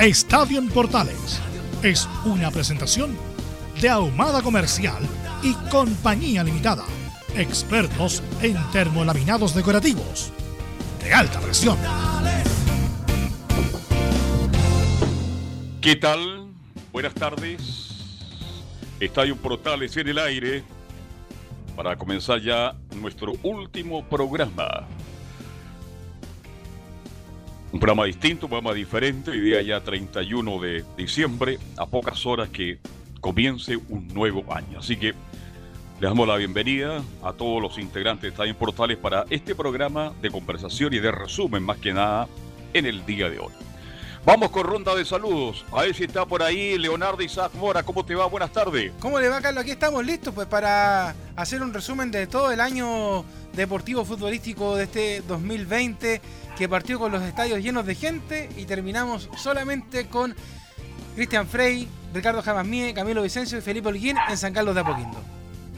[0.00, 1.40] Estadio en Portales
[1.84, 3.16] es una presentación
[3.80, 5.00] de Ahumada Comercial
[5.40, 6.84] y Compañía Limitada.
[7.36, 10.32] Expertos en termolaminados decorativos
[11.00, 11.78] de alta presión.
[15.80, 16.48] ¿Qué tal?
[16.92, 18.18] Buenas tardes.
[18.98, 20.64] Estadio Portales en el aire
[21.76, 24.88] para comenzar ya nuestro último programa.
[27.74, 32.48] Un programa distinto, un programa diferente, hoy día ya 31 de diciembre, a pocas horas
[32.50, 32.78] que
[33.20, 34.78] comience un nuevo año.
[34.78, 39.56] Así que le damos la bienvenida a todos los integrantes de Estadio Portales para este
[39.56, 42.28] programa de conversación y de resumen, más que nada,
[42.74, 43.52] en el día de hoy.
[44.26, 45.66] Vamos con ronda de saludos.
[45.70, 47.82] A ver si está por ahí Leonardo Isaac Mora.
[47.82, 48.24] ¿Cómo te va?
[48.24, 48.90] Buenas tardes.
[48.98, 49.62] ¿Cómo le va, Carlos?
[49.62, 54.84] Aquí estamos listos pues para hacer un resumen de todo el año deportivo futbolístico de
[54.84, 56.22] este 2020
[56.56, 60.34] que partió con los estadios llenos de gente y terminamos solamente con
[61.16, 65.22] Cristian Frey, Ricardo Jamasmie, Camilo Vicencio y Felipe Holguín en San Carlos de Apoquindo.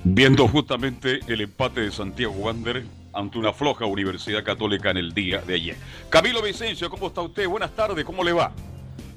[0.05, 2.85] Viendo justamente el empate de Santiago Wander
[3.17, 5.77] ante una floja Universidad Católica en el día de ayer.
[6.11, 7.49] Camilo Vicencio, ¿cómo está usted?
[7.49, 8.53] Buenas tardes, ¿cómo le va?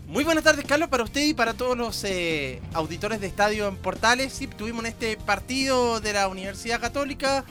[0.08, 3.76] Muy buenas tardes, Carlos, para usted y para todos los eh, auditores de Estadio en
[3.76, 4.34] Portales.
[4.34, 7.44] Sí, tuvimos en este partido de la Universidad Católica.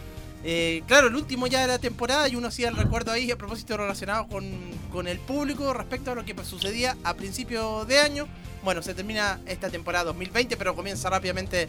[0.43, 3.37] Eh, claro, el último ya de la temporada y uno hacía el recuerdo ahí a
[3.37, 4.45] propósito relacionado con,
[4.91, 8.27] con el público respecto a lo que sucedía a principio de año.
[8.65, 11.69] Bueno, se termina esta temporada 2020, pero comienza rápidamente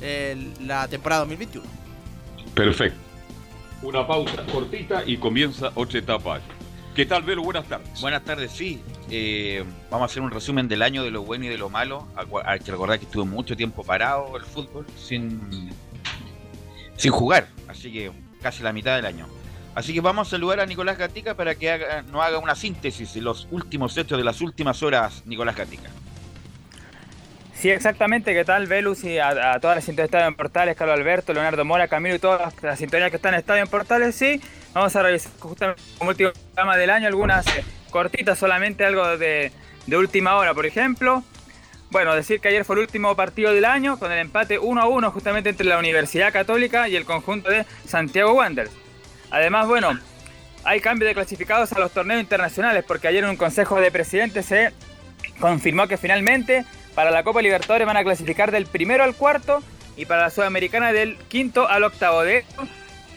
[0.00, 1.66] eh, la temporada 2021.
[2.54, 3.09] Perfecto.
[3.82, 6.40] Una pausa cortita y comienza otra etapa.
[6.94, 7.42] ¿Qué tal, Velo?
[7.42, 8.00] Buenas tardes.
[8.00, 8.82] Buenas tardes, sí.
[9.10, 12.06] Eh, vamos a hacer un resumen del año, de lo bueno y de lo malo.
[12.44, 15.70] Hay que recordar que estuvo mucho tiempo parado el fútbol sin,
[16.96, 19.26] sin jugar, así que casi la mitad del año.
[19.74, 23.14] Así que vamos a saludar a Nicolás Gatica para que haga, nos haga una síntesis
[23.14, 25.88] de los últimos hechos de las últimas horas, Nicolás Gatica.
[27.60, 28.32] Sí, exactamente.
[28.32, 29.04] ¿Qué tal, Velus?
[29.04, 32.18] Y a, todas las sintonías de Estadio en Portales, Carlos Alberto, Leonardo Mora, Camilo y
[32.18, 34.40] todas las, sintonías que están en Estadio en Portales, sí.
[34.72, 39.52] Vamos a revisar justamente como último programa del año, algunas eh, cortitas solamente, algo de,
[39.86, 41.22] de, última hora, por ejemplo.
[41.90, 44.88] Bueno, decir que ayer fue el último partido del año con el empate 1 a
[44.88, 48.72] 1 justamente entre la Universidad Católica y el conjunto de Santiago Wanderers.
[49.30, 49.98] Además, bueno,
[50.64, 54.46] hay cambio de clasificados a los torneos internacionales porque ayer en un consejo de presidentes
[54.46, 54.72] se
[55.40, 56.64] confirmó que finalmente
[56.94, 59.62] para la Copa Libertadores van a clasificar del primero al cuarto
[59.96, 62.22] y para la Sudamericana del quinto al octavo.
[62.22, 62.44] De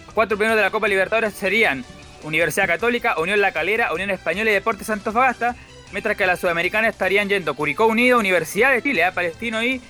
[0.05, 1.85] los cuatro primeros de la Copa Libertadores serían
[2.23, 5.55] Universidad Católica, Unión La Calera, Unión Española y Deportes Fagasta,
[5.91, 9.11] mientras que a la Sudamericana estarían yendo Curicó Unido, Universidad de Chile, ¿eh?
[9.13, 9.81] Palestino y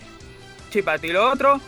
[0.70, 1.06] Chipato.
[1.08, 1.62] Y lo otro,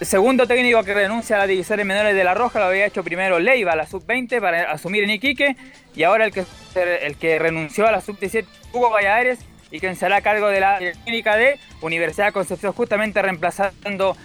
[0.00, 3.38] segundo técnico que renuncia a las divisiones menores de La Roja lo había hecho primero
[3.38, 5.56] Leiva, la sub-20, para asumir en Iquique,
[5.94, 6.44] y ahora el que,
[7.02, 10.78] el que renunció a la sub-17, Hugo Valladares, y quien será a cargo de la
[11.04, 14.16] clínica de Universidad de Concepción, justamente reemplazando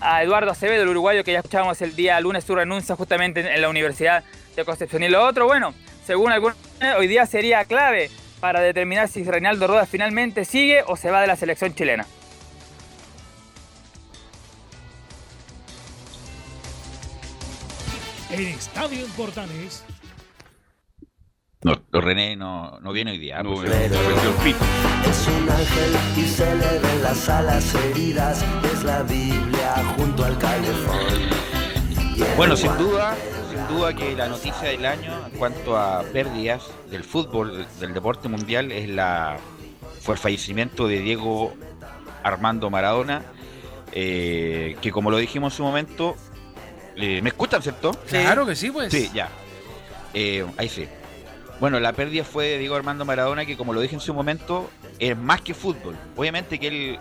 [0.00, 3.60] a Eduardo Acevedo, el uruguayo que ya escuchábamos el día lunes su renuncia justamente en
[3.60, 4.24] la Universidad
[4.56, 5.02] de Concepción.
[5.02, 5.74] Y lo otro, bueno,
[6.06, 6.56] según algunos,
[6.98, 11.26] hoy día sería clave para determinar si Reinaldo Rodas finalmente sigue o se va de
[11.26, 12.06] la selección chilena.
[18.30, 19.82] En Estadio Portales
[21.62, 23.42] no, René no, no viene hoy día.
[23.42, 23.68] No, es
[25.28, 28.42] un ángel y se le ven las alas heridas.
[28.72, 30.96] Es la Biblia junto al calefón.
[32.36, 33.14] Bueno, sin duda,
[33.50, 38.28] sin duda que la noticia del año en cuanto a pérdidas del fútbol, del deporte
[38.28, 39.36] mundial, es la
[40.00, 41.52] fue el fallecimiento de Diego
[42.22, 43.22] Armando Maradona,
[43.92, 46.16] eh, que como lo dijimos en su momento,
[46.96, 47.92] eh, ¿me escuchan, cierto?
[48.08, 48.90] Claro que sí, pues.
[48.90, 49.28] Sí, ya.
[50.14, 50.88] Eh, ahí sí
[51.60, 54.70] Bueno, la pérdida fue de Diego Armando Maradona, que como lo dije en su momento,
[54.98, 55.94] es más que fútbol.
[56.16, 56.98] Obviamente que él,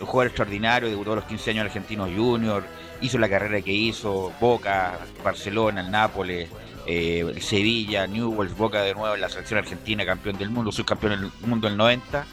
[0.00, 2.62] un jugador extraordinario, debutó a los 15 años en Argentinos Junior,
[3.00, 6.50] hizo la carrera que hizo, Boca, Barcelona, el Nápoles,
[6.86, 11.30] eh, Sevilla, Newell's, Boca de nuevo en la selección argentina, campeón del mundo, subcampeón del
[11.46, 12.26] mundo del 90.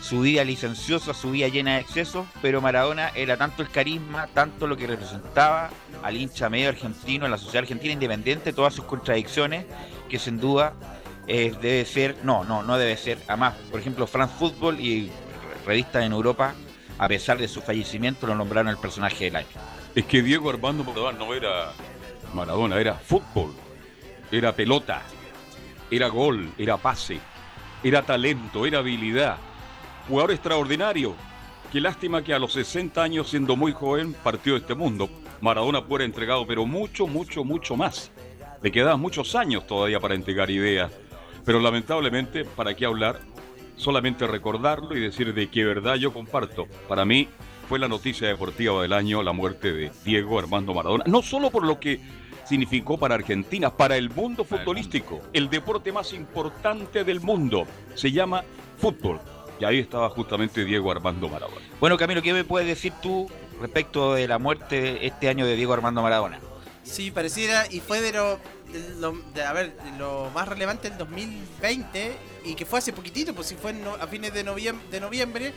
[0.00, 4.68] Su vida licenciosa, su vida llena de excesos, pero Maradona era tanto el carisma, tanto
[4.68, 5.70] lo que representaba
[6.04, 9.66] al hincha medio argentino, a la sociedad argentina independiente, todas sus contradicciones,
[10.08, 10.74] que sin duda
[11.26, 13.18] debe ser, no, no, no debe ser.
[13.28, 15.10] Además, por ejemplo, France Football y
[15.66, 16.54] revistas en Europa,
[16.98, 19.46] a pesar de su fallecimiento, lo nombraron el personaje del año.
[19.94, 21.72] Es que Diego Armando Maradona no era
[22.32, 23.54] Maradona, era fútbol,
[24.30, 25.02] era pelota,
[25.90, 27.18] era gol, era pase,
[27.82, 29.38] era talento, era habilidad.
[30.08, 31.14] Jugador extraordinario.
[31.72, 35.10] Qué lástima que a los 60 años, siendo muy joven, partió de este mundo.
[35.40, 38.12] Maradona fuera entregado, pero mucho, mucho, mucho más.
[38.62, 40.92] Le quedaban muchos años todavía para entregar ideas.
[41.46, 43.20] Pero lamentablemente, ¿para qué hablar?
[43.76, 46.66] Solamente recordarlo y decir de qué verdad yo comparto.
[46.88, 47.28] Para mí
[47.68, 51.04] fue la noticia deportiva del año la muerte de Diego Armando Maradona.
[51.06, 52.00] No solo por lo que
[52.44, 55.20] significó para Argentina, para el mundo futbolístico.
[55.32, 57.64] El deporte más importante del mundo
[57.94, 58.42] se llama
[58.78, 59.20] fútbol.
[59.60, 61.62] Y ahí estaba justamente Diego Armando Maradona.
[61.80, 65.72] Bueno, Camilo, ¿qué me puedes decir tú respecto de la muerte este año de Diego
[65.72, 66.40] Armando Maradona?
[66.86, 68.38] Sí, pareciera, y fue de lo,
[69.34, 73.48] de a ver, de lo más relevante del 2020, y que fue hace poquitito, pues
[73.48, 75.52] si fue a fines de noviembre, de noviembre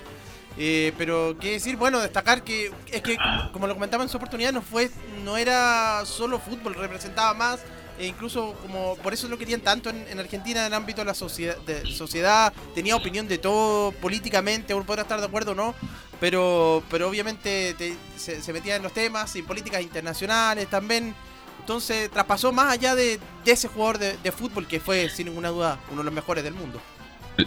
[0.57, 3.17] eh, pero qué decir, bueno, destacar que es que
[3.53, 4.89] como lo comentaba en su oportunidad, no fue,
[5.23, 7.61] no era solo fútbol, representaba más,
[7.99, 11.05] e incluso como por eso lo querían tanto en, en Argentina en el ámbito de
[11.05, 15.55] la sociedad, de sociedad, tenía opinión de todo políticamente, uno podrá estar de acuerdo o
[15.55, 15.75] no,
[16.19, 21.13] pero, pero obviamente te- se, se metía en los temas y políticas internacionales también.
[21.59, 25.49] Entonces traspasó más allá de, de ese jugador de, de fútbol que fue sin ninguna
[25.49, 26.81] duda uno de los mejores del mundo.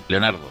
[0.07, 0.51] Leonardo.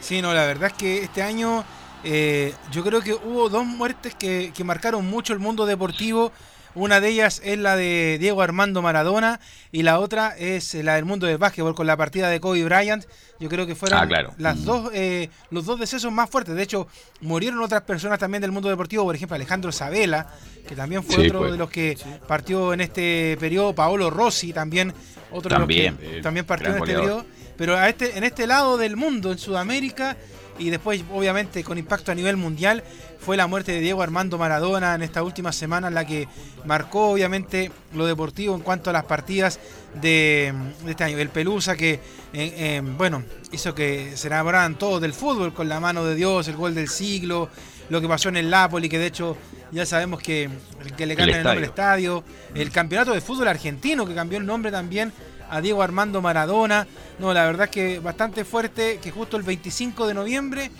[0.00, 1.64] Sí, no, la verdad es que este año
[2.02, 6.32] eh, yo creo que hubo dos muertes que, que marcaron mucho el mundo deportivo.
[6.74, 9.40] Una de ellas es la de Diego Armando Maradona
[9.72, 13.04] y la otra es la del mundo del básquetbol con la partida de Kobe Bryant.
[13.38, 14.32] Yo creo que fueron Ah, claro.
[14.38, 16.54] las dos, eh, los dos decesos más fuertes.
[16.54, 16.86] De hecho,
[17.20, 20.28] murieron otras personas también del mundo deportivo, por ejemplo Alejandro Sabela,
[20.66, 21.52] que también fue Sí, otro pues.
[21.52, 23.74] de los que partió en este periodo.
[23.74, 24.94] Paolo Rossi también,
[25.30, 27.24] otro También, de los que eh, también partió en este goleador.
[27.24, 27.42] periodo.
[27.58, 30.16] Pero a este, en este lado del mundo, en Sudamérica,
[30.58, 32.82] y después obviamente con impacto a nivel mundial,
[33.24, 36.26] fue la muerte de Diego Armando Maradona en esta última semana, en la que
[36.64, 39.60] marcó obviamente lo deportivo en cuanto a las partidas
[40.00, 40.52] de,
[40.84, 41.18] de este año.
[41.18, 42.00] El Pelusa que, eh,
[42.32, 43.22] eh, bueno,
[43.52, 46.88] hizo que se enamoraran todos del fútbol con la mano de Dios, el gol del
[46.88, 47.48] siglo,
[47.88, 49.36] lo que pasó en el Napoli, que de hecho
[49.70, 50.50] ya sabemos que,
[50.96, 54.46] que le cambian el, nombre al estadio, el campeonato de fútbol argentino, que cambió el
[54.46, 55.12] nombre también
[55.48, 56.86] a Diego Armando Maradona.
[57.18, 60.70] No, la verdad es que bastante fuerte que justo el 25 de noviembre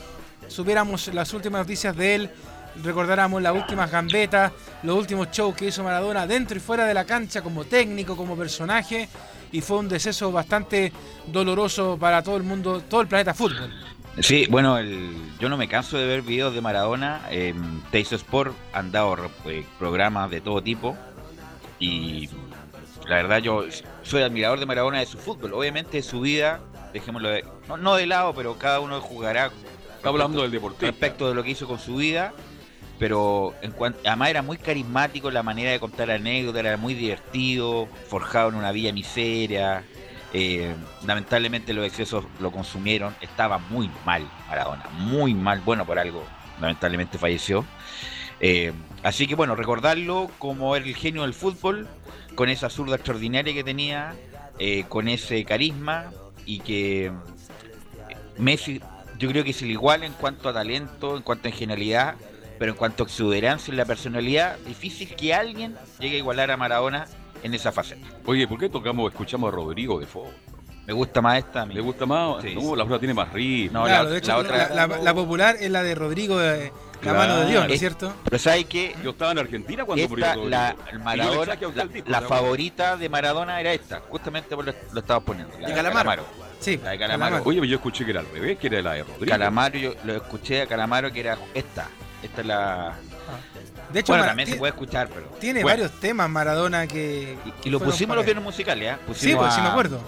[0.49, 2.31] supiéramos las últimas noticias de él,
[2.83, 4.53] recordáramos las últimas gambetas,
[4.83, 8.37] los últimos shows que hizo Maradona dentro y fuera de la cancha como técnico, como
[8.37, 9.09] personaje,
[9.51, 10.93] y fue un deceso bastante
[11.27, 13.71] doloroso para todo el mundo, todo el planeta fútbol.
[14.21, 14.79] Sí, bueno,
[15.41, 17.23] yo no me canso de ver videos de Maradona.
[17.31, 19.17] En Teis Sport han dado
[19.47, 20.97] eh, programas de todo tipo.
[21.79, 22.29] Y
[23.09, 23.65] la verdad, yo
[24.03, 25.55] soy admirador de Maradona de su fútbol.
[25.55, 26.61] Obviamente, su vida,
[26.93, 29.51] dejémoslo de, no, no de lado, pero cada uno jugará
[30.05, 30.87] Hablando del deportista.
[30.87, 32.33] respecto de lo que hizo con su vida.
[32.99, 37.89] Pero en cuanto, además era muy carismático la manera de contar anécdotas, era muy divertido,
[38.09, 39.85] forjado en una villa miseria.
[40.33, 46.25] eh, lamentablemente los excesos lo consumieron, estaba muy mal Maradona, muy mal, bueno por algo,
[46.61, 47.65] lamentablemente falleció.
[48.41, 51.89] Eh, así que bueno, recordarlo como el genio del fútbol,
[52.35, 54.15] con esa zurda extraordinaria que tenía,
[54.59, 56.11] eh, con ese carisma
[56.47, 57.13] y que
[58.39, 58.81] Messi
[59.23, 62.17] yo creo que es el igual en cuanto a talento, en cuanto a genialidad,
[62.59, 66.57] pero en cuanto a exuberancia en la personalidad, difícil que alguien llegue a igualar a
[66.57, 67.07] Maradona
[67.43, 68.07] en esa faceta.
[68.27, 70.29] Oye, ¿por qué tocamos, escuchamos a Rodrigo de Fo?
[70.87, 71.63] Me gusta más esta.
[71.63, 71.75] a mí.
[71.75, 72.43] ¿Le gusta más?
[72.43, 72.77] Sí, no, sí.
[72.77, 73.79] la otra tiene más ritmo.
[73.81, 76.41] No, claro, la- de hecho, la la, otra- la- la popular es la de Rodrigo,
[76.43, 77.19] eh, la Claro.
[77.19, 78.13] mano de Dios, ¿no es cierto?
[78.25, 78.95] Pero ¿sabes qué?
[79.03, 80.51] Yo estaba en Argentina cuando murió Esta, Rodrigo.
[80.51, 81.59] la, Y Maradona,
[82.07, 85.53] la, favorita de Maradona era esta, justamente por lo, lo estabas poniendo.
[85.61, 86.25] La De Calamaro.
[86.63, 87.43] Sí, La de Calamaro.
[87.45, 89.27] Oye, pero yo escuché que era al revés, que era la de Rodrigo.
[89.27, 91.89] Calamaro, yo lo escuché a Calamaro que era esta.
[92.23, 92.95] Esta es la.
[93.93, 95.27] De hecho, Bueno, también se puede escuchar, pero.
[95.41, 95.83] tiene Bueno.
[95.83, 97.37] varios temas Maradona que...
[97.65, 98.99] Y, y lo pusimos los viernes musicales, ¿eh?
[99.07, 100.01] Pusimos Sí, pues sí me a- acuerdo.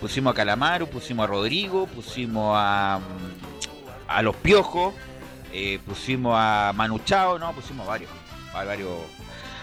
[0.00, 3.00] Pusimos a Calamaro, pusimos a Rodrigo, pusimos a,
[4.06, 4.94] a Los Piojos,
[5.52, 8.10] eh, pusimos a Manu Chao, no, pusimos varios,
[8.54, 8.88] a varios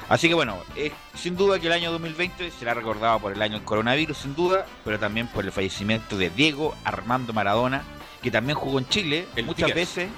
[0.10, 3.54] Así que bueno, es sin duda que el año 2020 será recordado por el año
[3.56, 7.84] del coronavirus, sin duda, pero también por el fallecimiento de Diego Armando Maradona,
[8.22, 9.96] que también jugó en Chile El muchas Tigres.
[9.96, 10.10] veces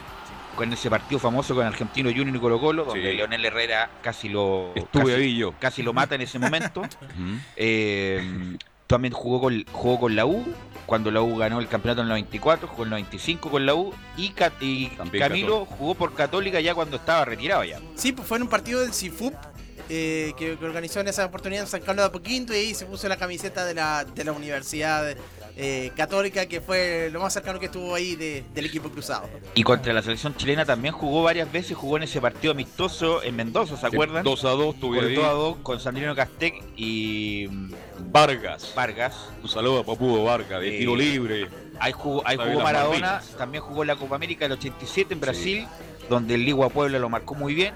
[0.55, 3.17] con ese partido famoso con Argentino Junior y Colo Colo, donde Sí.
[3.17, 5.53] Leonel Herrera casi lo Estuve casi, ahí yo.
[5.59, 6.81] casi lo mata en ese momento.
[7.55, 10.45] Eh, también jugó con, jugó con la U,
[10.85, 13.75] cuando la U ganó el campeonato en el 94, jugó en el 95 con la
[13.75, 14.87] U, y, y
[15.19, 17.79] Camilo jugó por Católica ya cuando estaba retirado ya.
[17.95, 19.33] Sí, pues fue en un partido del CIFUP
[19.89, 22.85] eh, que, que organizó en esa oportunidad en San Carlos de Apoquinto y ahí se
[22.85, 25.15] puso la camiseta de la, de la Universidad
[25.59, 29.27] eh, Católica, que fue lo más cercano que estuvo ahí de- del equipo cruzado.
[29.55, 33.35] Y contra la selección chilena también jugó varias veces, jugó en ese partido amistoso en
[33.35, 34.23] Mendoza, ¿se acuerdan?
[34.23, 35.15] 2 a 2 tuve Con ahí.
[35.15, 37.71] dos a dos, con Sandrino Castec y mm,
[38.11, 38.71] Vargas.
[38.75, 39.15] Vargas.
[39.41, 41.47] Un saludo a Papudo Vargas, de Eh, tiro libre.
[41.79, 43.29] Ahí jugó, ahí jugó Maradona, Malvinas.
[43.37, 45.67] también jugó en la Copa América del 87 en Brasil,
[46.09, 47.73] donde el Ligua Puebla lo marcó muy bien.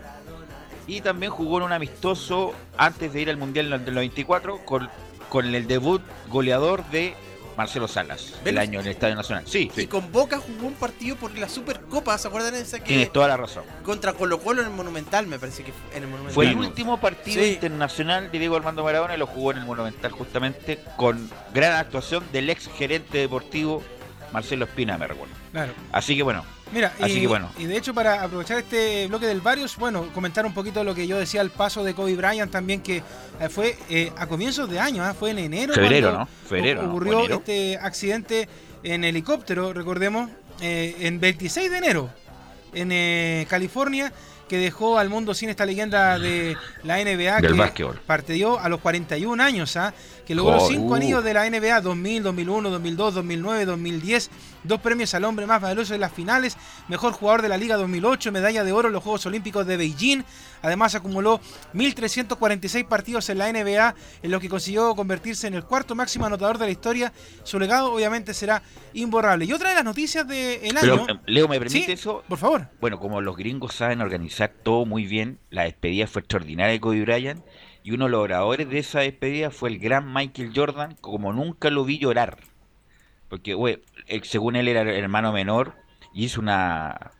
[0.87, 4.89] Y también jugó en un amistoso antes de ir al Mundial del 94 con,
[5.29, 7.13] con el debut goleador de
[7.57, 8.57] Marcelo Salas, el ¿Ves?
[8.57, 9.43] año en el Estadio Nacional.
[9.45, 12.85] Sí, Y con Boca jugó un partido por la Supercopa, ¿se acuerdan de esa que
[12.85, 13.63] tienes toda la razón.
[13.83, 16.33] contra Colo Colo en el Monumental, me parece que fue en el Monumental.
[16.33, 17.51] Fue el último partido Sí.
[17.51, 22.23] internacional de Diego Armando Maradona y lo jugó en el Monumental justamente con gran actuación
[22.31, 23.83] del ex gerente deportivo
[24.31, 25.33] Marcelo Espina, me recuerdo.
[25.51, 25.73] Claro.
[25.91, 27.49] Así que bueno, Mira, Así y, que bueno.
[27.57, 31.05] y de hecho para aprovechar este bloque del Varios, bueno, comentar un poquito lo que
[31.05, 34.79] yo decía al paso de Kobe Bryant también, que eh, fue eh, a comienzos de
[34.79, 35.13] año, ¿ah?
[35.13, 35.73] fue en enero.
[35.73, 36.27] Febrero, ¿no?
[36.47, 36.87] Febrero.
[36.87, 38.47] Ocurrió este accidente
[38.83, 40.29] en helicóptero, recordemos,
[40.61, 42.09] eh, en 26 de enero,
[42.73, 44.13] en eh, California,
[44.47, 47.99] que dejó al mundo sin esta leyenda de la NBA Del que básquetbol.
[48.05, 49.93] partió a los 41 años, ¿ah?
[50.31, 50.95] Que logró cinco Uh.
[50.95, 54.31] anillos de la NBA 2000, 2001, 2002, 2009, 2010,
[54.63, 56.55] dos premios al hombre más valioso en las finales,
[56.87, 60.23] mejor jugador de la Liga 2008, medalla de oro en los Juegos Olímpicos de Beijing.
[60.61, 61.41] Además acumuló
[61.73, 66.57] 1.346 partidos en la NBA, en lo que consiguió convertirse en el cuarto máximo anotador
[66.57, 67.11] de la historia.
[67.43, 68.61] Su legado obviamente será
[68.93, 69.43] imborrable.
[69.43, 71.07] Y otra de las noticias del pero año...
[71.09, 72.23] eh, Leo, ¿me permite Sí, eso?
[72.29, 72.69] Por favor.
[72.79, 77.01] Bueno, como los gringos saben organizar todo muy bien, la despedida fue extraordinaria de Kobe
[77.01, 77.43] Bryant
[77.83, 81.69] y uno de los oradores de esa despedida fue el gran Michael Jordan, como nunca
[81.69, 82.39] lo vi llorar.
[83.29, 83.81] Porque, güey,
[84.23, 85.75] según él era el hermano menor
[86.13, 87.11] y hizo una,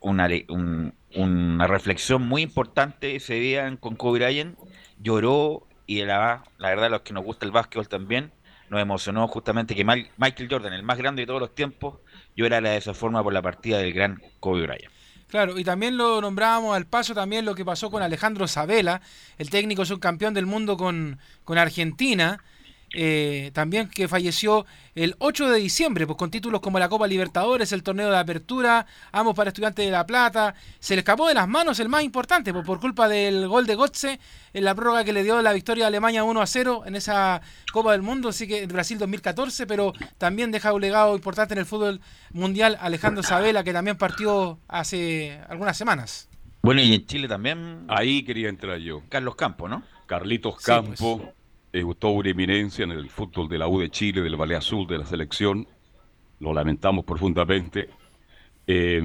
[0.00, 4.58] una, un- una reflexión muy importante ese día con Kobe Bryant,
[4.98, 8.32] lloró y la, la verdad, los que nos gusta el básquetbol también,
[8.70, 12.00] nos emocionó justamente que Michael Jordan, el más grande de todos los tiempos,
[12.36, 14.92] llorara de esa forma por la partida del gran Kobe Bryant.
[15.28, 19.02] Claro, y también lo nombrábamos al paso también lo que pasó con Alejandro Sabela,
[19.36, 22.42] el técnico subcampeón del mundo con, con Argentina,
[22.94, 24.64] eh, también que falleció
[24.94, 28.86] el 8 de diciembre, pues con títulos como la Copa Libertadores, el torneo de apertura,
[29.12, 32.52] ambos para Estudiantes de La Plata, se le escapó de las manos el más importante,
[32.52, 34.18] pues por culpa del gol de Gotze
[34.54, 37.42] en la prórroga que le dio la victoria a Alemania 1 a 0 en esa
[37.72, 41.60] Copa del Mundo, así que en Brasil 2014, pero también deja un legado importante en
[41.60, 42.00] el fútbol
[42.32, 46.28] mundial Alejandro Sabela, que también partió hace algunas semanas.
[46.62, 49.02] Bueno, y en Chile también Ahí quería entrar yo.
[49.08, 49.82] Carlos Campos, ¿no?
[50.06, 51.34] Carlitos Sí, Campo,
[51.72, 54.86] eh, toda una eminencia en el fútbol de la U de Chile, del Valle Azul,
[54.86, 55.66] de la selección.
[56.40, 57.88] Lo lamentamos profundamente.
[58.66, 59.02] Eh,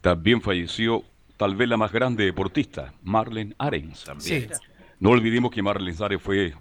[0.00, 1.04] también falleció
[1.36, 4.04] tal vez la más grande deportista, Marlene Arens.
[4.18, 4.46] Sí,
[5.00, 6.54] No olvidemos que Marlene Arens fue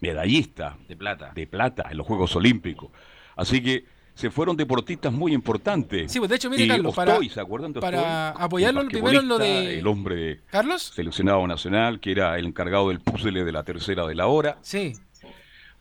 [0.00, 1.32] medallista De plata.
[1.34, 2.90] de plata en los Juegos Olímpicos.
[3.36, 6.10] Así que se fueron deportistas muy importantes.
[6.12, 8.88] Sí, pues, de hecho, mire, Y Carlos, para- Ostoy, ¿se acuerdan de para apoyarlo El
[8.88, 10.82] primero en lo de- El hombre de Carlos.
[10.94, 14.58] seleccionado nacional, que era el encargado del puzzle de la tercera de la hora.
[14.62, 14.92] Sí,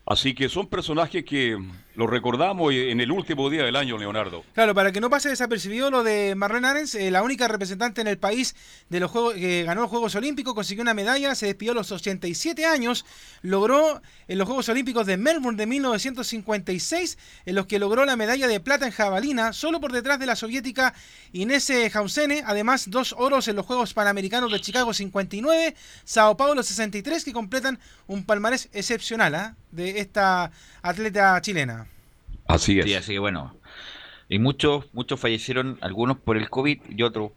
[0.10, 1.56] Así que son personajes que
[1.94, 4.44] los recordamos en el último día del año, Leonardo.
[4.54, 8.08] claro, para que no pase desapercibido lo de Marlene Arens, eh, la única representante en
[8.08, 8.56] el país
[8.90, 11.92] de los juegos que ganó los Juegos Olímpicos, consiguió una medalla, se despidió a los
[11.92, 13.06] 87 años,
[13.44, 18.48] logró en los Juegos Olímpicos de Melbourne de 1956, en los que logró la medalla
[18.48, 20.96] de plata en jabalina, solo por detrás de la soviética
[21.34, 27.24] Inés Jaunsene, además dos oros en los Juegos Panamericanos de Chicago 59, Sao Paulo 63,
[27.24, 29.56] que completan un palmarés excepcional ¿ah?
[29.72, 31.88] De esta atleta chilena.
[32.48, 32.86] Así es.
[32.86, 33.56] Sí, así que bueno.
[34.28, 37.32] Y muchos, muchos fallecieron, algunos por el COVID y otros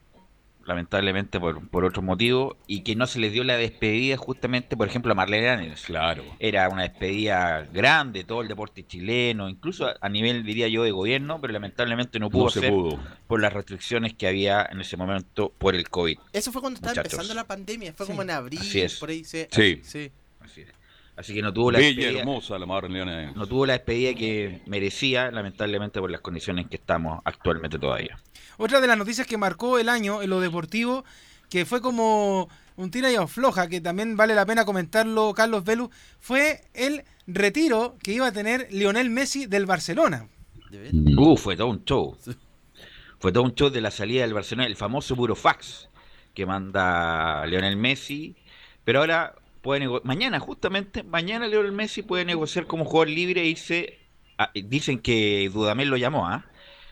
[0.65, 4.87] lamentablemente por, por otros motivos, y que no se les dio la despedida justamente, por
[4.87, 5.83] ejemplo, a Marlene Anes.
[5.83, 6.23] Claro.
[6.39, 10.93] Era una despedida grande, todo el deporte chileno, incluso a, a nivel, diría yo, de
[10.93, 13.01] gobierno, pero lamentablemente no pudo No se ser pudo.
[13.27, 16.19] por las restricciones que había en ese momento por el COVID.
[16.33, 17.13] Eso fue cuando estaba Muchachos.
[17.13, 18.13] empezando la pandemia, fue Sí.
[18.13, 19.01] como en abril, Así es.
[19.01, 19.25] por ahí.
[19.25, 19.47] Sí.
[19.51, 19.81] Sí.
[19.83, 20.13] sí.
[20.41, 20.69] Así, es.
[21.17, 23.33] Así que no tuvo la Bella, despedida, hermosa la Marlene.
[23.33, 28.19] no tuvo la despedida que merecía, lamentablemente por las condiciones que estamos actualmente todavía.
[28.57, 31.05] Otra de las noticias que marcó el año en lo deportivo,
[31.51, 35.91] que fue como un tira y afloja, que también vale la pena comentarlo, Carlos Velu,
[36.19, 40.29] fue el retiro que iba a tener Lionel Messi del Barcelona.
[40.73, 42.17] Uh, fue todo un show.
[43.19, 45.89] Fue todo un show de la salida del Barcelona, el famoso burofax
[46.35, 48.35] que manda Lionel Messi.
[48.85, 53.99] Pero ahora puede mañana, justamente, mañana Lionel Messi puede negociar como jugador libre y se
[54.39, 56.45] ah, dicen que Dudamel lo llamó, ¿ah?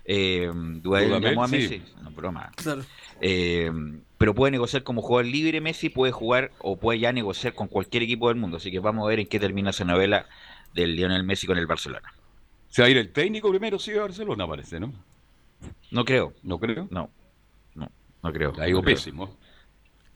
[0.05, 1.57] Eh, Dudamel, Dudamel, llamó a sí.
[1.57, 1.83] Messi.
[2.03, 2.51] No, broma.
[2.57, 2.83] Claro.
[3.21, 3.71] Eh,
[4.17, 8.05] pero puede negociar como jugador libre Messi, puede jugar o puede ya negociar con cualquier
[8.05, 8.57] equipo del mundo.
[8.57, 10.27] Así que vamos a ver en qué termina esa novela
[10.75, 12.13] del Lionel Messi con el Barcelona.
[12.69, 14.93] Se va a ir el técnico primero, sí, a Barcelona, parece, ¿no?
[15.91, 16.87] No creo, No creo.
[16.91, 17.11] no,
[17.75, 17.91] no,
[18.23, 18.53] no creo.
[18.57, 18.97] La digo no creo.
[18.97, 19.37] pésimo.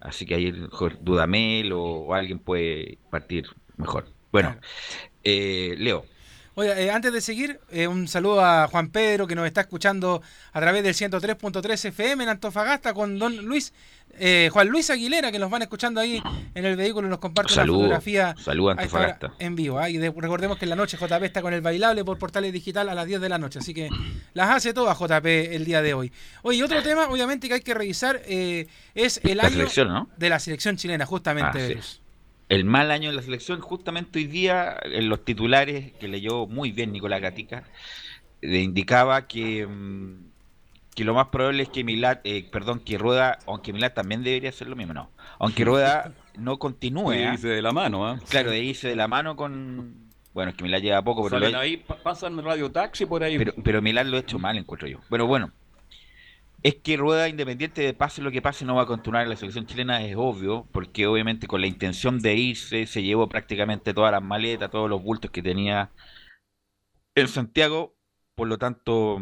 [0.05, 3.47] Así que ahí mejor Dudamel o, o alguien puede partir
[3.77, 4.15] mejor.
[4.33, 4.61] Bueno,
[5.25, 6.14] eh, Leo,
[6.57, 10.23] Oye, eh, antes de seguir, eh, un saludo a Juan Pedro que nos está escuchando
[10.53, 13.73] a través del 103.3 FM en Antofagasta con don Luis,
[14.17, 16.23] eh, Juan Luis Aguilera que nos van escuchando ahí
[16.55, 18.35] en el vehículo y nos comparte saludos, fotografía
[18.75, 19.33] hora Antofagasta.
[19.41, 19.79] en vivo.
[19.81, 22.53] ah, Y de- recordemos que en la noche JP está con el bailable por Portales
[22.53, 23.59] Digital a las 10 de la noche.
[23.59, 23.89] Así que
[24.35, 26.13] las hace todas JP el día de hoy.
[26.43, 29.57] Oye, otro tema, obviamente, que hay que revisar eh, es el La año
[30.17, 31.77] de la selección chilena, justamente.
[31.79, 31.99] Ah, sí.
[32.49, 36.73] El mal año de la selección, justamente hoy día, en los titulares que leyó muy
[36.73, 37.65] bien Nicolás Gatica,
[38.43, 40.27] le indicaba que, mm,
[40.95, 44.51] que lo más probable es que Milad, eh, perdón, que Rueda, aunque Milad también debería
[44.51, 45.11] hacer lo mismo, no.
[45.39, 47.37] Aunque Rueda no continúe, Y ¿ah?
[47.37, 48.21] de la mano, ¿ah?
[48.29, 50.05] claro, de irse de la mano con.
[50.35, 53.07] Bueno, es que Milad lleva poco, pero, lo Salen ha- ahí, pa- pasan radio taxi
[53.07, 53.39] por ahí.
[53.39, 54.99] pero, pero Milad lo ha hecho mal, encuentro yo.
[55.09, 55.51] Pero bueno,
[56.65, 59.37] es que Rueda, independiente de pase lo que pase, no va a continuar en la
[59.37, 64.11] selección chilena, es obvio, porque obviamente con la intención de irse, se llevó prácticamente todas
[64.11, 65.91] las maletas, todos los bultos que tenía
[67.15, 67.95] en Santiago,
[68.35, 69.21] por lo tanto,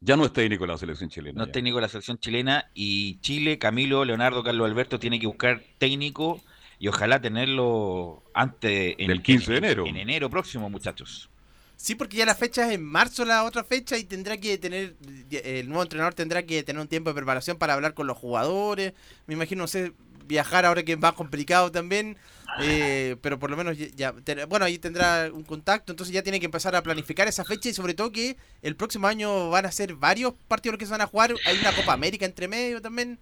[0.00, 1.38] ya no es técnico la selección chilena.
[1.38, 5.62] no es técnico la selección chilena, y Chile, Camilo, Leonardo, Carlos Alberto, tiene que buscar
[5.78, 6.42] técnico
[6.80, 9.86] y ojalá tenerlo antes, en, Del 15 de en- enero.
[9.86, 11.30] En enero próximo, muchachos.
[11.76, 14.94] Sí, porque ya la fecha es en marzo la otra fecha y tendrá que tener,
[15.30, 18.94] el nuevo entrenador tendrá que tener un tiempo de preparación para hablar con los jugadores.
[19.26, 19.92] Me imagino, no sé,
[20.26, 22.16] viajar ahora que es más complicado también.
[22.56, 26.38] eh, pero por lo menos ya, ya- bueno, ahí tendrá un contacto, entonces ya tiene
[26.38, 29.72] que empezar a planificar esa fecha y sobre todo que el próximo año van a
[29.72, 31.34] ser varios partidos que se van a jugar.
[31.44, 33.18] Hay una Copa América entre medio también.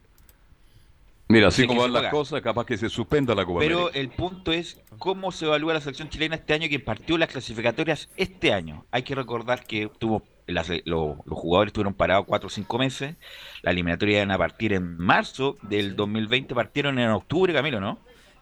[1.32, 3.98] Mira, así Sí, como van las cosas, capaz que se suspenda la Copa Pero América.
[3.98, 8.08] el punto es cómo se evalúa la selección chilena este año que partió las clasificatorias
[8.16, 8.84] este año.
[8.90, 13.16] Hay que recordar que tuvo las- lo- los jugadores estuvieron parados cuatro o cinco meses.
[13.62, 17.98] La eliminatoria iban a partir en marzo del 2020, partieron en octubre, Camilo, ¿no?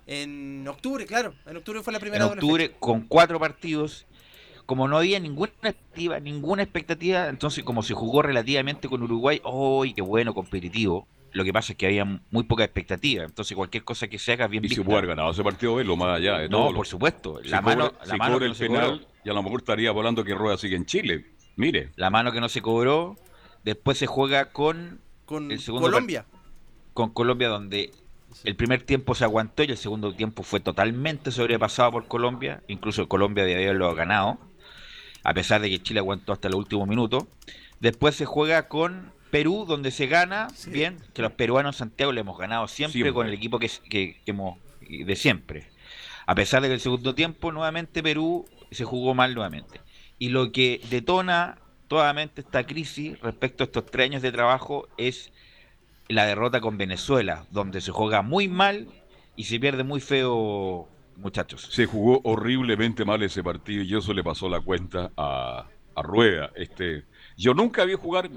[0.08, 1.34] En octubre, claro.
[1.46, 4.06] En octubre fue la primera En doble octubre con cuatro partidos.
[4.66, 9.94] Como no había ninguna expectativa, ninguna expectativa, entonces como se jugó relativamente con Uruguay, ¡ay,
[9.94, 11.06] qué bueno, competitivo!
[11.32, 14.46] Lo que pasa es que había muy poca expectativa, entonces cualquier cosa que se haga
[14.48, 14.84] bien Y si vista.
[14.84, 16.64] puede haber ganado ese partido, verlo más allá de todo.
[16.64, 17.40] No, lo- por supuesto.
[17.42, 19.06] Si La cobra- mano, si la mano cobra que el no se penal, cobró.
[19.24, 21.26] y a lo mejor estaría volando que Rueda sigue en Chile.
[21.56, 23.16] Mire, La mano que no se cobró.
[23.64, 26.24] Después se juega con, con el segundo Colombia.
[26.94, 27.92] con Colombia, donde
[28.44, 32.62] el primer tiempo se aguantó y el segundo tiempo fue totalmente sobrepasado por Colombia.
[32.68, 34.38] Incluso Colombia debe haberlo ganado,
[35.22, 37.24] a pesar de que Chile aguantó hasta los últimos minutos.
[37.80, 40.70] Después se juega con Perú, donde se gana, Sí.
[40.70, 43.12] bien, que los peruanos en Santiago le hemos ganado siempre, Siempre.
[43.12, 45.68] con el equipo que, que- que hemos de siempre.
[46.26, 49.80] A pesar de que el segundo tiempo nuevamente Perú se jugó mal nuevamente.
[50.18, 55.32] Y lo que detona totalmente esta crisis respecto a estos tres años de trabajo es
[56.08, 58.88] la derrota con Venezuela, donde se juega muy mal
[59.36, 61.68] y se pierde muy feo, muchachos.
[61.70, 66.50] se jugó horriblemente mal ese partido y eso le pasó la cuenta a, a Rueda.
[66.56, 67.04] Este,
[67.36, 68.28] yo nunca vi jugar.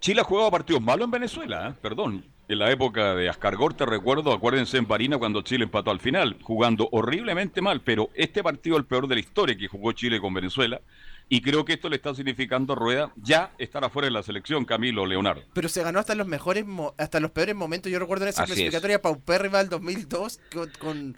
[0.00, 1.74] Chile ha jugado partidos malos en Venezuela, ¿eh?
[1.80, 2.24] perdón.
[2.48, 6.36] En la época de Ascargor, te recuerdo, acuérdense en Parina cuando Chile empató al final,
[6.42, 10.20] jugando horriblemente mal, pero este partido es el peor de la historia que jugó Chile
[10.20, 10.80] con Venezuela.
[11.28, 14.64] Y creo que esto le está significando a Rueda ya estar afuera de la selección,
[14.64, 15.42] Camilo Leonardo.
[15.52, 17.92] Pero se ganó hasta los mejores, mo- hasta los peores momentos.
[17.92, 18.56] Yo recuerdo en esa Así es.
[18.56, 21.16] clasificatoria paupérrima del 2002 con, con,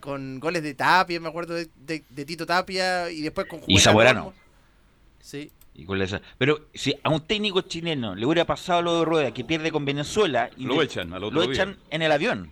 [0.00, 3.62] con goles de Tapia, me acuerdo de, de- de Tito Tapia y después con Y
[3.78, 4.20] Juvenal Zamorano.
[4.26, 4.34] Olmo.
[5.20, 5.50] Sí.
[5.78, 9.34] Y con esa- Pero si a un técnico chileno le hubiera pasado lo de Rueda,
[9.34, 11.52] que pierde con Venezuela, y Lo le- echan al otro lo día.
[11.52, 12.50] echan en el avión.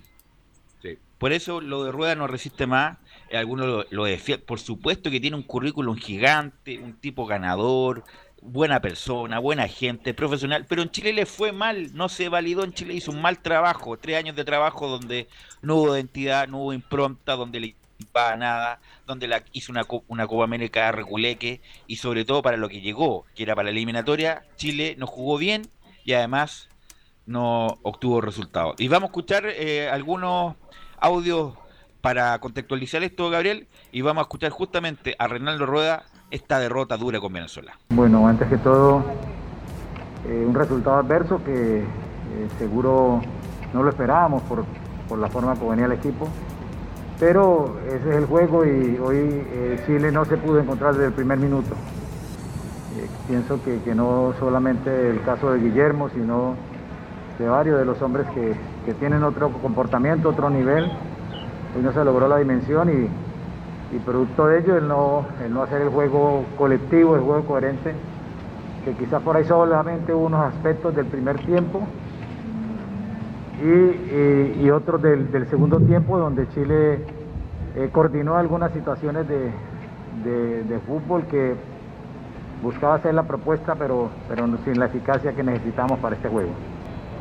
[0.82, 0.98] Sí.
[1.18, 2.98] Por eso lo de Rueda no resiste más.
[3.30, 4.46] eh, Algunos lo, lo defienden.
[4.46, 8.04] Por supuesto que tiene un currículum gigante, un tipo ganador,
[8.42, 10.66] buena persona, buena gente, profesional.
[10.68, 12.62] Pero en Chile le fue mal, no se validó.
[12.62, 13.96] En Chile hizo un mal trabajo.
[13.96, 15.28] Tres años de trabajo donde
[15.62, 17.74] no hubo identidad, no hubo impronta, donde le
[18.14, 22.68] a nada, donde la, hizo una, una Copa América reculeque y sobre todo para lo
[22.68, 25.68] que llegó, que era para la eliminatoria, Chile no jugó bien
[26.04, 26.68] y además
[27.26, 28.76] no obtuvo resultados.
[28.78, 30.54] Y vamos a escuchar eh, algunos
[30.98, 31.54] audios
[32.00, 37.20] para contextualizar esto, Gabriel, y vamos a escuchar justamente a Reinaldo Rueda esta derrota dura
[37.20, 37.78] con Venezuela.
[37.88, 39.02] Bueno, antes que todo,
[40.28, 43.22] eh, un resultado adverso que eh, seguro
[43.72, 44.64] no lo esperábamos por,
[45.08, 46.28] por, la forma como venía el equipo,
[47.24, 51.14] pero ese es el juego y hoy eh, Chile no se pudo encontrar desde el
[51.14, 51.74] primer minuto.
[53.26, 56.54] pienso que, no solamente el caso de Guillermo, sino
[57.38, 58.54] de varios de los hombres que,
[59.00, 63.08] tienen otro comportamiento, otro nivel, hoy no se logró la dimensión y,
[64.04, 67.94] producto de ello el no hacer el juego colectivo, el juego coherente,
[68.84, 71.86] que quizás por ahí solamente unos aspectos del primer tiempo
[73.62, 77.04] y, y, otros del, segundo tiempo donde Chile
[77.76, 79.50] eh, coordinó algunas situaciones de,
[80.86, 81.54] fútbol que
[82.62, 86.50] buscaba hacer la propuesta pero, pero sin la eficacia que necesitamos para este juego.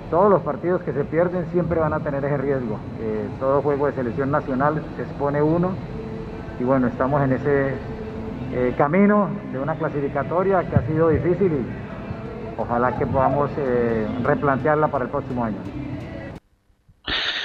[0.10, 2.78] Todos los partidos que se pierden siempre van a tener ese riesgo.
[3.00, 5.72] Eh, todo juego de selección nacional se expone uno
[6.60, 7.74] y bueno, estamos en ese
[8.54, 14.88] eh, camino de una clasificatoria que ha sido difícil y ojalá que podamos eh, replantearla
[14.90, 15.58] para el próximo año.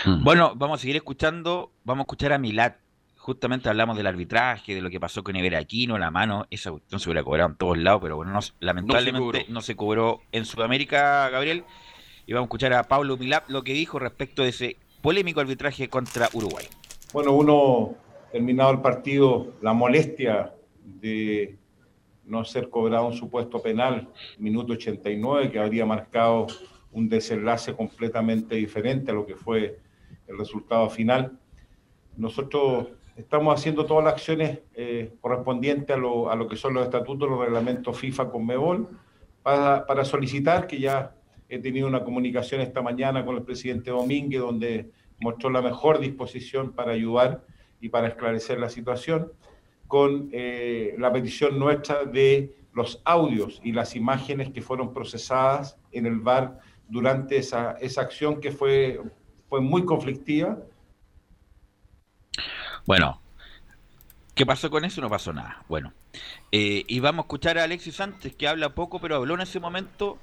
[0.05, 0.25] Mm.
[0.25, 2.77] Bueno, vamos a seguir escuchando, vamos a escuchar a Milat.
[3.16, 7.11] Justamente hablamos del arbitraje, de lo que pasó con Aquino, la mano, esa cuestión se
[7.11, 11.64] hubiera cobrado en todos lados, pero bueno, lamentablemente no se, cobró en Sudamérica, Gabriel.
[12.27, 15.88] Y vamos a escuchar a Pablo Milat lo que dijo respecto de ese polémico arbitraje
[15.88, 16.66] contra Uruguay.
[17.12, 17.94] Bueno, uno
[18.33, 21.59] terminado el partido, la molestia de
[22.25, 26.47] no ser cobrado un supuesto penal, minuto 89, que habría marcado
[26.92, 29.79] un desenlace completamente diferente a lo que fue
[30.27, 31.38] el resultado final.
[32.16, 36.85] Nosotros estamos haciendo todas las acciones eh, correspondientes a lo, a lo, que son los
[36.85, 38.88] estatutos, los reglamentos FIFA con MEBOL,
[39.42, 41.14] para, para solicitar que ya
[41.48, 46.72] he tenido una comunicación esta mañana con el presidente Domínguez, donde mostró la mejor disposición
[46.72, 47.44] para ayudar
[47.81, 49.33] y para esclarecer la situación,
[49.87, 56.07] con eh, la petición nuestra de los audios y las imágenes que fueron procesadas en
[56.07, 59.01] el VAR durante esa, esa acción que fue,
[59.48, 60.59] fue muy conflictiva.
[62.87, 63.20] Bueno,
[64.35, 65.01] ¿qué pasó con eso?
[65.01, 65.62] No pasó nada.
[65.68, 65.92] Bueno,
[66.51, 69.61] eh, y vamos a escuchar a Alexis Sánchez, que habla poco, pero habló en ese
[69.61, 70.18] momento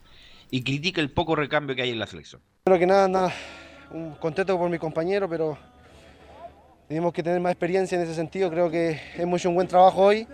[0.49, 2.41] y critica el poco recambio que hay en la selección.
[2.65, 3.33] Creo que nada, nada,
[3.91, 5.57] un contento por mi compañero, pero
[6.87, 10.01] tenemos que tener más experiencia en ese sentido, creo que hemos hecho un buen trabajo
[10.01, 10.27] hoy,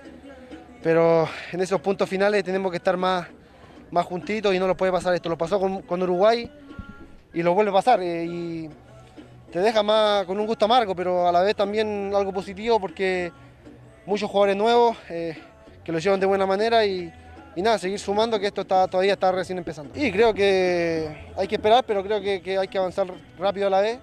[0.83, 3.27] pero en esos puntos finales tenemos que estar más,
[3.91, 5.29] más juntitos y no lo puede pasar esto.
[5.29, 6.49] Lo pasó con, Uruguay
[7.33, 8.69] y lo vuelve a pasar eh, y
[9.51, 13.31] te deja más con un gusto amargo, pero a la vez también algo positivo porque
[14.05, 15.37] muchos jugadores nuevos eh,
[15.83, 17.11] que lo llevan de buena manera y,
[17.55, 19.93] y, nada, seguir sumando que esto está, todavía está recién empezando.
[19.95, 23.81] Y creo que hay que esperar, pero creo que, hay que avanzar rápido a la
[23.81, 23.99] vez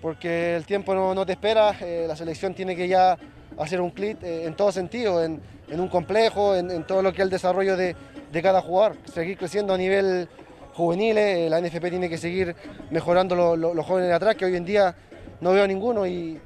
[0.00, 3.18] porque el tiempo no, te espera, eh, la selección tiene que ya
[3.58, 7.24] hacer un clic eh, en todo sentido, en, un complejo, en, todo lo que es
[7.24, 7.96] el desarrollo de,
[8.42, 10.28] cada jugador, seguir creciendo a nivel
[10.74, 12.54] juvenil, eh, la NFP tiene que seguir
[12.90, 14.94] mejorando los jóvenes de atrás, que hoy en día
[15.40, 16.40] no veo ninguno y,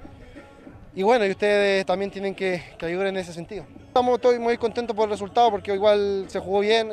[0.94, 3.64] y bueno, y ustedes también tienen que, ayudar en ese sentido.
[3.86, 6.90] Estamos estoy muy contentos por el resultado porque igual se jugó bien,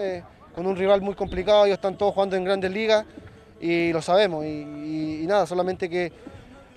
[0.56, 3.06] con un rival muy complicado, ellos están todos jugando en grandes ligas
[3.60, 4.46] y lo sabemos.
[4.46, 6.14] Y, nada, solamente que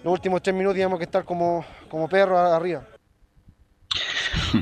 [0.02, 2.82] los últimos tres minutos teníamos que estar como, como perros arriba.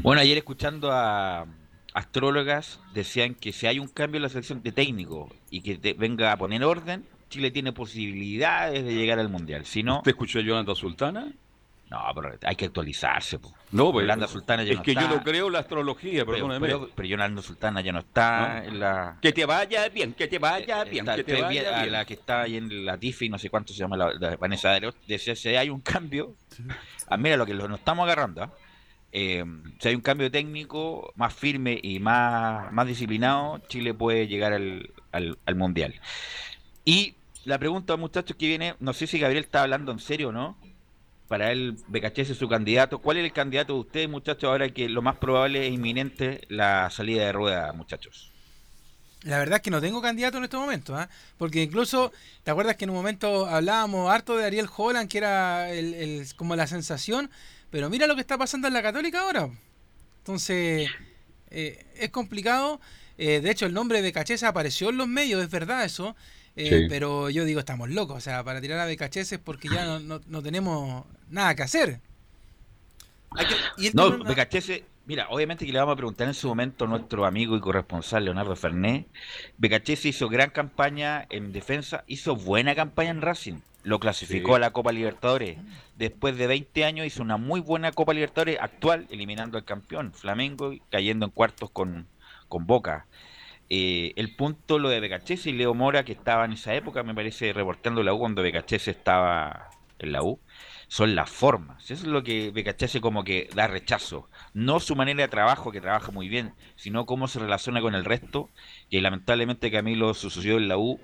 [0.03, 1.47] Bueno, ayer escuchando a
[1.97, 6.31] astrólogas decían que si hay un cambio en la selección de técnico y que venga
[6.31, 9.65] a poner orden, Chile tiene posibilidades de llegar al Mundial.
[9.65, 11.33] Si no, ¿Usted escuchó a Yolanda Sultana?
[11.89, 13.39] No, pero hay que actualizarse.
[13.71, 16.67] No, pues, Yolanda Sultana ya es que yo no creo la astrología, perdóneme.
[16.67, 19.17] Pero, pero, Yolanda Sultana ya no está en la...
[19.23, 21.93] Que te vaya bien, que te vaya eh, bien, que te vaya bien.
[21.93, 24.93] la que está ahí en la TIFI, no sé cuánto se llama, la, Vanessa de
[25.07, 26.35] decía, si hay un cambio,
[27.09, 28.51] ah, mira lo que nos estamos agarrando, ¿ah?
[28.51, 28.66] eh,
[29.81, 34.91] si hay un cambio técnico más firme y más, más disciplinado, Chile puede llegar al,
[35.13, 35.95] al, al Mundial.
[36.85, 40.33] Y la pregunta, muchachos, que viene, no sé si Gabriel está hablando en serio o
[40.33, 40.59] no,
[41.29, 42.99] para él Becachese es su candidato.
[42.99, 46.91] ¿Cuál es el candidato de ustedes, muchachos, ahora que lo más probable es inminente la
[46.91, 48.33] salida de rueda, muchachos?
[49.23, 51.09] La verdad es que no tengo candidato en este momento, ¿ah?
[51.37, 52.13] porque incluso,
[52.45, 56.55] ¿te acuerdas que en un momento hablábamos harto de Ariel Holland, que era el, como
[56.55, 57.31] la sensación?
[57.71, 59.51] Pero mira lo que está pasando en la Católica ahora.
[60.19, 60.89] Entonces,
[61.51, 62.81] eh, es complicado.
[63.19, 66.17] Eh, de hecho, el nombre de Becachese apareció en los medios, es verdad eso.
[66.57, 68.17] Eh, pero yo digo, estamos locos.
[68.17, 72.01] O sea, para tirar a BKHS es porque ya no, no, tenemos nada que hacer.
[73.93, 77.57] no, BKHS, Mira, obviamente que le vamos a preguntar en su momento a nuestro amigo
[77.57, 79.07] y corresponsal Leonardo Fernet.
[79.57, 83.61] Becachese hizo gran campaña en defensa, hizo buena campaña en Racing.
[83.85, 84.57] Lo clasificó Sí.
[84.57, 85.59] a la Copa Libertadores.
[85.97, 90.73] Después de 20 años hizo una muy buena Copa Libertadores actual, eliminando al campeón Flamengo
[90.73, 92.09] y cayendo en cuartos con,
[92.49, 93.07] con Boca.
[93.69, 97.15] Eh, el punto lo de Becachese y Leo Mora, que estaba en esa época, me
[97.15, 100.41] parece, reportando la U cuando Becachese estaba en la U,
[100.89, 101.83] son las formas.
[101.85, 104.29] Eso es lo que Becachese como que da rechazo.
[104.55, 108.05] No su manera de trabajo, que trabaja muy bien, sino cómo se relaciona con el
[108.05, 108.49] resto,
[108.91, 111.01] que lamentablemente Camilo sucedió en la U,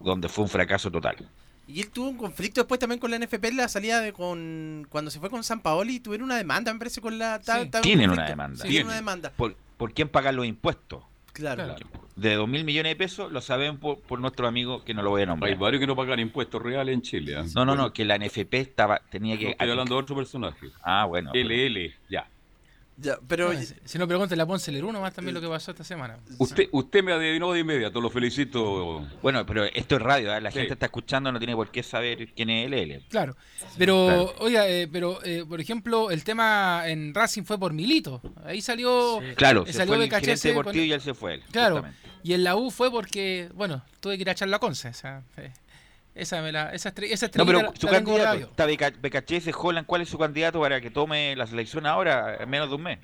[0.00, 1.16] donde fue un fracaso total.
[1.66, 4.86] Y él tuvo un conflicto después también con la NFP en la salida de con
[4.90, 7.40] cuando se fue con San Paoli tuvieron una demanda, me parece, con la...
[7.40, 7.68] ta- Sí.
[7.70, 8.56] ta- un Tienen una demanda.
[8.62, 9.04] Sí, tienen una Tienen.
[9.06, 9.32] demanda.
[9.34, 11.02] ¿Por, por quién pagar los impuestos?
[11.32, 11.64] Claro.
[11.64, 11.86] Claro.
[12.16, 15.10] De dos mil millones de pesos, lo saben por, por nuestro amigo que no lo
[15.10, 15.56] voy a Hay nombrar.
[15.58, 17.36] varios que no pagan impuestos reales en Chile.
[17.36, 17.44] ¿ah?
[17.56, 19.50] No, no, no, que la NFP estaba, tenía No, que...
[19.50, 20.68] estoy hablando de otro personaje.
[20.82, 21.32] Ah, bueno.
[21.34, 22.28] LL, ya.
[22.96, 25.82] Ya, pero si- si no, pregúntale a Ponce Lerú nomás también lo que pasó esta
[25.82, 26.16] semana.
[26.38, 29.04] Usted, usted me adivinó de inmediato, lo felicito.
[29.20, 30.40] Bueno, pero esto es radio, ¿eh?
[30.40, 30.58] la Sí.
[30.58, 33.02] gente está escuchando, no tiene por qué saber quién es LL.
[33.08, 33.36] Claro,
[33.76, 34.34] pero Claro.
[34.38, 38.22] oiga, eh, pero eh, por ejemplo, el tema en Racing fue por Milito.
[38.44, 41.34] Ahí salió, Claro, eh, se salió fue el deportivo con- y él se fue.
[41.34, 42.08] Él, Claro, justamente.
[42.22, 44.88] y en la U fue porque, bueno, tuve que ir a echar la conce.
[44.88, 45.50] O sea, eh,
[46.14, 46.90] esa, me la, esa,
[47.34, 50.90] No, pero la- su la candidato, está Becachese, Holland, ¿cuál es su candidato para que
[50.90, 52.98] tome la selección ahora, en menos de un mes?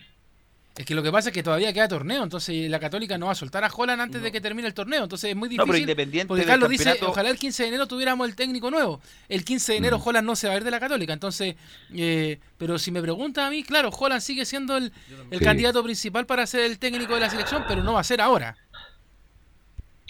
[0.76, 3.32] Es que lo que pasa es que todavía queda torneo, entonces la Católica no va
[3.32, 5.66] a soltar a Holland antes de que termine el torneo, entonces es muy No, difícil.
[5.66, 9.00] pero independiente porque Carlos dice, ojalá el 15 de enero tuviéramos el técnico nuevo.
[9.28, 10.02] El 15 de enero Mm.
[10.08, 11.56] Holland no se va a ir de la Católica, entonces,
[11.92, 14.92] eh, pero si me pregunta a mí, claro, Holland sigue siendo el,
[15.32, 15.44] el Sí.
[15.44, 18.56] candidato principal para ser el técnico de la selección, pero no va a ser ahora.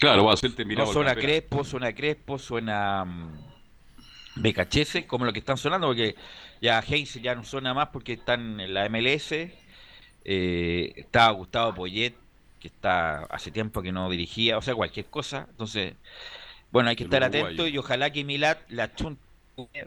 [0.01, 0.87] Claro, va a ser No terminado.
[0.87, 1.13] el suena.
[1.15, 3.31] Crespo, suena Crespo, suena mm,
[4.37, 6.15] Becachese, como lo que están sonando, porque
[6.59, 9.31] ya Heinz ya no suena más porque están en la MLS.
[10.25, 12.15] Eh, está Gustavo Poyet,
[12.59, 15.45] que está hace tiempo que no dirigía, o sea, cualquier cosa.
[15.51, 15.93] Entonces,
[16.71, 19.21] bueno, hay que estar atento y ojalá que Milat la chunte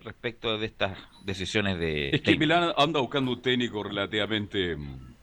[0.05, 2.11] respecto de estas decisiones de.
[2.11, 2.37] Es que.
[2.37, 5.15] Milán anda buscando un técnico relativamente mm,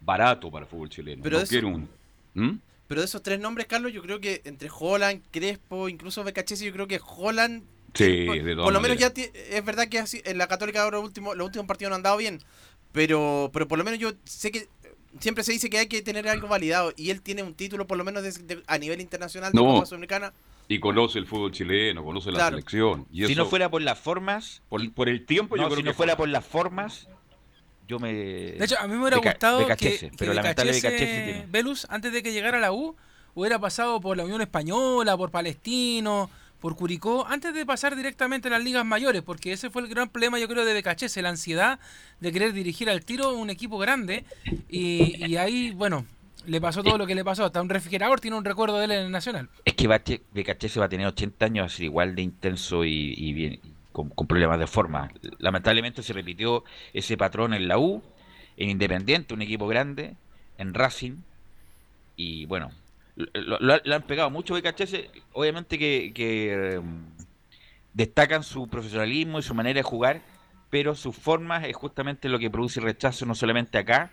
[0.00, 1.22] barato para el fútbol chileno.
[1.22, 1.88] Pero no eso- quiere un.
[2.34, 2.52] ¿Mm?
[2.92, 6.74] Pero de esos tres nombres, Carlos, yo creo que entre Holland, Crespo, incluso Becachese, yo
[6.74, 7.62] creo que Holland,
[7.94, 10.82] Sí, por, de todas por lo menos ya es verdad que así, en la Católica
[10.82, 12.42] ahora último, los últimos partidos no han dado bien,
[12.92, 14.68] pero, pero por lo menos yo sé que eh,
[15.20, 17.96] siempre se dice que hay que tener algo validado y él tiene un título por
[17.96, 19.64] lo menos de- de- a nivel internacional de No.
[19.72, 20.34] Copa Sudamericana.
[20.68, 23.06] Y conoce el fútbol chileno, conoce la selección.
[23.10, 25.82] Y Si eso, no fuera por las formas, por, por el tiempo, yo creo si
[25.82, 27.08] que no fuera por las formas,
[27.92, 28.12] yo me.
[28.12, 31.44] De hecho, a mí me hubiera Beca- gustado que.
[31.50, 32.96] Velus, antes de que llegara a la U,
[33.34, 38.52] hubiera pasado por la Unión Española, por Palestino, por Curicó, antes de pasar directamente a
[38.52, 41.78] las ligas mayores, porque ese fue el gran problema, yo creo, de Becachese, la ansiedad
[42.20, 44.24] de querer dirigir al tiro un equipo grande,
[44.68, 46.06] y, y ahí, bueno,
[46.46, 48.90] le pasó todo lo que le pasó, hasta un refrigerador tiene un recuerdo de él
[48.92, 49.48] en el Nacional.
[49.64, 49.88] Es que
[50.32, 53.60] Becachese va a tener 80 años, va a ser igual de intenso y, y bien,
[53.92, 55.10] con, con problemas de forma.
[55.38, 58.02] Lamentablemente se repitió ese patrón en la U,
[58.56, 60.16] en Independiente, un equipo grande,
[60.58, 61.16] en Racing,
[62.16, 62.70] y bueno,
[63.16, 67.04] lo, lo- lo han pegado mucho Becachese, obviamente que, que, em,
[67.94, 70.20] destacan su profesionalismo y su manera de jugar,
[70.70, 74.12] pero sus formas es justamente lo que produce rechazo no solamente acá,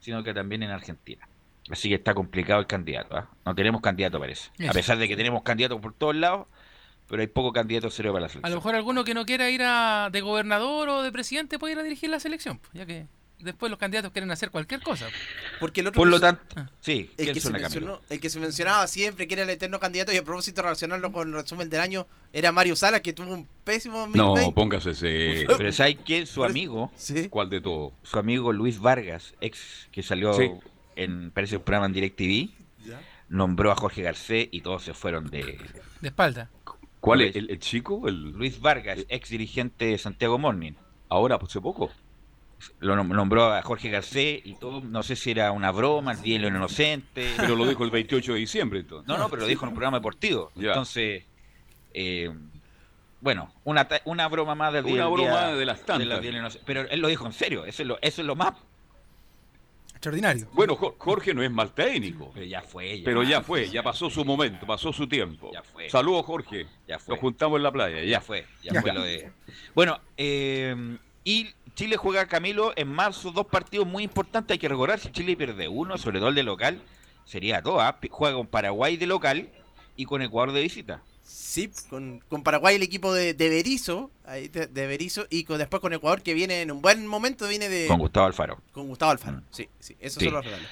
[0.00, 1.28] sino que también en Argentina.
[1.70, 3.16] Así que está complicado el candidato.
[3.16, 3.28] ¿ah?
[3.44, 4.50] No tenemos candidato, parece.
[4.68, 6.48] A pesar de que tenemos candidatos por todos lados,
[7.10, 8.54] pero hay poco candidato serio para la A lo selección.
[8.58, 11.82] mejor alguno que no quiera ir a, de gobernador o de presidente puede ir a
[11.82, 13.06] dirigir la selección, pues, ya que
[13.40, 15.06] después los candidatos quieren hacer cualquier cosa.
[15.06, 15.16] pues.
[15.60, 16.70] Porque el otro Por lo tanto, Ah.
[16.80, 19.80] sí, el ¿quién que, se mencionó, el que se mencionaba siempre que era el eterno
[19.80, 23.32] candidato y a propósito relacionarlo con el resumen del año era Mario Salas que tuvo
[23.32, 24.54] un pésimo No, 2020.
[24.54, 25.46] póngase ese.
[25.56, 26.26] Pero ¿sabes quién?
[26.26, 27.28] Su amigo, Sí.
[27.30, 27.92] ¿Cuál de todo?
[28.02, 30.50] su amigo Luis Vargas, ex que salió Sí.
[30.96, 32.50] en, parece un programa en DirecTV,
[33.28, 35.56] nombró a Jorge Garcés y todos se fueron de
[36.00, 36.50] De espalda.
[37.00, 37.36] ¿Cuál es?
[37.36, 38.06] ¿El, el chico?
[38.08, 40.72] El, Luis Vargas, ex dirigente de Santiago Morning.
[41.08, 41.90] ahora, pues, hace poco.
[42.80, 46.20] Lo nom- nombró a Jorge Garcés y todo, no sé si era una broma, el
[46.20, 47.32] día de lo inocente.
[47.38, 49.08] Pero lo dijo el 28 de diciembre, entonces.
[49.08, 50.52] No, no, pero lo dijo en un programa deportivo.
[50.54, 50.68] Ya.
[50.68, 51.24] Entonces,
[51.94, 52.30] eh,
[53.22, 56.58] bueno, una, ta- una broma más del Una día- broma día- de las tantas.
[56.66, 58.52] Pero él lo dijo en serio, eso es lo, eso es lo más.
[60.00, 60.48] Extraordinario.
[60.54, 62.30] Bueno, Jo- Jorge no es mal técnico.
[62.32, 65.50] Pero ya fue, ya, Pero ya fue, ya pasó su momento, pasó su tiempo.
[65.52, 65.90] Ya fue.
[65.90, 66.66] Saludos, Jorge.
[66.88, 67.14] Ya fue.
[67.14, 68.20] Nos juntamos en la playa, ya ya.
[68.22, 68.80] fue, ya, Ya.
[68.80, 69.30] fue lo de.
[69.74, 74.54] Bueno, eh, y Chile juega Camilo en marzo dos partidos muy importantes.
[74.54, 76.80] Hay que recordar si Chile pierde uno, sobre todo el de local,
[77.26, 77.82] sería todo.
[77.82, 77.98] ¿ah?
[78.10, 79.50] Juega con Paraguay de local
[79.96, 81.02] y con Ecuador de visita.
[81.32, 85.58] Sí, con, con Paraguay el equipo de, de Berizzo, ahí de, de Berizzo, y con,
[85.58, 87.86] después con Ecuador que viene en un buen momento, viene de...
[87.86, 88.60] Con Gustavo Alfaro.
[88.72, 89.42] Con Gustavo Alfaro, Mm.
[89.50, 90.24] sí, sí, esos Sí.
[90.26, 90.66] son los regalos.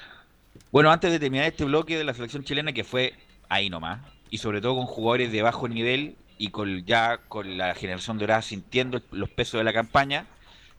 [0.73, 3.15] Bueno, antes de terminar este bloque de la selección chilena, que fue
[3.49, 7.75] ahí nomás, y sobre todo con jugadores de bajo nivel y con ya con la
[7.75, 10.27] generación dorada sintiendo los pesos de la campaña,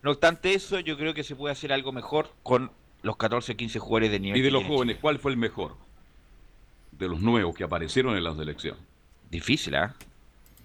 [0.02, 3.56] no obstante eso, yo creo que se puede hacer algo mejor con los 14 o
[3.58, 4.40] 15 jugadores de nivel.
[4.40, 5.76] Y de los jóvenes, ¿cuál fue el mejor?
[6.92, 8.78] De los nuevos que aparecieron en la selección.
[9.30, 9.96] Difícil, ¿ah?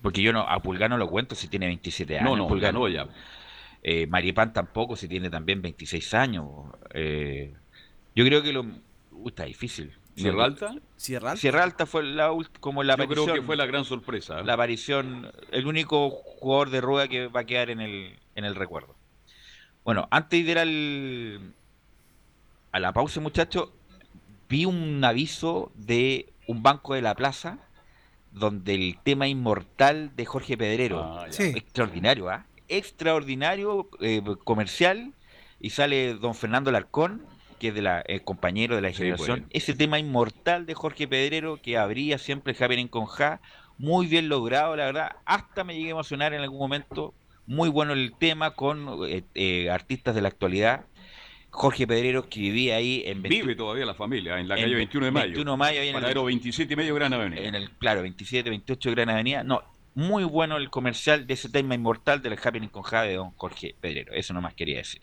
[0.03, 2.31] Porque yo no, a Pulgar no lo cuento si tiene 27 años.
[2.31, 3.07] No, no, Pulgar ganó ya.
[3.83, 6.47] Eh, Maripán tampoco si tiene también 26 años.
[6.93, 7.55] Eh,
[8.15, 8.63] yo creo que lo...
[9.13, 9.93] Uy, está difícil.
[10.17, 11.41] Sierra Alta, Sierra Alta.
[11.41, 13.25] Sierra Alta fue la como la yo aparición.
[13.27, 14.41] creo que fue la gran sorpresa.
[14.41, 14.45] ¿eh?
[14.45, 18.55] la aparición, el único jugador de rueda que va a quedar en el, en el
[18.55, 18.95] recuerdo.
[19.85, 21.55] Bueno, antes de ir al,
[22.73, 23.71] a la pausa, muchachos,
[24.49, 27.59] vi un aviso de un banco de la plaza
[28.35, 31.27] donde el tema inmortal de Jorge Pedrero, Ah.
[31.31, 31.53] Sí.
[31.55, 32.45] extraordinario, ¿ah?
[32.69, 35.13] Extraordinario eh, comercial
[35.61, 37.23] y sale don Fernando Larcón,
[37.59, 39.41] que es de la, el compañero de la Sí, generación.
[39.51, 39.63] pues.
[39.63, 43.41] Ese tema inmortal de Jorge Pedrero que abría siempre el Happening con Ja,
[43.79, 45.17] muy bien logrado, la verdad.
[45.25, 47.15] Hasta me llegué a emocionar en algún momento.
[47.47, 50.87] Muy bueno el tema con eh, eh, artistas de la actualidad.
[51.57, 54.75] Jorge Pedrero que vivía ahí en 20 Vive todavía la familia en la en calle
[54.75, 55.27] 21 de mayo.
[55.27, 57.43] 21 de mayo ahí en el- Paradero 27 y medio Gran Avenida.
[57.43, 59.45] en el, claro, 27, 28 Gran Avenida.
[59.45, 59.63] No,
[59.95, 63.77] muy bueno el comercial de ese tema inmortal del Happening con Jade de don Jorge
[63.81, 64.13] Pedrero.
[64.13, 65.03] Eso nomás quería decir.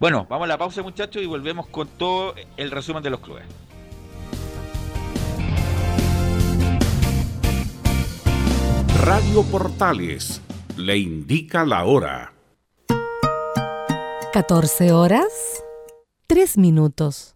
[0.00, 3.44] Bueno, vamos a la pausa, muchachos, y volvemos con todo el resumen de los clubes.
[9.04, 10.40] Radio Portales
[10.76, 12.32] le indica la hora.
[14.32, 15.62] 14 horas,
[16.26, 17.35] 3 minutos.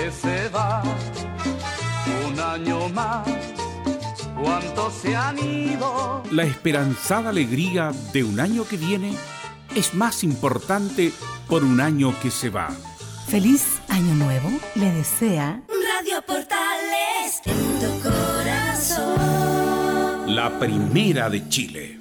[0.00, 0.82] que se va,
[2.26, 3.28] un año más,
[4.34, 6.22] cuánto tantos se han ido.
[6.30, 9.14] La esperanzada alegría de un año que viene
[9.74, 11.12] es más importante
[11.48, 12.70] por un año que se va.
[13.28, 19.14] Feliz Año Nuevo le desea Radio Portales en tu corazón.
[20.34, 21.99] La primera de Chile.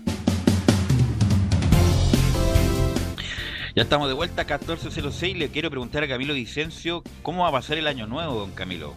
[3.79, 5.37] Ya estamos de vuelta, 1406.
[5.37, 8.93] Le quiero preguntar a Camilo Vicencio, ¿cómo va a pasar el año nuevo, don Camilo?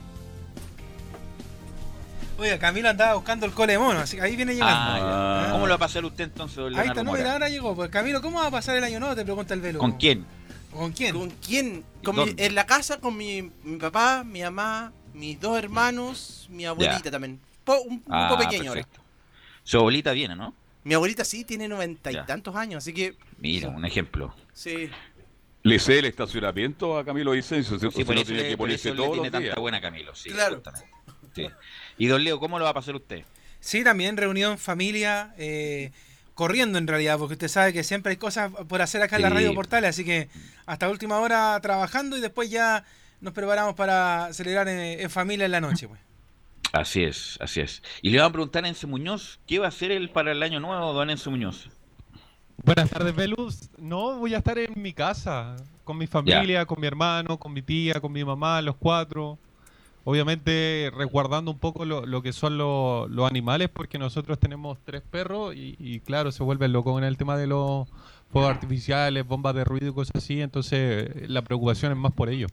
[2.37, 4.75] Oiga, Camilo andaba buscando el cole mono, así que ahí viene llegando.
[4.77, 5.53] Ah, ya.
[5.53, 7.77] ¿Cómo lo va a pasar usted entonces, don Ahí está, no, mira, ahora llegó.
[7.77, 9.15] Pues Camilo, ¿cómo va a pasar el año nuevo?
[9.15, 9.79] Te pregunta el velo.
[9.79, 10.27] ¿Con quién?
[10.73, 11.15] ¿Con quién?
[11.17, 11.85] ¿Con quién?
[12.03, 12.35] Con ¿Dónde?
[12.35, 17.09] mi- en la casa con mi, mi papá, mi mamá, mis dos hermanos, mi abuelita
[17.09, 17.39] también.
[17.63, 18.81] Po- un un Ah, poco pequeño ahora.
[18.83, 19.01] perfecto.
[19.63, 20.53] Su abuelita viene, ¿no?
[20.85, 22.27] Mi abuelita sí tiene noventa y Ya.
[22.27, 24.35] tantos años, así que Mira, un ejemplo.
[24.53, 24.91] sí.
[25.65, 27.79] ¿Le cede el estacionamiento a Camilo Vicencio?
[27.79, 29.55] Si, Sí, si por no eso, tiene le, que ponerse todos tiene los tanta días.
[29.57, 30.29] buena Camilo, sí.
[30.31, 30.61] Claro.
[31.37, 31.47] Sí.
[31.99, 33.23] Y don Leo, ¿cómo lo va a pasar usted?
[33.61, 35.93] Sí, también reunión familia, eh,
[36.35, 39.29] corriendo en realidad, porque usted sabe que siempre hay cosas por hacer acá en la.
[39.31, 40.29] Radio Portales, así que
[40.67, 42.85] hasta última hora trabajando y después ya
[43.21, 45.87] nos preparamos para celebrar en, en familia en la noche.
[45.87, 46.01] Pues.
[46.73, 47.83] Así es, así es.
[48.01, 50.43] Y le van a preguntar a Enzo Muñoz, ¿qué va a hacer él para el
[50.43, 51.69] año nuevo, don Enzo Muñoz?
[52.65, 53.71] Buenas tardes, Velus.
[53.79, 57.63] No, voy a estar en mi casa, con mi familia, con mi hermano, con mi
[57.63, 59.39] tía, con mi mamá, los cuatro.
[60.05, 65.03] Obviamente resguardando un poco lo, lo que son lo- los animales, porque nosotros tenemos tres
[65.03, 67.89] perros y, y claro, se vuelven locos en el tema de los
[68.33, 70.41] fuegos artificiales, bombas de ruido y cosas así.
[70.41, 72.47] Entonces la preocupación es más por ello.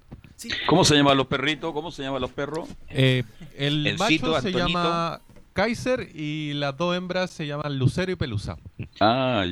[0.67, 1.73] ¿Cómo se llaman los perritos?
[1.73, 2.69] ¿Cómo se llaman los perros?
[2.89, 3.23] Eh,
[3.57, 4.67] el Encito, macho se Antonito.
[4.80, 5.21] llama
[5.53, 8.57] Kaiser y las dos hembras se llaman Lucero y Pelusa.
[8.99, 9.43] Ah,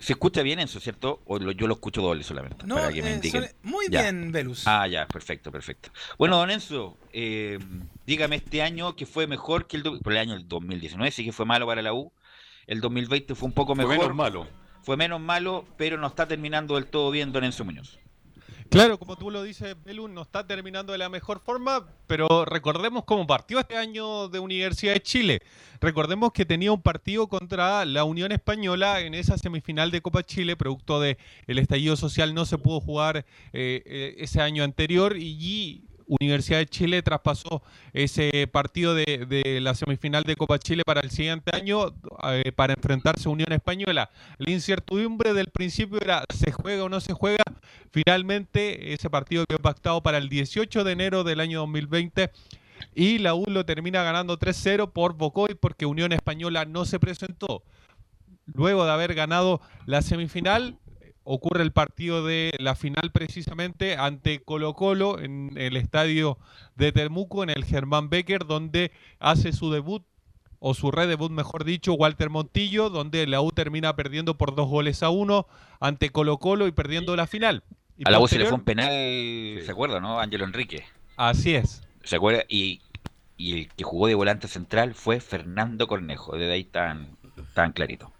[0.00, 1.20] se escucha bien Enzo, ¿cierto?
[1.26, 4.02] O lo- yo lo escucho doble solamente, No, para que me eh, muy Ya.
[4.02, 4.66] bien, Velus.
[4.66, 5.90] Ah, ya, perfecto, perfecto.
[6.18, 7.60] Bueno, don Enzo, eh,
[8.04, 11.24] dígame este año que fue mejor que el, do- por el año del 2019, sí
[11.24, 12.10] que fue malo para la U.
[12.66, 13.98] El 2020 fue un poco Fue mejor.
[14.06, 14.48] menos malo.
[14.82, 17.98] Fue menos malo, pero no está terminando del todo bien don Enzo Muñoz.
[18.72, 23.04] Claro, como tú lo dices, Belu, no está terminando de la mejor forma, pero recordemos
[23.04, 25.42] cómo partió este año de Universidad de Chile.
[25.78, 30.56] Recordemos que tenía un partido contra la Unión Española en esa semifinal de Copa Chile,
[30.56, 35.84] producto de el estallido social no se pudo jugar eh, eh, ese año anterior y
[36.06, 41.54] Universidad de Chile traspasó ese partido de, la semifinal de Copa Chile para el siguiente
[41.54, 41.94] año
[42.24, 44.10] eh, para enfrentarse a Unión Española.
[44.38, 47.42] La incertidumbre del principio era ¿se juega o no se juega?
[47.90, 52.30] Finalmente ese partido quedó pactado para el 18 de enero del año 2020
[52.94, 57.62] y la U lo termina ganando 3-0 por Bocoy porque Unión Española no se presentó.
[58.46, 60.76] Luego de haber ganado la semifinal,
[61.24, 66.38] ocurre el partido de la final precisamente ante Colo Colo en el estadio
[66.76, 70.04] de Termuco, en el Germán Becker, donde hace su debut,
[70.58, 75.02] o su redebut mejor dicho, Walter Montillo, donde la U termina perdiendo por dos goles
[75.02, 75.46] a uno
[75.80, 77.64] ante Colo Colo y perdiendo la final.
[77.98, 80.20] Y a la U se le fue un penal, ¿se acuerda, no?
[80.20, 80.84] Ángelo Enrique.
[81.16, 81.82] Así es.
[82.04, 82.44] ¿Se acuerda?
[82.48, 82.80] Y,
[83.36, 86.36] y el que jugó de volante central fue Fernando Cornejo.
[86.36, 87.16] Desde ahí tan,
[87.54, 88.12] tan clarito.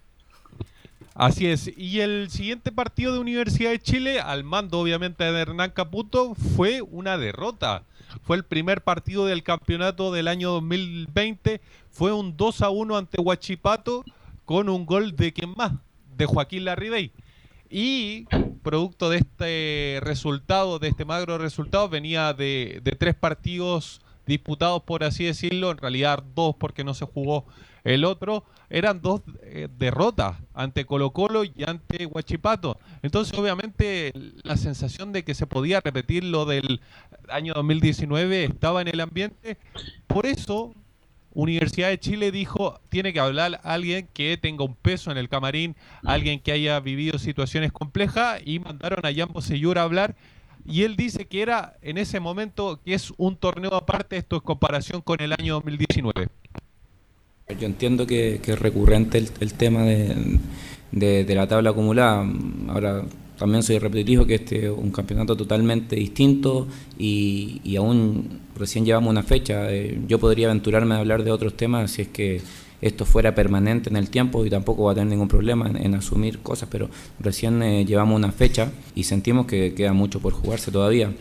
[1.13, 1.71] Así es.
[1.77, 6.81] Y el siguiente partido de Universidad de Chile, al mando obviamente de Hernán Caputo, fue
[6.81, 7.83] una derrota.
[8.23, 11.61] Fue el primer partido del campeonato del año 2020.
[11.91, 14.03] Fue un 2 a 1 ante Huachipato
[14.45, 15.73] con un gol de quién más,
[16.17, 17.11] de Joaquín Larribey.
[17.69, 18.25] Y
[18.63, 25.03] producto de este resultado, de este magro resultado, venía de, de tres partidos disputados, por
[25.03, 27.45] así decirlo, en realidad dos porque no se jugó
[27.83, 32.79] el otro, eran dos eh, derrotas ante Colo Colo y ante Huachipato.
[33.01, 36.81] Entonces, obviamente, la sensación de que se podía repetir lo del
[37.29, 39.57] año 2019 estaba en el ambiente.
[40.07, 40.73] Por eso,
[41.33, 45.75] Universidad de Chile dijo, tiene que hablar alguien que tenga un peso en el camarín,
[46.03, 50.15] alguien que haya vivido situaciones complejas, y mandaron a Jambo Seyur a hablar.
[50.65, 54.41] Y él dice que era en ese momento que es un torneo aparte, esto es
[54.43, 56.29] comparación con el año 2019.
[57.47, 62.25] Yo entiendo que, que es recurrente el, tema de, la tabla acumulada.
[62.69, 63.03] Ahora,
[63.37, 66.67] también soy repetitivo que este es un campeonato totalmente distinto
[66.97, 69.71] y, y aún recién llevamos una fecha.
[69.71, 72.41] Eh, yo podría aventurarme a hablar de otros temas si es que
[72.81, 75.95] esto fuera permanente en el tiempo y tampoco va a tener ningún problema en, en
[75.95, 76.89] asumir cosas, pero
[77.19, 81.13] recién eh, llevamos una fecha y sentimos que queda mucho por jugarse todavía.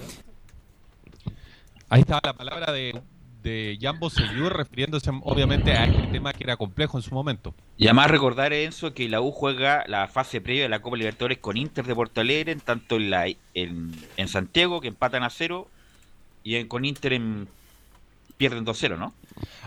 [1.89, 3.01] Ahí está la palabra de,
[3.43, 7.55] de Jambo Seyur refiriéndose obviamente a este tema que era complejo en su momento.
[7.77, 11.39] Y además recordar, Enzo, que la U juega la fase previa de la Copa Libertadores
[11.39, 15.69] con Inter de Porto Alegre, en tanto en, la, en Santiago, que empatan a cero,
[16.45, 17.49] y en- con Inter en
[18.43, 19.15] pierden 2-0, ¿no?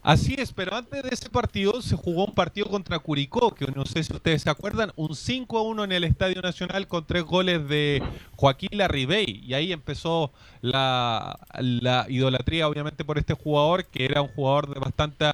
[0.03, 3.85] Así es, pero antes de ese partido se jugó un partido contra Curicó, que no
[3.85, 7.23] sé si ustedes se acuerdan, un 5 a 1 en el Estadio Nacional con tres
[7.23, 8.03] goles de
[8.35, 9.41] Joaquín Larribey.
[9.45, 14.79] Y ahí empezó la, la idolatría, obviamente, por este jugador, que era un jugador de
[14.81, 15.25] bastante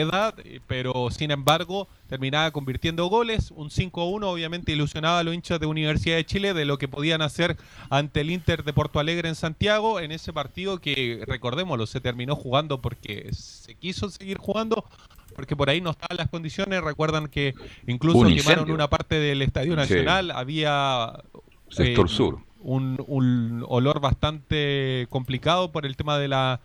[0.00, 3.50] edad, eh, pero sin embargo terminaba convirtiendo goles.
[3.50, 6.78] Un 5 a 1, obviamente, ilusionaba a los hinchas de Universidad de Chile de lo
[6.78, 7.56] que podían hacer
[7.90, 12.36] ante el Inter de Porto Alegre en Santiago en ese partido que, recordémoslo, se terminó
[12.36, 14.84] jugando porque se quiso seguir jugando
[15.34, 16.82] porque por ahí no estaban las condiciones.
[16.82, 17.54] Recuerdan que
[17.86, 19.76] incluso Un quemaron una parte del Estadio Sí.
[19.76, 20.30] Nacional.
[20.30, 21.12] Había
[21.70, 22.38] Sector eh, sur.
[22.60, 26.60] Un, un olor bastante complicado por el tema de la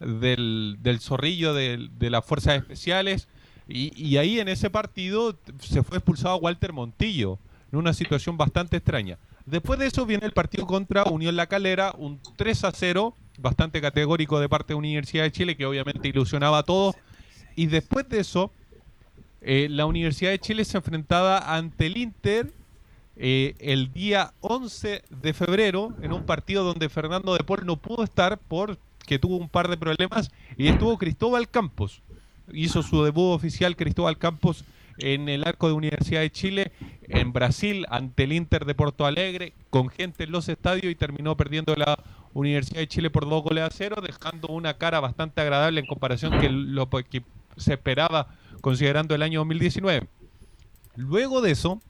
[0.00, 3.28] del, del zorrillo de, de las fuerzas especiales.
[3.68, 7.38] Y, y ahí en ese partido se fue expulsado Walter Montillo,
[7.72, 9.18] en una situación bastante extraña.
[9.46, 13.80] Después de eso viene el partido contra Unión La Calera, un 3 a 0, bastante
[13.80, 16.94] categórico de parte de Universidad de Chile, que obviamente ilusionaba a todos.
[17.56, 18.50] Y después de eso,
[19.42, 22.50] eh, la Universidad de Chile se enfrentaba ante el Inter
[23.16, 28.02] eh, el día 11 de febrero en un partido donde Fernando de Paul no pudo
[28.02, 28.38] estar
[29.04, 32.00] porque tuvo un par de problemas y estuvo Cristóbal Campos.
[32.50, 34.64] Hizo su debut oficial Cristóbal Campos
[34.96, 36.72] en el arco de Universidad de Chile
[37.08, 41.36] en Brasil ante el Inter de Porto Alegre con gente en los estadios y terminó
[41.36, 41.98] perdiendo la
[42.32, 46.40] Universidad de Chile por dos goles a cero dejando una cara bastante agradable en comparación
[46.40, 47.22] que lo que
[47.58, 48.28] se esperaba
[48.62, 50.08] considerando el año 2019.
[50.96, 51.82] Luego de eso,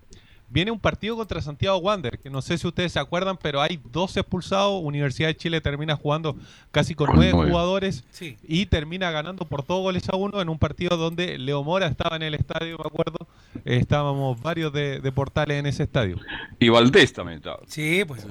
[0.49, 3.81] viene un partido contra Santiago Wander, que no sé si ustedes se acuerdan, pero hay
[3.91, 4.81] dos expulsados.
[4.83, 6.37] Universidad de Chile termina jugando
[6.71, 8.37] casi con nueve jugadores Sí.
[8.47, 12.17] y termina ganando por dos goles a uno en un partido donde Leo Mora estaba
[12.17, 13.27] en el estadio, me acuerdo.
[13.65, 16.19] Eh, estábamos varios de, de portales en ese estadio.
[16.59, 17.61] Y Valdés también estaba.
[17.67, 18.27] Sí, pues.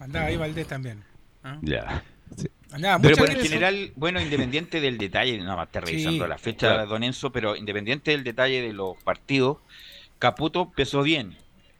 [0.00, 1.02] Andaba ahí Valdés también.
[1.42, 1.58] ¿ah?
[1.62, 2.02] Ya.
[3.00, 6.68] Pero bueno, en general, bueno, independiente del detalle, no más estar revisando Sí, la fecha,
[6.74, 6.86] claro.
[6.88, 9.58] don Enzo, pero independiente del detalle de los partidos,
[10.18, 11.36] Caputo empezó bien.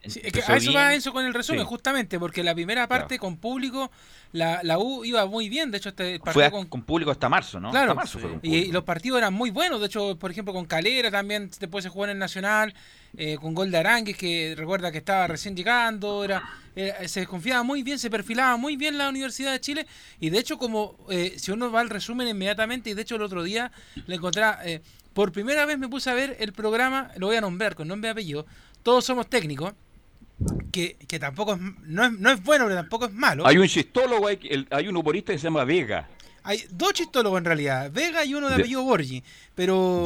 [0.07, 0.95] Sí, es que a eso va.
[0.95, 1.67] Enzo con el resumen, Sí.
[1.67, 3.91] justamente, porque la primera parte con público,
[4.33, 5.71] la, la U iba muy bien.
[5.71, 6.83] De hecho, este partido a- con con...
[6.83, 7.71] público hasta marzo, ¿no?
[7.71, 9.81] Claro, Hasta marzo fue con y, los partidos eran muy buenos.
[9.81, 12.75] De hecho, por ejemplo, con Calera también después se jugó en el Nacional,
[13.17, 16.23] eh, con gol de Arangues, que recuerda que estaba recién llegando.
[16.25, 16.43] Era,
[16.77, 19.87] era- se desconfiaba muy bien, se perfilaba muy bien la Universidad de Chile.
[20.21, 23.23] Y de hecho, como eh, si uno va al resumen inmediatamente, y de hecho el
[23.23, 23.71] otro día
[24.07, 24.83] le encontré, eh,
[25.15, 28.09] por primera vez me puse a ver el programa, lo voy a nombrar con nombre
[28.09, 28.47] y apellido.
[28.83, 29.73] Todos somos técnicos.
[30.75, 33.47] Que, tampoco es, no es, no es bueno, pero tampoco es malo.
[33.47, 36.09] Hay un chistólogo, hay, el- hay un humorista que se llama Vega.
[36.45, 39.25] Hay dos chistólogos en realidad, Vega y uno de apellido Borgi.
[39.55, 40.05] Pero,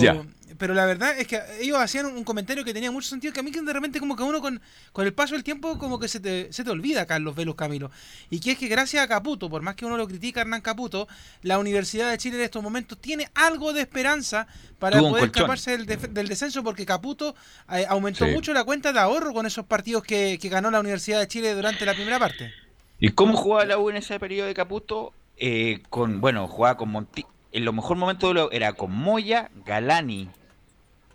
[0.56, 3.42] pero la verdad es que ellos hacían un comentario que tenía mucho sentido, que a
[3.42, 4.60] mí que de repente como que uno con,
[4.92, 7.90] con el paso del tiempo como que se te, se te olvida, Carlos Velos Camilo.
[8.30, 10.60] Y que es que gracias a Caputo, por más que uno lo critica a Hernán
[10.60, 11.08] Caputo,
[11.42, 14.46] la Universidad de Chile en estos momentos tiene algo de esperanza
[14.78, 17.34] para Tuvo poder escaparse del, descenso, porque Caputo
[17.72, 18.30] eh, aumentó Sí.
[18.32, 21.52] mucho la cuenta de ahorro con esos partidos que, que ganó la Universidad de Chile
[21.54, 22.52] durante la primera parte.
[23.00, 25.12] ¿Y cómo jugaba la U en ese periodo de Caputo?
[25.40, 27.28] Eh, con, bueno, jugaba con Montillo.
[27.52, 30.28] En los mejores momentos era con Moya, Galani,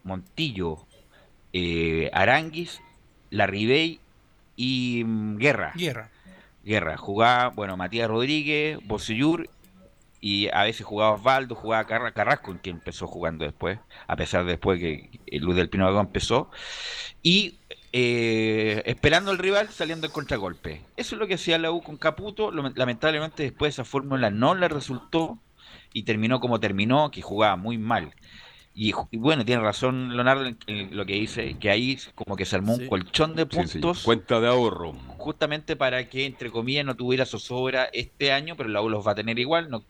[0.04, 0.86] Montillo,
[1.52, 2.82] eh, Aranguis,
[3.30, 4.00] Larribey
[4.56, 5.74] y mm, Guerra.
[5.76, 6.10] Guerra.
[6.64, 6.98] Guerra.
[6.98, 9.50] Jugaba, bueno, Matías Rodríguez, Bocellur
[10.22, 14.52] y a veces jugaba Osvaldo, jugaba Carra- Carrasco, que empezó jugando después, a pesar de
[14.52, 16.50] después que el Luis del Pino Gago empezó.
[17.22, 17.60] Y
[17.94, 20.82] eh, esperando al rival saliendo el contragolpe.
[20.98, 22.52] Eso es lo que hacía la U con Caputo.
[22.52, 25.38] Lo- lamentablemente después esa fórmula no le resultó
[25.94, 28.12] y terminó como terminó, que jugaba muy mal.
[28.76, 32.56] Y, bueno, tiene razón Leonardo en, en lo que dice, que ahí como que se
[32.56, 34.94] armó un colchón de Sí, sí, puntos Cuenta de ahorro.
[35.18, 39.12] justamente para que, entre comillas, no tuviera zozobra este año, pero la U los va
[39.12, 39.84] a tener igual, no,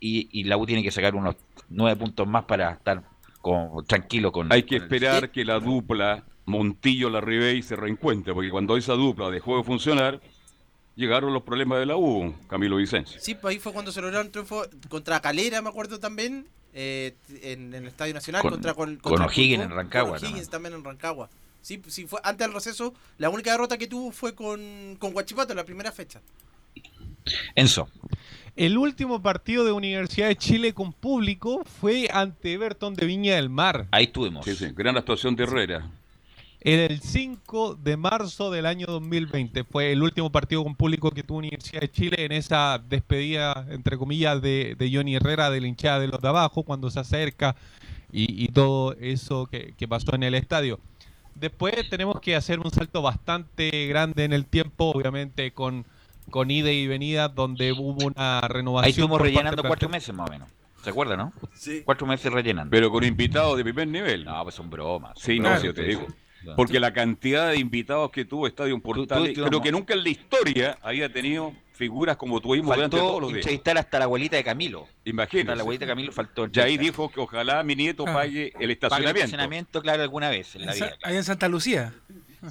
[0.00, 1.36] y, y la U tiene que sacar unos
[1.68, 3.02] nueve puntos más para estar
[3.42, 4.50] como tranquilo con...
[4.50, 9.30] Hay que con el- esperar que la dupla Montillo-Larribey se reencuentre, porque cuando esa dupla
[9.30, 10.20] dejó de funcionar,
[10.94, 13.20] llegaron los problemas de la U, Camilo Vicencio.
[13.20, 17.74] Sí, pues ahí fue cuando se lograron triunfo contra Calera, me acuerdo también, eh, en,
[17.74, 18.42] en el Estadio Nacional.
[18.42, 21.28] Con- contra, con, con O'Higgins en Rancagua Con O'Higgins también en Rancagua.
[21.62, 22.94] Sí, sí, fue antes del receso.
[23.18, 26.20] La única derrota que tuvo fue con, con Guachipato en la primera fecha.
[27.56, 27.88] Enzo.
[28.54, 33.50] El último partido de Universidad de Chile con público fue ante Everton de Viña del
[33.50, 33.86] Mar.
[33.90, 34.44] Ahí estuvimos.
[34.44, 35.90] Sí, sí, gran actuación de Herrera.
[36.68, 39.62] Era el 5 de marzo del año 2020.
[39.62, 43.96] Fue el último partido con público que tuvo Universidad de Chile en esa despedida, entre
[43.96, 47.54] comillas, de, de Johnny Herrera de la hinchada de los de abajo, cuando se acerca
[48.10, 50.80] y, y todo eso que, que pasó en el estadio.
[51.36, 55.86] Después tenemos que hacer un salto bastante grande en el tiempo, obviamente con,
[56.30, 58.86] con ida y venida, donde hubo una renovación.
[58.86, 60.48] Ahí estuvimos rellenando cuatro meses más o menos.
[60.82, 61.32] ¿Se acuerda, no?
[61.54, 61.82] Sí.
[61.84, 62.72] Cuatro meses rellenando.
[62.72, 64.24] Pero con invitados de primer nivel.
[64.24, 65.12] No, pues son bromas.
[65.16, 66.08] Sí, no, yo te digo.
[66.46, 66.56] Claro.
[66.56, 70.08] Porque la cantidad de invitados que tuvo Estadio Portales, tú- creo que nunca en la
[70.08, 73.38] historia había tenido figuras como tuvimos durante todos Faltó los días.
[73.44, 74.86] entrevistar hasta la abuelita de Camilo.
[75.04, 75.40] Imagínate.
[75.50, 76.48] Hasta la abuelita de Camilo faltó.
[76.50, 78.14] Y ahí dijo que ojalá mi nieto Ah.
[78.14, 79.18] pague el Pague el estacionamiento.
[79.18, 80.96] estacionamiento, claro, alguna vez en la vida.
[81.02, 81.92] Ahí en Santa Lucía.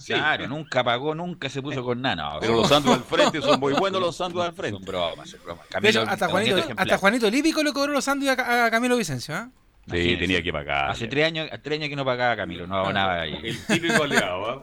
[0.06, 2.16] Claro, nunca pagó, nunca se puso con nada.
[2.34, 4.78] no, Pero los sándwiches al frente son muy buenos los sándwiches al frente.
[4.78, 5.64] Son bromas, son bromas.
[5.66, 8.98] De Camilo, hecho, hasta Juanito, hasta Juanito Lípico le cobró los sándwiches a, a Camilo
[8.98, 9.34] Vicencio.
[9.36, 9.50] ¿ah?
[9.92, 10.90] Sí, tenía que pagar.
[10.92, 13.38] Hace tres años, tres años que no pagaba Camilo, no abonaba ahí.
[13.44, 14.62] El típico aliado, ¿ah?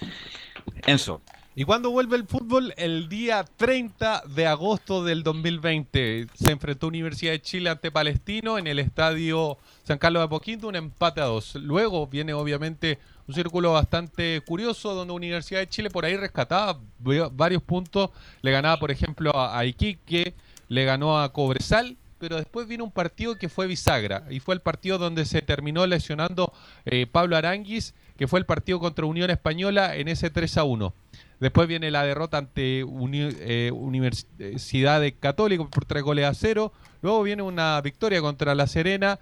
[0.86, 1.20] Enzo,
[1.54, 2.72] ¿Y cuándo vuelve el fútbol?
[2.76, 6.26] El día 30 de agosto del 2020.
[6.34, 10.76] Se enfrentó Universidad de Chile ante Palestino en el estadio San Carlos de Apoquindo, un
[10.76, 11.56] empate a dos.
[11.56, 17.28] Luego viene obviamente un círculo bastante curioso donde Universidad de Chile por ahí rescataba va-
[17.30, 18.10] varios puntos.
[18.42, 20.34] Le ganaba, por ejemplo, a Iquique,
[20.68, 21.96] le ganó a Cobresal.
[22.20, 25.86] Pero después vino un partido que fue bisagra y fue el partido donde se terminó
[25.86, 26.52] lesionando
[26.84, 30.94] eh, Pablo Aranguis, que fue el partido contra Unión Española en ese 3 a 1.
[31.40, 36.72] Después viene la derrota ante Uni- eh, Universidad de Católica por tres goles a cero.
[37.00, 39.18] Luego viene una victoria contra La Serena,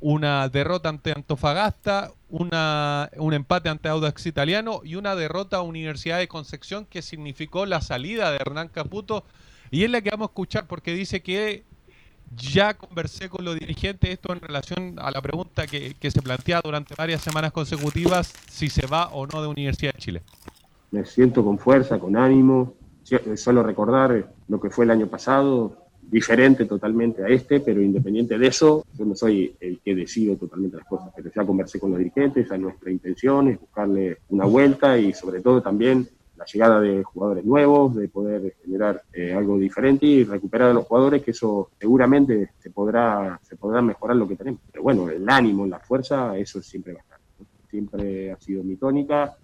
[0.00, 6.18] una derrota ante Antofagasta, una, un empate ante Audax Italiano y una derrota a Universidad
[6.18, 9.24] de Concepción que significó la salida de Hernán Caputo.
[9.70, 11.62] Y es la que vamos a escuchar porque dice que
[12.36, 16.60] ya conversé con los dirigentes, esto en relación a la pregunta que, que se plantea
[16.62, 20.22] durante varias semanas consecutivas, si se va o no de Universidad de Chile.
[20.90, 22.74] me siento con fuerza, con ánimo.
[23.02, 28.36] Sí, Solo recordar lo que fue el año pasado, diferente totalmente a este, pero independiente
[28.38, 31.90] de eso, yo no soy el que decido totalmente las cosas, pero ya conversé con
[31.90, 36.08] los dirigentes, a nuestra intención es buscarle una vuelta y sobre todo también
[36.40, 40.86] la llegada de jugadores nuevos, de poder generar eh, algo diferente y recuperar a los
[40.86, 44.62] jugadores, que eso seguramente se podrá, se podrá mejorar lo que tenemos.
[44.72, 47.18] Pero bueno, el ánimo, la fuerza, eso siempre va a estar.
[47.68, 49.36] Siempre ha sido mi tónica,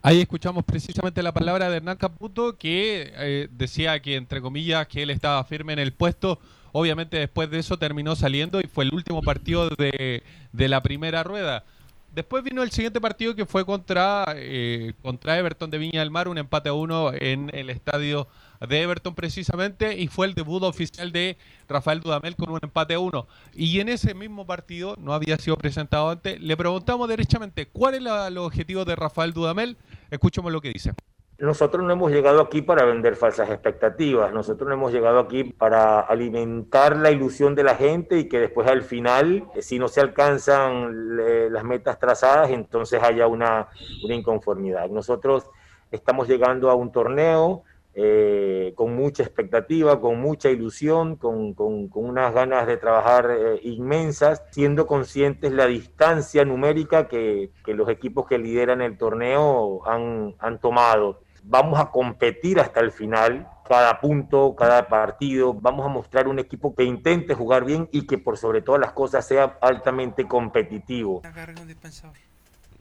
[0.00, 5.02] Ahí escuchamos precisamente la palabra de Hernán Caputo que eh, decía que, entre comillas, que
[5.02, 6.38] él estaba firme en el puesto.
[6.70, 10.22] Obviamente después de eso terminó saliendo y fue el último partido de,
[10.52, 11.64] de la primera rueda.
[12.12, 16.28] Después vino el siguiente partido que fue contra, eh, contra Everton de Viña del Mar,
[16.28, 18.26] un empate a uno en el estadio
[18.66, 21.36] de Everton precisamente, y fue el debut oficial de
[21.68, 23.28] Rafael Dudamel con un empate a uno.
[23.54, 28.00] Y en ese mismo partido, no había sido presentado antes, le preguntamos derechamente cuál es
[28.00, 29.76] el objetivo de Rafael Dudamel.
[30.10, 30.92] Escuchemos lo que dice.
[31.40, 36.00] Nosotros no hemos llegado aquí para vender falsas expectativas, nosotros no hemos llegado aquí para
[36.00, 40.00] alimentar la ilusión de la gente y que después al final, eh, si no se
[40.00, 41.16] alcanzan
[41.52, 43.68] las metas trazadas, entonces haya una,
[44.02, 44.88] inconformidad.
[44.88, 45.48] Nosotros
[45.92, 47.62] estamos llegando a un torneo
[47.94, 51.54] eh, con mucha expectativa, con mucha ilusión, con,
[51.94, 58.38] unas ganas de trabajar eh, inmensas, siendo conscientes la distancia numérica que, los equipos que
[58.38, 61.27] lideran el torneo han tomado.
[61.50, 65.54] Vamos a competir hasta el final, cada punto, cada partido.
[65.54, 68.92] Vamos a mostrar un equipo que intente jugar bien y que por sobre todas las
[68.92, 71.22] cosas sea altamente competitivo.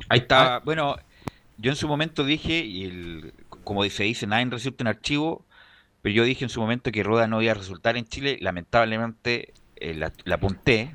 [0.10, 0.60] Ahí está.
[0.66, 0.98] Bueno,
[1.58, 5.46] yo en su momento dije, y el, como se dice, nadie resulta en archivo,
[6.02, 8.38] pero yo dije en su momento que Rueda no iba a resultar en Chile.
[8.42, 10.94] Lamentablemente eh, la, la apunté.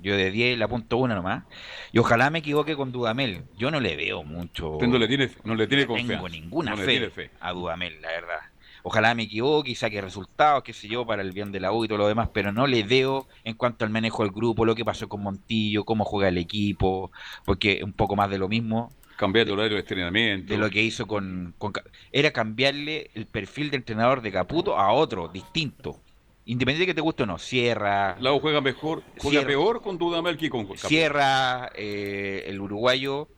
[0.00, 1.44] Yo de 10 la apunto una nomás.
[1.92, 3.42] Y ojalá me equivoque con Dudamel.
[3.56, 4.72] Yo no le veo mucho.
[4.72, 6.14] Usted no le tiene, no le tiene no confianza.
[6.14, 8.40] tengo ninguna No le fe, a Dudamel, la verdad.
[8.82, 11.84] Ojalá me equivoque y saque resultados, qué sé yo, para el bien de la U
[11.84, 14.74] y todo lo demás, pero no le veo en cuanto al manejo del grupo, lo
[14.74, 17.10] que pasó con Montillo, cómo juega el equipo,
[17.44, 18.92] porque un poco más de lo mismo.
[19.16, 20.52] Cambiar el horario de entrenamiento.
[20.52, 21.72] De lo que hizo con, con
[22.12, 26.00] Era cambiarle el perfil de entrenador de Caputo a otro, distinto.
[26.48, 28.16] Independiente de que te guste o no, Sierra.
[28.20, 30.88] La U juega mejor, juega Sierra- peor con Dudamel que con Caputo.
[30.88, 33.28] Sierra, eh, el uruguayo.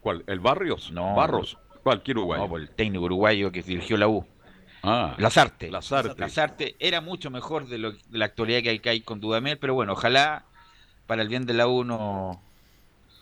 [0.00, 0.24] ¿Cuál?
[0.26, 0.90] ¿El Barrios?
[0.92, 1.14] No.
[1.14, 1.58] Barros.
[1.82, 2.42] Cualquier uruguayo.
[2.44, 4.24] No, por el técnico uruguayo que dirigió la U.
[4.82, 5.14] Ah.
[5.18, 5.70] Lazarte.
[5.70, 6.18] Lazarte.
[6.18, 9.58] Lazarte era mucho mejor de, lo- de la actualidad que hay, que hay con Dudamel,
[9.58, 10.46] pero bueno, ojalá
[11.06, 12.42] para el bien de la U no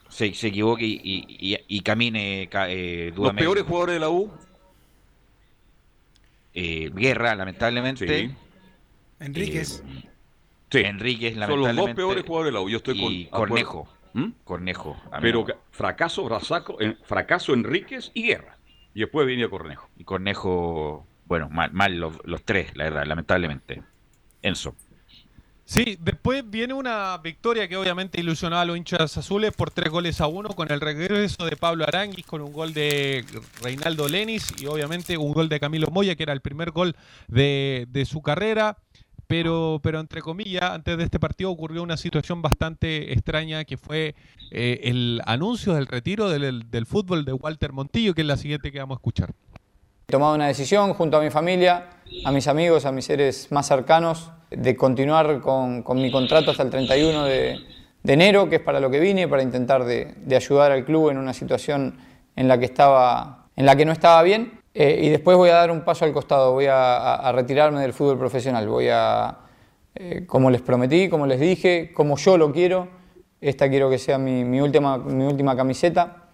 [0.08, 3.42] se, se equivoque y, y- y- y camine ca- eh, Los Dudamel.
[3.44, 4.30] peores jugadores de la U.
[6.54, 8.06] Eh, Guerra, lamentablemente.
[8.28, 8.34] Sí.
[9.20, 9.82] Enríquez.
[10.70, 10.78] Sí.
[10.80, 12.68] Enríquez, Son los dos peores jugadores de la U.
[12.68, 13.12] Yo estoy con.
[13.12, 13.26] y.
[13.26, 13.88] Cornejo.
[14.14, 14.28] ¿Mm?
[14.44, 14.96] Cornejo.
[15.20, 18.56] Pero fracaso, Brazaco, en- fracaso Enríquez y Guerra.
[18.94, 19.88] Y después viene Cornejo.
[19.96, 23.82] Y Cornejo, bueno, mal, mal los, los tres, la verdad, lamentablemente.
[24.42, 24.74] Enzo.
[25.64, 30.18] Sí, después viene una victoria que obviamente ilusionó a los hinchas azules por tres goles
[30.22, 33.22] a uno con el regreso de Pablo Aranguis con un gol de
[33.62, 36.96] Reinaldo Lenis y obviamente un gol de Camilo Moya que era el primer gol
[37.26, 38.78] de, de su carrera.
[39.28, 44.14] Pero, pero entre comillas, antes de este partido ocurrió una situación bastante extraña que fue
[44.50, 48.78] eh, el anuncio del retiro del, fútbol de Walter Montillo, que es la siguiente que
[48.78, 49.30] vamos a escuchar.
[50.08, 51.90] He tomado una decisión junto a mi familia,
[52.24, 56.70] a mis amigos, a mis seres más cercanos, de continuar con, mi contrato hasta el
[56.70, 57.60] 31 de,
[58.04, 61.34] enero, que es para lo que vine, para intentar de, ayudar al club en una
[61.34, 61.98] situación
[62.34, 64.58] en la que, estaba, en la que no estaba bien.
[64.74, 68.18] Eh, y después voy a dar un paso al costado, voy a, retirarme del fútbol
[68.18, 68.68] profesional.
[68.68, 69.38] Voy a,
[69.94, 72.88] eh, como les prometí, como les dije, como yo lo quiero,
[73.40, 76.28] esta quiero que sea mi, mi última, mi última camiseta.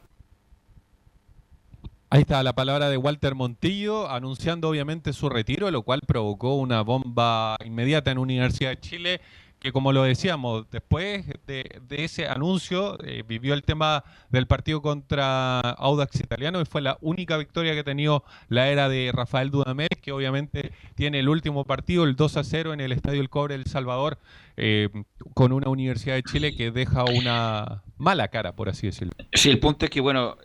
[2.15, 6.83] Ahí está la palabra de Walter Montillo anunciando obviamente su retiro, lo cual provocó una
[6.83, 9.21] bomba inmediata en Universidad de Chile,
[9.65, 15.59] que como lo decíamos, después de, ese anuncio eh, vivió el tema del partido contra
[15.61, 19.89] Audax Italiano y fue la única victoria que ha tenido la era de Rafael Dudamel,
[20.03, 23.55] que obviamente tiene el último partido, el 2 a 0 en el Estadio El Cobre
[23.55, 24.19] El Salvador,
[24.59, 24.91] eh,
[25.33, 29.15] con una Universidad de Chile que deja una mala cara, por así decirlo.
[29.33, 30.37] Sí, el punto es que, bueno,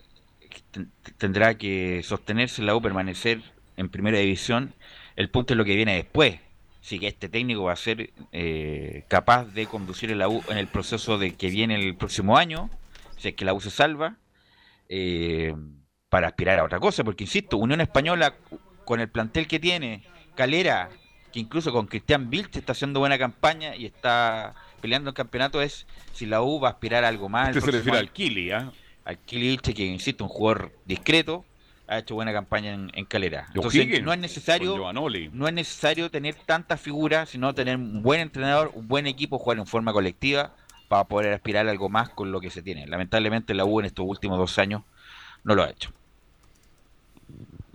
[1.17, 3.41] tendrá que sostenerse la U, permanecer
[3.75, 4.73] en primera división.
[5.17, 6.39] El punto es lo que viene después.
[6.81, 10.67] Sí que este técnico va a ser eh, capaz de conducir la U en el
[10.67, 12.69] proceso de que viene el próximo año,
[13.17, 14.17] si es que la U se salva,
[14.87, 15.53] eh,
[16.09, 17.03] para aspirar a otra cosa.
[17.03, 18.35] Porque, insisto, Unión Española,
[18.85, 20.03] con el plantel que tiene,
[20.35, 20.89] Calera,
[21.31, 25.85] que incluso con Cristian Vilch está haciendo buena campaña y está peleando el campeonato, es
[26.13, 27.49] si la U va a aspirar a algo más.
[27.49, 28.71] Usted se refiere al Kili, ¿ah?
[28.73, 28.77] ¿eh?
[29.05, 31.45] al Kilich, que insisto, un jugador discreto,
[31.89, 33.47] ha hecho buena campaña en, en Calera.
[33.53, 38.71] Entonces no es necesario no es necesario tener tantas figuras, sino tener un buen entrenador,
[38.75, 40.53] un buen equipo, jugar en forma colectiva
[40.87, 42.87] para poder aspirar a algo más con lo que se tiene.
[42.87, 44.83] Lamentablemente la U en estos últimos dos años
[45.43, 45.91] no lo ha hecho.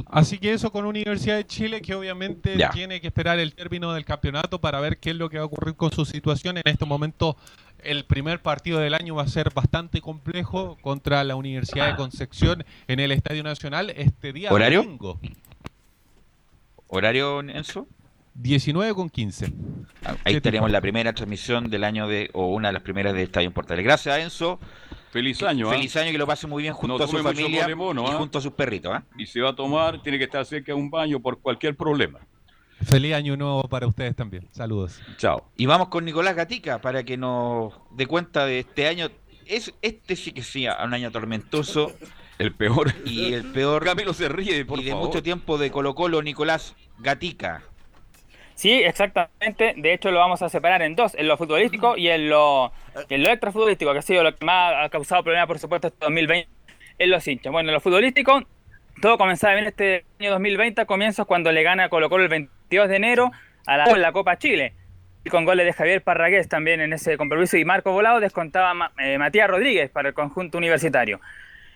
[0.06, 2.70] Así que eso con Universidad de Chile, que obviamente ya.
[2.70, 5.46] tiene que esperar el término del campeonato para ver qué es lo que va a
[5.46, 6.56] ocurrir con su situación.
[6.56, 7.36] En este momento,
[7.84, 12.64] el primer partido del año va a ser bastante complejo contra la Universidad de Concepción
[12.88, 14.82] en el Estadio Nacional este día ¿Horario?
[14.82, 15.20] domingo.
[16.88, 17.86] ¿Horario, Enzo?
[18.34, 19.52] 19 con 15.
[20.24, 23.52] Ahí tenemos la primera transmisión del año de, o una de las primeras de Estadio
[23.52, 23.84] Portales.
[23.84, 24.58] Gracias, Enzo.
[25.12, 25.76] Feliz año, ¿eh?
[25.76, 28.14] Feliz año, que lo pase muy bien junto no a su familia mono, y ¿eh?
[28.14, 28.96] junto a sus perritos.
[28.96, 29.00] ¿eh?
[29.16, 32.18] Y si va a tomar, tiene que estar cerca de un baño por cualquier problema.
[32.82, 34.48] Feliz año nuevo para ustedes también.
[34.50, 35.00] Saludos.
[35.16, 35.44] Chao.
[35.56, 39.08] Y vamos con Nicolás Gatica para que nos dé cuenta de este año.
[39.46, 41.92] Es, este sí que sí, un año tormentoso.
[42.38, 42.92] El peor.
[43.04, 43.84] Y el peor.
[43.84, 45.06] Camilo se ríe, por Y de favor.
[45.06, 47.62] mucho tiempo de Colo Colo, Nicolás Gatica.
[48.54, 49.74] Sí, exactamente.
[49.76, 52.72] De hecho, lo vamos a separar en dos, en lo futbolístico y en lo,
[53.08, 56.04] en lo extrafutbolístico, que ha sido lo que más ha causado problemas, por supuesto, este
[56.04, 56.48] 2020
[56.98, 57.52] en los hinchas.
[57.52, 58.42] Bueno, en lo futbolístico,
[59.00, 62.88] todo comenzaba bien este año 2020, a comienzos cuando le gana Colo Colo el 22
[62.88, 63.32] de enero
[63.66, 64.74] a la, Copa Chile.
[65.24, 69.16] Y con goles de Javier Parragués también en ese compromiso y Marco Volado descontaba eh,
[69.18, 71.20] Matías Rodríguez para el conjunto universitario.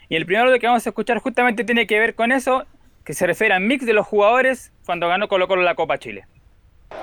[0.08, 2.66] Y el primero que vamos a escuchar justamente tiene que ver con eso,
[3.04, 6.26] que se refiere al mix de los jugadores cuando ganó Colo Colo la Copa Chile.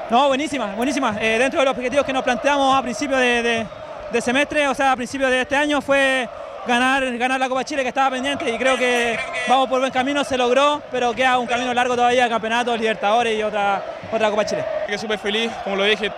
[0.09, 1.17] No, buenísima, buenísima.
[1.19, 3.65] Eh, dentro de los objetivos que nos planteamos a principio de, de,
[4.11, 6.27] de, semestre, o sea, a principio de este año, fue
[6.67, 10.23] ganar, ganar la Copa Chile que estaba pendiente y creo que vamos por buen camino,
[10.23, 14.65] se logró, pero queda un camino largo todavía, campeonato, Libertadores y otra, otra Copa Chile.
[14.81, 16.11] Estoy súper feliz, como lo dije,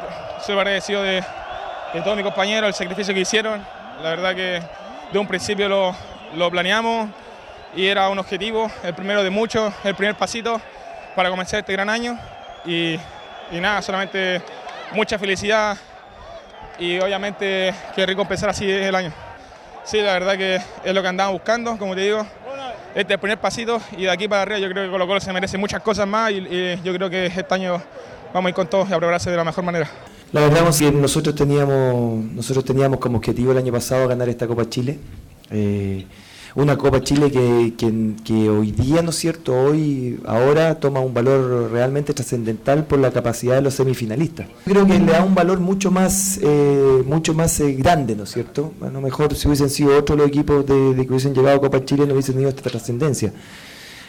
[0.46, 1.24] soy agradecido de,
[2.04, 3.66] todos mis compañeros, el sacrificio que hicieron.
[4.02, 4.62] La verdad que
[5.12, 5.96] de un principio lo,
[6.36, 7.10] lo planeamos
[7.76, 10.62] y era un objetivo, el primero de muchos, el primer pasito
[11.16, 12.18] para comenzar este gran año.
[12.66, 13.00] Y
[13.52, 14.42] nada, solamente
[14.94, 15.78] mucha felicidad
[16.78, 19.27] y obviamente que recompensar así el año.
[19.88, 22.20] Sí, la verdad que es lo que andamos buscando, como te digo.
[22.90, 25.22] Este es el primer pasito y de aquí para arriba yo creo que Colo Colo
[25.22, 27.82] se merece muchas cosas más y, yo creo que este año
[28.34, 29.90] vamos a ir con todos y a de la mejor manera.
[30.34, 34.46] La verdad es que nosotros teníamos, nosotros teníamos como objetivo el año pasado ganar esta
[34.46, 35.00] Copa Chile.
[35.52, 36.06] Eh,
[36.58, 37.72] una Copa Chile que,
[38.24, 39.54] que, hoy día, ¿no es cierto?
[39.54, 44.48] Hoy, ahora toma un valor realmente trascendental por la capacidad de los semifinalistas.
[44.66, 48.32] Creo que le da un valor mucho más, eh, mucho más eh, grande, ¿no es
[48.32, 48.74] cierto?
[48.82, 51.86] A lo mejor si hubiesen sido otros los equipos de, que hubiesen llegado a Copa
[51.86, 53.32] Chile no hubiesen tenido esta trascendencia.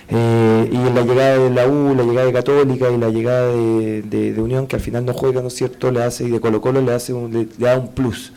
[0.09, 4.35] Eh, y la llegada de la U, la llegada de Católica y la llegada de,
[4.39, 5.91] Unión, que al final no juega, ¿no es cierto?
[5.91, 8.33] Le hace, y de Colo Colo le, hace un, le da un plus.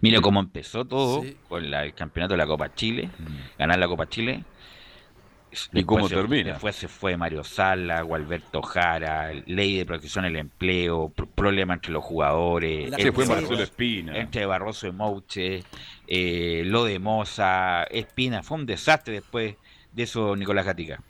[0.00, 1.36] Mira cómo empezó todo sí.
[1.48, 3.58] con la, el campeonato de la Copa Chile, mm.
[3.58, 4.44] ganar la Copa Chile.
[5.72, 6.52] ¿Y cómo se, termina?
[6.52, 11.92] Después se fue Mario Sala, Gualberto Jara, ley de protección del empleo, pr problema entre
[11.92, 12.92] los jugadores.
[12.94, 14.18] Se fue Marcelo Espina.
[14.18, 15.62] Entre Barroso y Mouche,
[16.06, 18.42] eh, lo de Moza, Espina.
[18.42, 19.56] Fue un desastre después
[19.92, 21.00] de eso, Nicolás Gatica.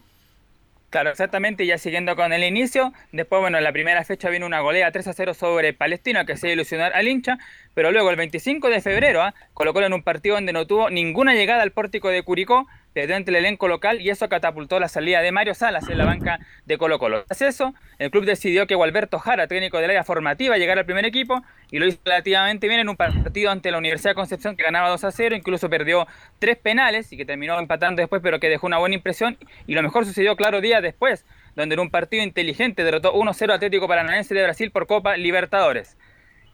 [0.91, 4.61] Claro, exactamente, ya siguiendo con el inicio, después, bueno, en la primera fecha vino una
[4.61, 7.39] golea 3 a 0 sobre Palestino, que se ilusionar al hincha,
[7.77, 9.35] pero luego el 25 de febrero, ¿ah?
[9.53, 13.37] colocó en un partido donde no tuvo ninguna llegada al pórtico de Curicó, desde el
[13.37, 16.99] elenco local y eso catapultó la salida de Mario Salas en la banca de Colo
[16.99, 17.25] Colo.
[17.25, 21.05] Tras eso, el club decidió que Gualberto Jara, técnico del área formativa, llegara al primer
[21.05, 24.63] equipo y lo hizo relativamente bien en un partido ante la Universidad de Concepción que
[24.63, 26.07] ganaba 2 a 0, incluso perdió
[26.39, 29.37] tres penales y que terminó empatando después, pero que dejó una buena impresión.
[29.67, 33.87] Y lo mejor sucedió, claro, días después, donde en un partido inteligente derrotó 1-0 Atlético
[33.87, 35.99] Paranaense de Brasil por Copa Libertadores.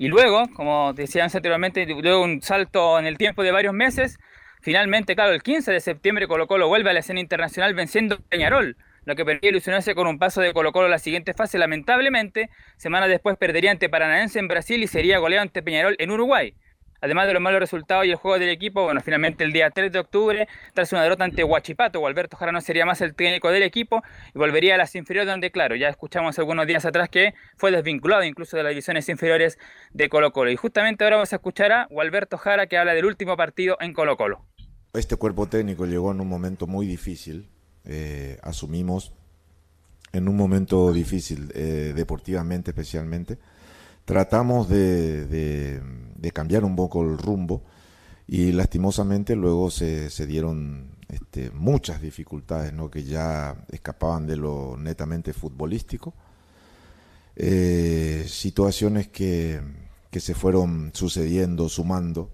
[0.03, 4.19] Y luego, como decíamos anteriormente, luego un salto en el tiempo de varios meses,
[4.61, 8.77] Finalmente, claro, el 15 de septiembre Colo Colo vuelve a la escena internacional venciendo Peñarol,
[9.05, 11.59] lo que permitía ilusionarse con un paso de Colo Colo a la siguiente fase.
[11.59, 16.55] Lamentablemente, semanas después perdería ante Paranaense en Brasil y sería goleado ante Peñarol en Uruguay.
[17.03, 19.91] Además de los malos resultados y el juego del equipo, bueno, finalmente el día 3
[19.91, 23.65] de octubre, tras una derrota ante Huachipato, Alberto Jara no sería más el técnico del
[23.65, 27.73] equipo y volvería a las inferiores, donde, claro, ya escuchamos algunos días atrás que fue
[27.73, 29.59] desvinculado incluso de las divisiones inferiores
[29.93, 30.53] de Colo Colo.
[30.53, 33.95] Y justamente ahora vamos a escuchar a Alberto Jara que habla del último partido en
[33.95, 34.47] Colo Colo.
[34.95, 37.49] Este cuerpo técnico llegó en un momento muy difícil.
[37.85, 39.13] Eh, asumimos
[40.13, 43.39] en un momento difícil, eh, deportivamente especialmente.
[44.05, 45.81] Tratamos de,
[46.31, 47.63] cambiar un poco el rumbo
[48.29, 52.91] y lastimosamente luego se, dieron este, muchas dificultades ¿no?
[52.91, 56.15] que ya escapaban de lo netamente futbolístico.
[57.35, 59.61] Eh, situaciones que,
[60.11, 62.31] que se fueron sucediendo, sumando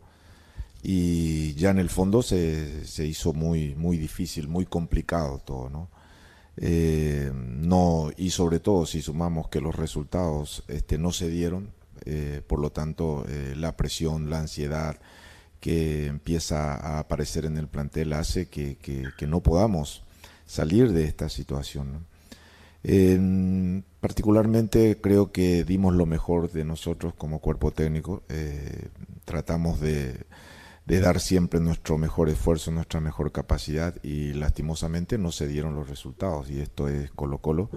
[0.82, 5.89] y ya en el fondo se, se hizo muy, muy difícil, muy complicado todo, ¿no?
[6.61, 11.72] Eh, no y sobre todo si sumamos que los resultados este, no se dieron,
[12.09, 14.98] eh, por lo tanto eh, la presión, la ansiedad
[15.61, 20.04] que empieza a aparecer en el plantel hace que, que, no podamos
[20.46, 22.06] salir de esta situación.
[24.00, 28.22] particularmente creo que dimos lo mejor de nosotros como cuerpo técnico,
[29.24, 30.26] tratamos de
[30.88, 35.86] de dar siempre nuestro mejor esfuerzo, nuestra mejor capacidad y lastimosamente no se dieron los
[35.86, 37.68] resultados y esto es Colo Colo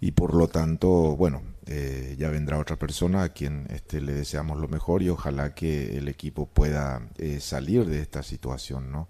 [0.00, 4.58] y por lo tanto, bueno, eh, ya vendrá otra persona a quien este, le deseamos
[4.58, 9.08] lo mejor y ojalá que el equipo pueda eh, salir de esta situación, ¿no?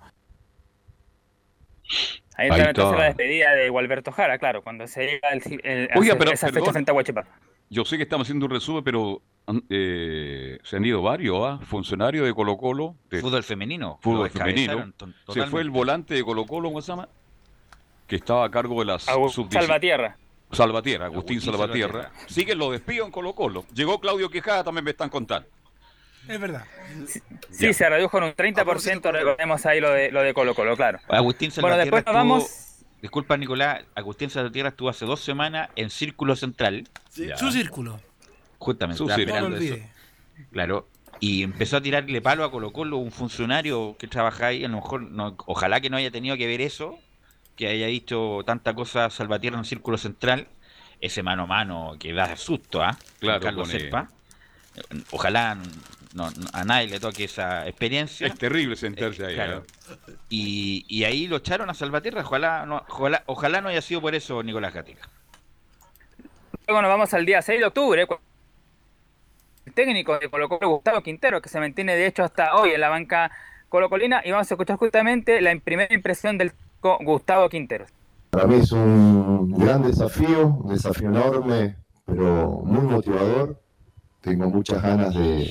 [2.36, 6.16] Ahí está, entonces la despedida de Gualberto Jara, claro, cuando se llega el, el, Oiga,
[6.18, 7.24] pero, esa fecha frente a.
[7.68, 9.22] Yo sé que estamos haciendo un resumen, pero
[9.68, 11.58] eh, se han ido varios ¿ah?
[11.62, 12.96] funcionarios de Colo Colo.
[13.10, 13.98] De fútbol femenino.
[14.00, 14.92] Fútbol femenino.
[15.28, 17.08] Se fue el volante de Colo Colo, ¿cómo se llama?
[18.06, 20.16] Que estaba a cargo de las Salvatierra.
[20.56, 22.10] Salvatierra, Agustín, Salvatierra.
[22.26, 23.64] Sigue lo despido en Colo Colo.
[23.74, 25.48] Llegó Claudio Quijada, también me están contando.
[26.28, 26.64] Es verdad.
[27.50, 30.98] Sí, se redujo en un 30%, recordemos ahí lo de, lo de Colo Colo, claro.
[31.08, 32.62] Agustín Salvatierra bueno, después vamos...
[33.00, 36.88] Disculpa, Nicolás, Agustín Salvatierra estuvo hace dos semanas en Círculo Central.
[37.36, 38.00] Su círculo.
[38.58, 39.76] Justamente, esperando eso.
[40.50, 40.88] Claro,
[41.20, 44.76] y empezó a tirarle palo a Colo Colo, un funcionario que trabaja ahí, a lo
[44.76, 46.98] mejor, no, ojalá que no haya tenido que ver eso,
[47.56, 50.46] que haya dicho tanta cosa Salvatierra en el Círculo Central,
[51.00, 52.96] ese mano a mano que da susto, ¿ah?
[53.18, 54.08] Claro, Carlos Serpa.
[55.10, 55.56] Ojalá
[56.14, 58.26] no, a nadie le toque esa experiencia.
[58.26, 59.34] Es terrible sentarse ahí.
[59.34, 59.64] Claro.
[60.28, 64.14] Y, y, ahí lo echaron a Salvatierra, ojalá no, ojalá, ojalá no haya sido por
[64.14, 65.08] eso Nicolás Gatica.
[66.66, 68.06] Luego nos vamos al día 6 de octubre,
[69.66, 72.80] el técnico de Colo Colo, Gustavo Quintero, que se mantiene de hecho hasta hoy en
[72.80, 73.30] la banca
[73.68, 77.86] colocolina, y vamos a escuchar justamente la primera impresión del Gustavo Quintero.
[78.30, 83.60] Para mí es un gran desafío, un desafío enorme, pero muy motivador.
[84.20, 85.50] Tengo muchas ganas de,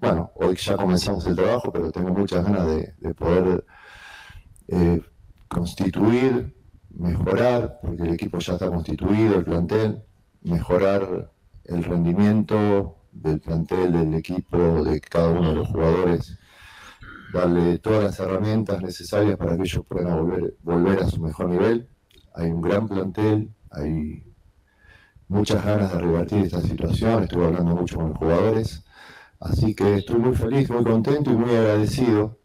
[0.00, 3.64] bueno, hoy ya comenzamos el trabajo, pero tengo muchas ganas de, poder
[4.68, 5.00] eh,
[5.48, 6.54] constituir,
[6.90, 10.02] mejorar, porque el equipo ya está constituido, el plantel,
[10.42, 11.32] mejorar
[11.64, 16.38] el rendimiento del plantel, del equipo, de cada uno de los jugadores,
[17.32, 21.88] darle todas las herramientas necesarias para que ellos puedan volver, volver a su mejor nivel.
[22.34, 24.24] Hay un gran plantel, hay
[25.28, 28.84] muchas ganas de revertir esta situación, estuve hablando mucho con los jugadores,
[29.40, 32.38] así que estoy muy feliz, muy contento y muy agradecido.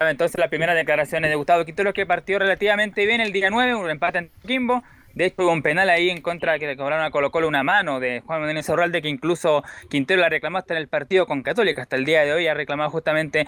[0.00, 3.90] Entonces las primeras declaraciones de Gustavo Quintero que partió relativamente bien el día 9, un
[3.90, 4.82] empate en Kimbo,
[5.14, 7.62] de hecho, hubo un penal ahí en contra que le cobraron a Colo Colo una
[7.62, 11.42] mano de Juan Manuel Zorralde que incluso Quintero la reclamó hasta en el partido con
[11.42, 11.82] Católica.
[11.82, 13.46] Hasta el día de hoy ha reclamado justamente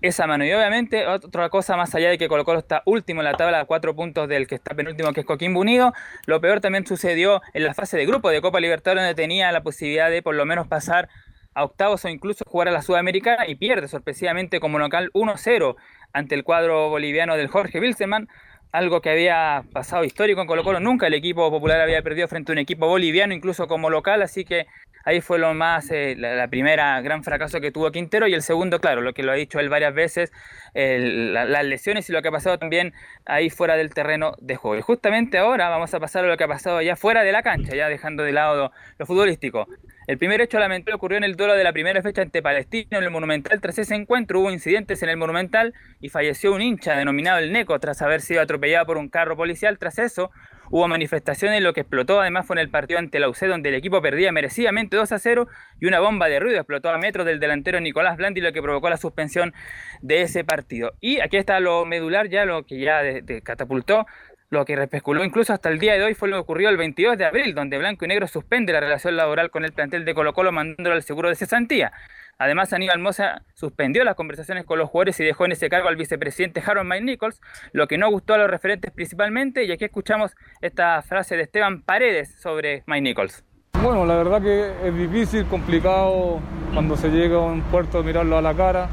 [0.00, 0.44] esa mano.
[0.44, 3.60] Y obviamente, otra cosa más allá de que Colo Colo está último en la tabla
[3.60, 5.92] a cuatro puntos del que está penúltimo, que es Coquimbo Unido,
[6.26, 9.62] lo peor también sucedió en la fase de grupo de Copa Libertadores, donde tenía la
[9.62, 11.08] posibilidad de por lo menos pasar
[11.54, 15.74] a octavos o incluso jugar a la Sudamericana y pierde sorpresivamente como local 1-0
[16.12, 18.28] ante el cuadro boliviano del Jorge Wilseman,
[18.72, 22.52] algo que había pasado histórico en Colo Colo, nunca el equipo popular había perdido frente
[22.52, 24.66] a un equipo boliviano, incluso como local, así que
[25.04, 28.80] ahí fue lo más, eh, la, primera gran fracaso que tuvo Quintero y el segundo,
[28.80, 30.32] claro, lo que lo ha dicho él varias veces,
[30.74, 32.92] las lesiones y lo que ha pasado también
[33.24, 34.76] ahí fuera del terreno de juego.
[34.76, 37.42] Y justamente ahora vamos a pasar a lo que ha pasado ya fuera de la
[37.42, 39.66] cancha, ya dejando de lado lo futbolístico.
[40.08, 43.04] El primer hecho lamentable ocurrió en el duelo de la primera fecha ante Palestino en
[43.04, 43.60] el Monumental.
[43.60, 47.78] Tras ese encuentro hubo incidentes en el Monumental y falleció un hincha denominado el Neco
[47.78, 49.78] tras haber sido atropellado por un carro policial.
[49.78, 50.30] Tras eso
[50.70, 53.74] hubo manifestaciones, lo que explotó además fue en el partido ante la UC donde el
[53.74, 55.46] equipo perdía merecidamente 2 a 0
[55.78, 58.88] y una bomba de ruido explotó a metros del delantero Nicolás Blandi, lo que provocó
[58.88, 59.52] la suspensión
[60.00, 60.94] de ese partido.
[61.02, 64.06] Y aquí está lo medular ya, lo que ya de- catapultó
[64.50, 67.18] lo que especuló incluso hasta el día de hoy fue lo que ocurrió el 22
[67.18, 70.32] de abril, donde Blanco y Negro suspende la relación laboral con el plantel de Colo
[70.32, 71.92] Colo mandándolo al seguro de cesantía.
[72.38, 75.96] Además, Aníbal Moza suspendió las conversaciones con los jugadores y dejó en ese cargo al
[75.96, 77.40] vicepresidente Harold Mike Nichols,
[77.72, 79.64] lo que no gustó a los referentes principalmente.
[79.64, 83.44] Y aquí escuchamos esta frase de Esteban Paredes sobre Mike Nichols.
[83.82, 86.40] Bueno, la verdad que es difícil, complicado
[86.72, 88.88] cuando se llega a un puerto mirarlo a la cara.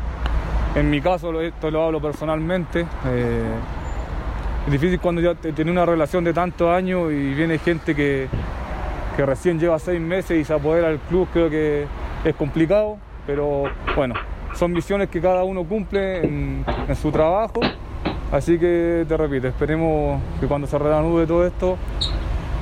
[0.76, 2.86] En mi caso, esto lo hablo personalmente.
[3.06, 3.44] eh,
[4.66, 8.28] es difícil cuando ya te- tiene una relación de tantos años y viene gente que,
[9.16, 11.86] que recién lleva seis meses y se apodera del club, creo que
[12.24, 12.98] es complicado,
[13.28, 13.64] pero
[13.96, 14.16] bueno,
[14.54, 17.60] son misiones que cada uno cumple en, en su trabajo.
[18.32, 21.78] Así que te repito, esperemos que cuando se reanude todo esto,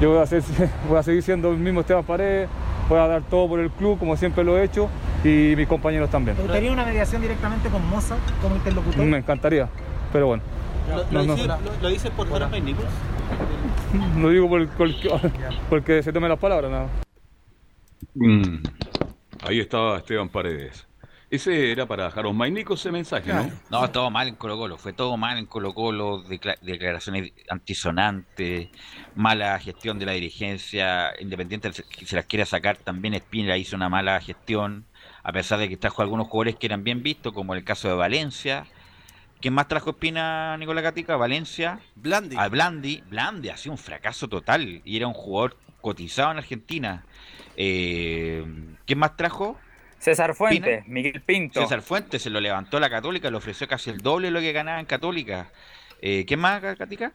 [0.01, 0.43] yo voy a, hacer-
[0.89, 2.49] voy a seguir siendo el mismo Esteban Paredes,
[2.89, 4.89] voy a dar todo por el club como siempre lo he hecho
[5.23, 6.35] y mis compañeros también.
[6.35, 9.05] ¿Te gustaría una mediación directamente con Moza como interlocutor?
[9.05, 9.69] Me encantaría,
[10.11, 10.43] pero bueno.
[10.89, 11.35] ¿Lo, No, no.
[11.35, 12.89] dice, lo- lo dice por Harold Mike Nichols?
[14.17, 14.91] Lo digo por, por-
[15.69, 16.87] porque se tomen las palabras, nada.
[18.15, 18.57] Mm,
[19.45, 20.87] Ahí estaba Esteban Paredes.
[21.29, 23.49] Ese era para Harold Mainico ese mensaje, ¿no?
[23.71, 28.69] No, todo mal en Colo Colo, fue todo mal en Colo Colo, decla- declaraciones antisonantes,
[29.15, 33.89] mala gestión de la dirigencia, Independiente que se las quiere sacar, también Espina hizo una
[33.89, 34.85] mala gestión,
[35.23, 37.95] a pesar de que trajo algunos jugadores que eran bien vistos, como el caso de
[37.95, 38.65] Valencia.
[39.43, 41.17] ¿Quién más trajo Espina, Nicolás Gatica?
[41.17, 41.77] Valencia.
[41.95, 42.37] Blandi.
[42.39, 43.03] A Blandi.
[43.09, 47.03] Blandi ha sido un fracaso total y era un jugador cotizado en Argentina.
[47.57, 48.45] Eh,
[48.85, 49.59] ¿Quién más trajo?
[49.99, 50.93] César Fuentes, Pina.
[50.93, 51.61] Miguel Pinto.
[51.61, 54.53] César Fuentes se lo levantó la Católica, le ofreció casi el doble de lo que
[54.53, 55.49] ganaba en Católica.
[56.01, 57.11] Eh, ¿Quién más, Gatica?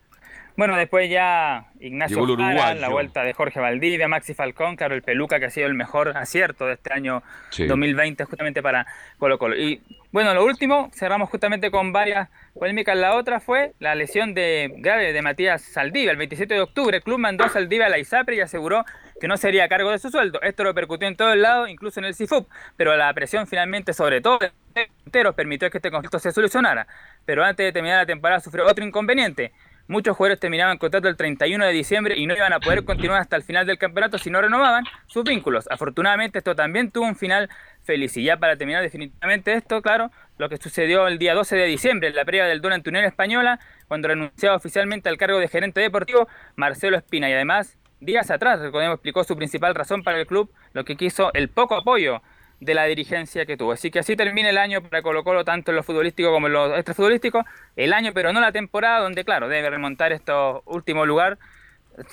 [0.54, 5.38] Bueno, después ya Ignacio Jara, la vuelta de Jorge Valdivia, Maxi Falcón, claro, el Peluca,
[5.38, 7.66] que ha sido el mejor acierto de este año Sí.
[7.66, 8.84] 2020 justamente para
[9.18, 9.56] Colo Colo.
[9.56, 9.80] Y
[10.10, 12.96] bueno, lo último, cerramos justamente con varias polémicas.
[12.96, 16.10] La otra fue la lesión de grave de Matías Saldivia.
[16.10, 18.84] El 27 de octubre el club mandó a Saldivia a la ISAPRE y aseguró
[19.20, 20.40] que no sería a cargo de su sueldo.
[20.42, 24.20] Esto repercutió en todo el lado, incluso en el CIFUP, pero la presión finalmente, sobre
[24.20, 26.86] todo de permitió que este conflicto se solucionara.
[27.24, 29.52] Pero antes de terminar la temporada sufrió otro inconveniente.
[29.88, 33.36] Muchos jugadores terminaban contrato el 31 de diciembre y no iban a poder continuar hasta
[33.36, 35.66] el final del campeonato si no renovaban sus vínculos.
[35.70, 37.48] Afortunadamente esto también tuvo un final
[37.88, 38.14] feliz.
[38.18, 42.08] Y ya para terminar definitivamente esto, claro, lo que sucedió el día 12 de diciembre
[42.08, 43.58] en la previa del duelo ante Unión Española,
[43.88, 47.30] cuando renunciaba oficialmente al cargo de gerente deportivo Marcelo Espina.
[47.30, 51.32] Y además, días atrás, recordemos, explicó su principal razón para el club, lo que quiso
[51.32, 52.20] el poco apoyo
[52.60, 53.72] de la dirigencia que tuvo.
[53.72, 56.52] Así que así termina el año para Colo Colo, tanto en lo futbolístico como en
[56.52, 57.46] lo extrafutbolístico.
[57.74, 61.38] El año, pero no la temporada, donde, claro, debe remontar estos último lugar.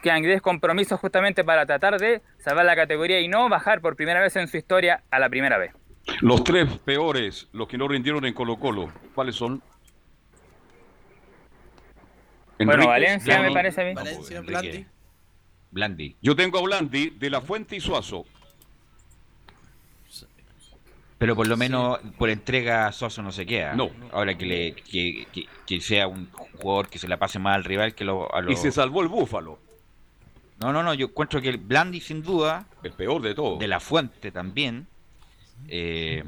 [0.02, 4.20] Quedan 10 compromisos justamente para tratar de salvar la categoría y no bajar por primera
[4.22, 5.74] vez en su historia a la primera vez.
[6.22, 9.62] Los tres peores, los que no rindieron en Colo Colo, ¿cuáles son?
[12.60, 13.94] Bueno, Valencia me parece a mí.
[13.94, 14.42] Valencia.
[14.42, 14.86] Blandi.
[15.72, 16.16] Blandi.
[16.22, 18.26] Yo tengo a Blandi, De La Fuente y Suazo.
[21.18, 23.74] Pero por lo menos por entrega Soso no se queda.
[23.74, 23.90] No.
[24.12, 26.30] Ahora que, le, que, que- que sea un
[26.62, 28.62] jugador que se la pase más al rival que lo, a Y los...
[28.62, 29.60] se salvó el Búfalo.
[30.60, 33.58] No, no, no, yo encuentro que el Blandi sin duda, El peor de todo.
[33.58, 34.88] de la Fuente también,
[35.68, 36.24] eh,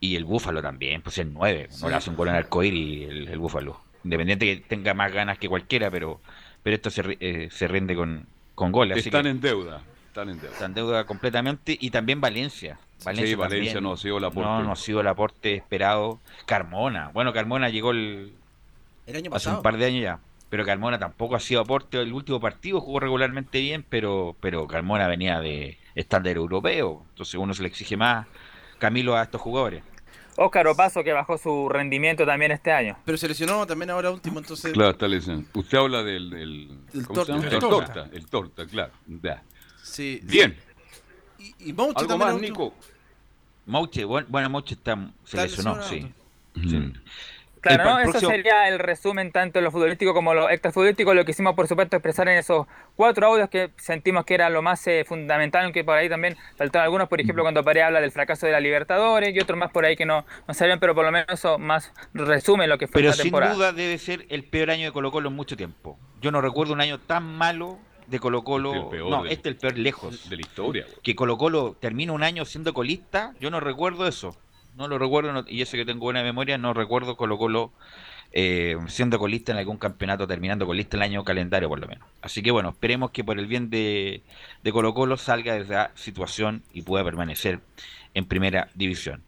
[0.00, 3.28] y el Búfalo también, pues el 9, no le hace un gol en arcoíris el,
[3.28, 3.80] el Búfalo.
[4.04, 6.20] Independiente que tenga más ganas que cualquiera, pero
[6.62, 8.98] pero esto se, eh, se rinde con, con goles.
[8.98, 9.82] así Están que en deuda.
[10.08, 10.52] Están en deuda.
[10.52, 12.78] está en deuda completamente y también Valencia.
[13.04, 13.84] Valencia, Sí, Valencia también.
[13.84, 14.48] no ha sido el aporte.
[14.48, 16.20] No, no ha sido el aporte esperado.
[16.46, 18.32] Carmona, bueno, Carmona llegó el,
[19.06, 20.18] El año hace un par de años ya.
[20.50, 22.00] Pero Carmona tampoco ha sido aporte.
[22.00, 27.04] El último partido jugó regularmente bien, pero, pero Carmona venía de estándar europeo.
[27.10, 28.26] Entonces uno se le exige más
[28.78, 29.82] Camilo a estos jugadores.
[30.36, 32.96] Óscar Opaso, que bajó su rendimiento también este año.
[33.04, 34.72] Pero se lesionó también ahora último, entonces.
[34.72, 35.44] Claro, está lesionado.
[35.54, 36.30] Usted habla del...
[36.30, 37.32] del El ¿cómo se torta.
[37.32, 37.46] llama?
[37.46, 37.92] El El torta.
[37.94, 38.16] torta.
[38.16, 38.92] El torta, claro.
[39.06, 39.42] Ya.
[39.82, 40.20] Sí.
[40.24, 40.56] Bien.
[41.38, 42.74] Y, y Mouche ¿Algo también más, Nico?
[43.66, 45.88] Mouche, bueno, bueno Mouche está, se Está lesionó, lesionado.
[45.88, 46.68] sí.
[46.68, 46.92] Sí.
[47.64, 47.98] Claro, El ¿no?
[48.00, 51.54] Eso próximo- sería el resumen tanto en lo futbolístico como lo extrafutbolístico, lo que hicimos
[51.54, 55.64] por supuesto expresar en esos cuatro audios que sentimos que era lo más eh, fundamental,
[55.64, 58.60] aunque por ahí también faltaron algunos, por ejemplo cuando Paredes habla del fracaso de la
[58.60, 61.58] Libertadores y otros más por ahí que no, no sabían, pero por lo menos eso
[61.58, 63.54] más resume lo que fue Pero esta sin temporada.
[63.54, 65.98] duda debe ser el peor año de Colo Colo en mucho tiempo.
[66.20, 68.72] Yo no recuerdo un año tan malo de Colo Colo.
[68.74, 70.28] Este es el peor no, del- este es el peor lejos.
[70.28, 70.86] de la historia.
[71.02, 74.36] Que Colo Colo termina un año siendo colista, yo no recuerdo eso.
[74.76, 77.72] No lo recuerdo, no- y eso que tengo buena memoria, no recuerdo Colo Colo
[78.32, 82.08] eh, siendo colista en algún campeonato, terminando colista el año calendario por lo menos.
[82.20, 84.22] Así que bueno, esperemos que por el bien de,
[84.62, 87.60] de Colo Colo salga de esa situación y pueda permanecer
[88.14, 89.22] en primera división.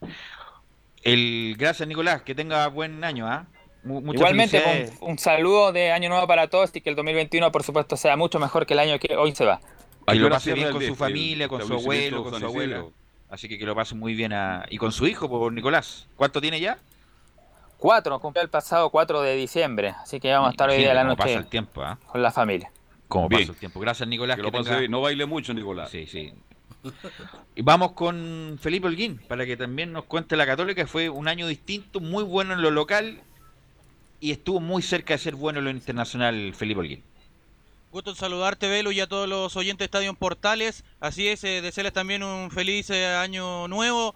[1.02, 3.46] El gracias Nicolás, que tenga buen año, ¿ah?
[3.84, 4.98] Igualmente, felicidades.
[5.00, 8.16] un, un saludo de año nuevo para todos y que el 2021 por supuesto sea
[8.16, 9.60] mucho mejor que el año que hoy se va.
[10.08, 12.84] Que lo pase bien con su familia, con su abuelo, con su abuela.
[13.28, 14.64] Así que que lo pase muy bien a...
[14.70, 16.06] y con su hijo, por Nicolás.
[16.16, 16.78] ¿Cuánto tiene ya?
[17.78, 20.94] Cuatro, cumplió el pasado 4 de diciembre, así que vamos a estar hoy día de
[20.94, 21.98] la noche pasa el tiempo, ¿ah?
[22.06, 22.70] con la familia.
[23.08, 23.80] Como pasa el tiempo.
[23.80, 24.36] Gracias, Nicolás.
[24.36, 24.90] Que lo pase tenga- bien.
[24.90, 25.90] No baile mucho, Nicolás.
[25.90, 26.32] Sí, sí.
[27.54, 30.86] Y vamos con Felipe Holguín, para que también nos cuente la Católica.
[30.86, 33.20] Fue un año distinto, muy bueno en lo local
[34.20, 37.02] y estuvo muy cerca de ser bueno en lo internacional, Felipe Holguín.
[37.96, 40.84] Gusto en saludarte, Velo, y a todos los oyentes de Estadio Portales.
[41.00, 44.14] Así es, eh, desearles también un feliz eh, año nuevo.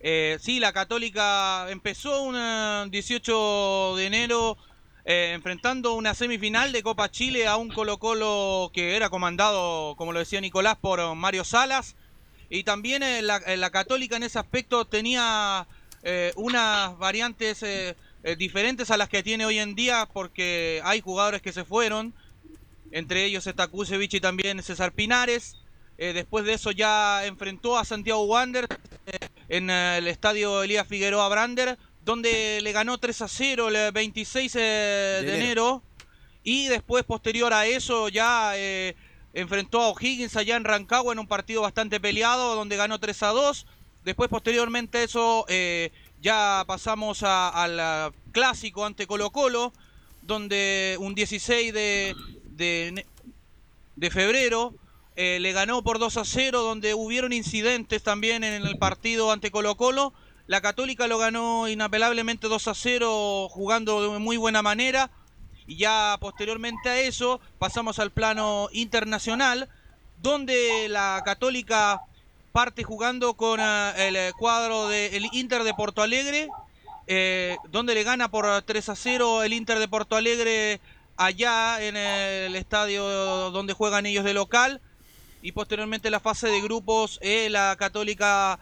[0.00, 4.56] Eh, sí, la Católica empezó un eh, 18 de enero
[5.04, 10.14] eh, enfrentando una semifinal de Copa Chile a un Colo Colo que era comandado, como
[10.14, 11.96] lo decía Nicolás, por Mario Salas.
[12.48, 15.66] Y también la, Católica en ese aspecto tenía
[16.36, 17.62] unas variantes
[18.38, 22.14] diferentes a las que tiene hoy en día porque hay jugadores que se fueron.
[22.92, 25.56] Entre ellos está Kusevich y también César Pinares.
[25.98, 28.66] Eh, después de eso ya enfrentó a Santiago Wander
[29.06, 29.18] eh,
[29.50, 34.56] en eh, el estadio Elías Figueroa Brander, donde le ganó 3 a 0 el 26
[34.56, 35.82] eh, de, enero.
[36.42, 38.96] Y después, posterior a eso, ya eh,
[39.34, 43.28] enfrentó a O'Higgins allá en Rancagua en un partido bastante peleado, donde ganó 3 a
[43.28, 43.66] 2.
[44.04, 45.46] Después, posteriormente a eso,
[46.22, 49.74] ya pasamos al ah, clásico ante Colo Colo,
[50.22, 52.14] donde un 16 de,
[52.60, 53.06] de,
[53.96, 54.74] de febrero
[55.16, 59.50] eh, le ganó por 2 a 0, donde hubieron incidentes también en el partido ante
[59.50, 60.12] Colo Colo.
[60.46, 65.10] La Católica lo ganó inapelablemente 2 a 0, jugando de muy buena manera.
[65.66, 69.68] Y ya posteriormente a eso pasamos al plano internacional,
[70.22, 72.02] donde la Católica
[72.52, 76.48] parte jugando con eh, el eh, cuadro del Inter de Porto Alegre,
[77.06, 80.80] eh, donde le gana por 3 a 0 el Inter de Porto Alegre
[81.20, 83.04] allá en el estadio
[83.50, 84.80] donde juegan ellos de local.
[85.42, 88.58] Y posteriormente la fase de grupos, eh, la Católica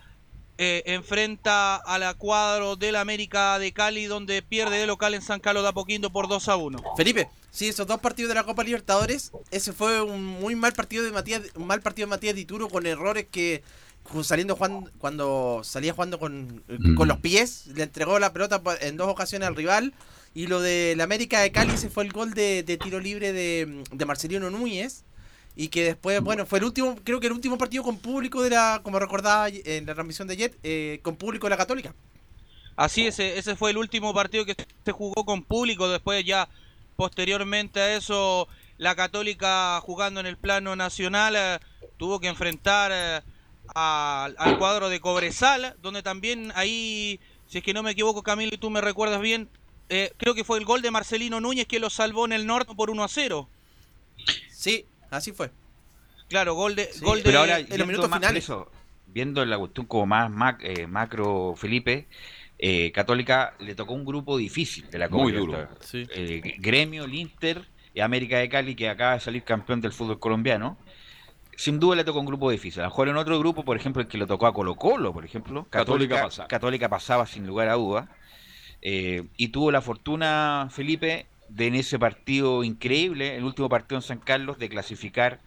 [0.59, 5.41] eh, enfrenta a la cuadro del América de Cali, donde pierde de local en San
[5.41, 6.79] Carlos de Apoquindo por 2 a 1.
[6.97, 11.05] Felipe, sí, esos dos partidos de la Copa Libertadores, ese fue un muy mal partido
[11.05, 13.63] de Matías, un mal partido de Matías Dituro con errores que
[14.23, 16.95] saliendo Juan, cuando salía jugando con, eh, Mm.
[16.95, 19.93] con los pies, le entregó la pelota en dos ocasiones al rival.
[20.35, 23.33] Y lo de la América de Cali, ese fue el gol de, de tiro libre
[23.33, 25.05] de, de Marcelino Núñez.
[25.57, 28.51] Y que después, bueno, fue el último, creo que el último partido con público de
[28.51, 31.95] la, como recordaba en la transmisión de Jet, eh, con público de la Católica.
[32.77, 34.55] Así es, ese fue el último partido que
[34.85, 35.89] se jugó con público.
[35.89, 36.49] Después ya
[36.95, 41.59] posteriormente a eso, la Católica jugando en el plano nacional eh,
[41.97, 43.21] tuvo que enfrentar eh,
[43.75, 47.19] al- al cuadro de Cobresal, donde también ahí,
[47.49, 49.49] si es que no me equivoco Camilo y tú me recuerdas bien,
[49.89, 52.75] eh, creo que fue el gol de Marcelino Núñez que lo salvó en el norte
[52.75, 53.49] por 1 a 0.
[54.51, 55.51] Sí, así fue.
[56.29, 58.45] Claro, gol de, gol de Pero ahora, en los minutos más- por finales.
[58.45, 58.71] eso,
[59.07, 62.07] viendo la cuestión como más mac- eh, macro, Felipe,
[62.59, 65.53] eh, Católica le tocó un grupo difícil de la Copa Muy duro.
[65.53, 66.09] Libertadores.
[66.13, 70.19] Eh, Gremio, el Inter y América de Cali, que acaba de salir campeón del fútbol
[70.19, 70.77] colombiano.
[71.57, 72.81] Sin duda le tocó un grupo difícil.
[72.83, 75.13] A lo mejor en otro grupo, por ejemplo, el que le tocó a Colo Colo,
[75.13, 76.47] por ejemplo, Católica pasaba.
[76.49, 78.09] Católica pasaba sin lugar a duda.
[78.83, 84.03] Eh, y tuvo la fortuna, Felipe, de en ese partido increíble, el último partido en
[84.03, 85.41] San Carlos, de clasificar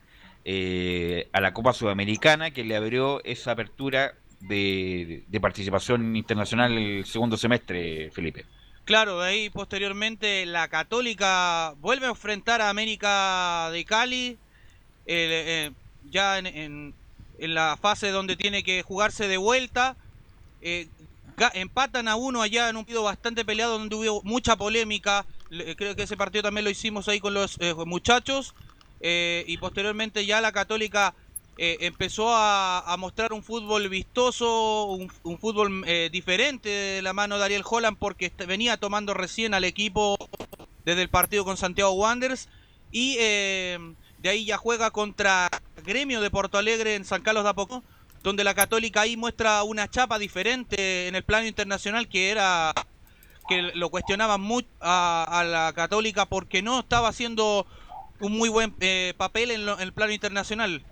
[0.43, 7.37] eh, a la Copa Sudamericana, que le abrió esa apertura de, participación internacional el segundo
[7.37, 8.45] semestre, Felipe.
[8.85, 14.37] Claro, de ahí posteriormente la Católica vuelve a enfrentar a América de Cali,
[15.05, 15.71] eh, eh,
[16.09, 16.93] ya en, en-
[17.39, 19.95] en la fase donde tiene que jugarse de vuelta.
[20.61, 20.87] Eh,
[21.53, 25.25] empatan a uno allá en un partido bastante peleado donde hubo mucha polémica.
[25.49, 28.53] Le- Creo que ese partido también lo hicimos ahí con los eh, muchachos.
[28.99, 31.15] Eh, y posteriormente ya la Católica
[31.57, 37.45] eh, empezó a, mostrar un fútbol vistoso, un, fútbol eh, diferente de la mano de
[37.45, 40.17] Ariel Holland porque venía tomando recién al equipo
[40.85, 42.47] desde el partido con Santiago Wanderers
[42.91, 43.77] y eh,
[44.19, 45.49] de ahí ya juega contra
[45.83, 47.83] Gremio de Porto Alegre en San Carlos de Apocó,
[48.23, 52.73] donde la Católica ahí muestra una chapa diferente en el plano internacional que era
[53.49, 57.65] que lo cuestionaban mucho a, la Católica porque no estaba haciendo
[58.19, 60.83] un muy buen eh, papel en, lo- en el plano internacional.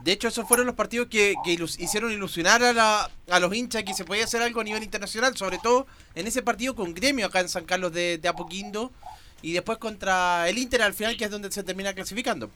[0.00, 1.34] De hecho, esos fueron los partidos que,
[1.78, 5.34] hicieron ilusionar a, la- a los hinchas que se podía hacer algo a nivel internacional,
[5.36, 8.92] sobre todo en ese partido con Gremio acá en San Carlos de, de Apoquindo
[9.40, 12.50] y después contra el Inter al final, que es donde se termina clasificando.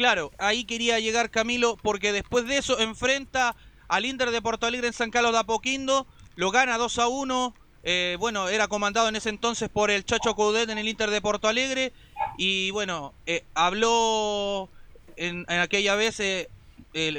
[0.00, 3.54] Claro, ahí quería llegar Camilo porque después de eso enfrenta
[3.86, 6.06] al Inter de Porto Alegre en San Carlos de Apoquindo,
[6.36, 7.54] lo gana 2 a 1.
[7.82, 11.20] eh, bueno, era comandado en ese entonces por el Chacho Coudet en el Inter de
[11.20, 11.92] Porto Alegre.
[12.38, 14.70] Y bueno, eh, habló
[15.16, 16.48] en, aquella vez eh,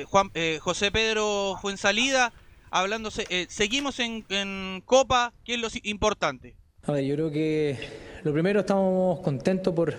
[0.08, 2.34] Juan, José Pedro Fuensalida,
[2.72, 3.46] hablándose.
[3.48, 6.56] seguimos en, Copa, que es lo importante.
[6.88, 7.78] A ver, yo creo que
[8.24, 9.94] lo primero estamos contentos por,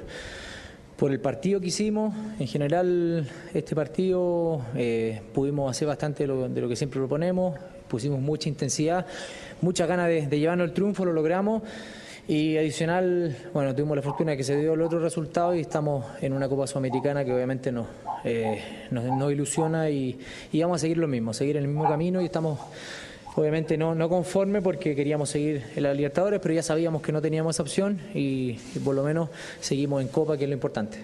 [1.02, 2.14] por el partido que hicimos.
[2.38, 7.58] En general, este partido eh, pudimos hacer bastante de lo, que siempre proponemos,
[7.88, 9.04] pusimos mucha intensidad,
[9.62, 11.64] muchas ganas de, llevarnos el triunfo, lo logramos.
[12.28, 16.06] Y adicional, bueno, tuvimos la fortuna de que se dio el otro resultado y estamos
[16.20, 17.88] en una Copa Sudamericana que obviamente nos,
[18.22, 18.62] eh,
[19.28, 20.20] ilusiona y,
[20.52, 22.60] y vamos a seguir lo mismo, seguir en el mismo camino y estamos
[23.34, 27.22] Obviamente no, no conforme porque queríamos seguir en la Libertadores, pero ya sabíamos que no
[27.22, 29.30] teníamos esa opción y, y por lo menos
[29.60, 31.02] seguimos en Copa, que es lo importante.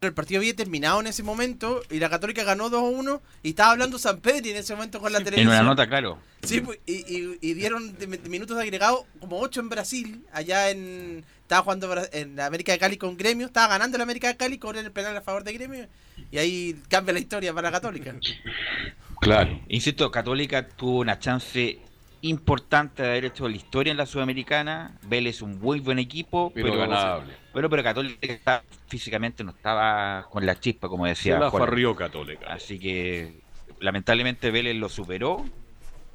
[0.00, 3.48] El partido había terminado en ese momento y la Católica ganó 2 a 1 y
[3.50, 5.52] estaba hablando San Pedro en ese momento con la En televisión.
[5.52, 6.18] una nota, claro.
[6.44, 10.70] Sí, pues, y, y- y dieron de- de minutos agregados como 8 en Brasil, allá
[10.70, 11.24] en...
[11.42, 14.58] Estaba jugando en la América de Cali con Gremio, estaba ganando la América de Cali,
[14.58, 15.86] con el penal a favor de Gremio
[16.30, 18.14] y ahí cambia la historia para la Católica.
[19.20, 19.58] Claro.
[19.68, 21.78] Insisto, Católica tuvo una chance
[22.20, 24.96] importante de haber hecho la historia en la Sudamericana.
[25.02, 27.34] Vélez es un muy buen equipo, Pero pero, ganable.
[27.52, 31.34] Pero, pero Católica está- físicamente no estaba con la chispa, como decía.
[31.34, 32.46] Se la farrió Católica.
[32.52, 33.40] Así que
[33.80, 35.44] lamentablemente Vélez lo superó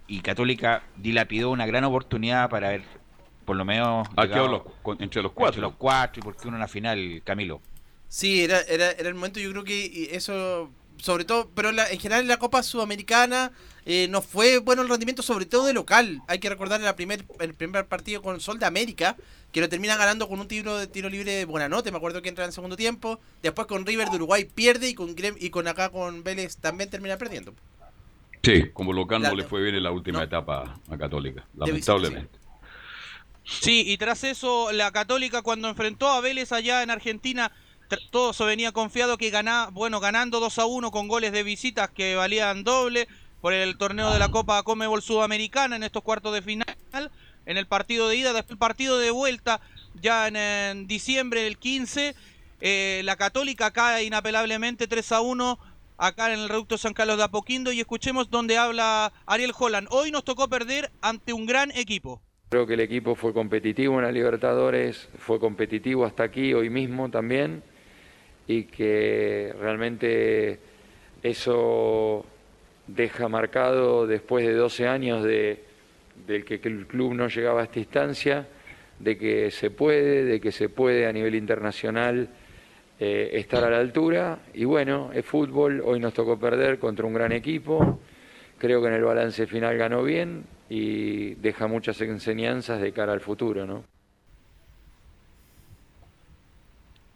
[0.07, 2.83] y Católica dilapidó una gran oportunidad para haber,
[3.45, 5.49] por lo menos, Ha llegado quedado entre los cuatro.
[5.49, 7.61] entre los cuatro y porque uno en la final, Camilo.
[8.09, 10.69] Sí, era, era, era el momento, yo creo que eso,
[11.03, 13.51] sobre todo, pero la- en general en la Copa Sudamericana
[13.85, 16.21] eh, no fue bueno el rendimiento, sobre todo de local.
[16.29, 19.17] Hay que recordar en la primer, el primer partido con Sol de América,
[19.51, 22.29] que lo termina ganando con un tiro de tiro libre de Buenanote, me acuerdo que
[22.29, 23.19] entra en el segundo tiempo.
[23.41, 27.17] Después con River de Uruguay pierde y con y con acá con Vélez también termina
[27.17, 27.53] perdiendo.
[28.41, 32.39] Sí, como local no le fue bien en la última etapa a Católica, lamentablemente.
[33.43, 37.51] Sí, y tras eso, la Católica cuando enfrentó a Vélez allá en Argentina,
[38.11, 41.89] todo se venía confiado que ganaba, bueno, ganando 2 a 1 con goles de visitas
[41.89, 43.07] que valían doble
[43.41, 46.65] por el torneo de la Copa Comebol Sudamericana en estos cuartos de final,
[47.45, 49.59] en el partido de ida, después el partido de vuelta,
[50.01, 52.15] ya en, diciembre del 15,
[52.61, 55.59] eh, la Católica cae inapelablemente 3 a 1
[55.97, 59.87] acá en el reducto San Carlos de Apoquindo y escuchemos donde habla Ariel Holland.
[59.91, 62.21] Hoy nos tocó perder ante un gran equipo.
[62.49, 67.09] Creo que el equipo fue competitivo en la Libertadores, fue competitivo hasta aquí, hoy mismo
[67.09, 67.63] también,
[68.47, 70.59] y que realmente
[71.21, 72.25] eso
[72.87, 75.63] deja marcado después de 12 años de,
[76.27, 78.47] que el club no llegaba a esta instancia,
[78.99, 82.29] de que se puede, de que se puede a nivel internacional
[82.99, 87.13] eh, estar a la altura, y bueno, es fútbol, hoy nos tocó perder contra un
[87.13, 87.99] gran equipo,
[88.57, 93.21] creo que en el balance final ganó bien y deja muchas enseñanzas de cara al
[93.21, 93.83] futuro, ¿no?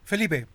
[0.03, 0.47] Felipe.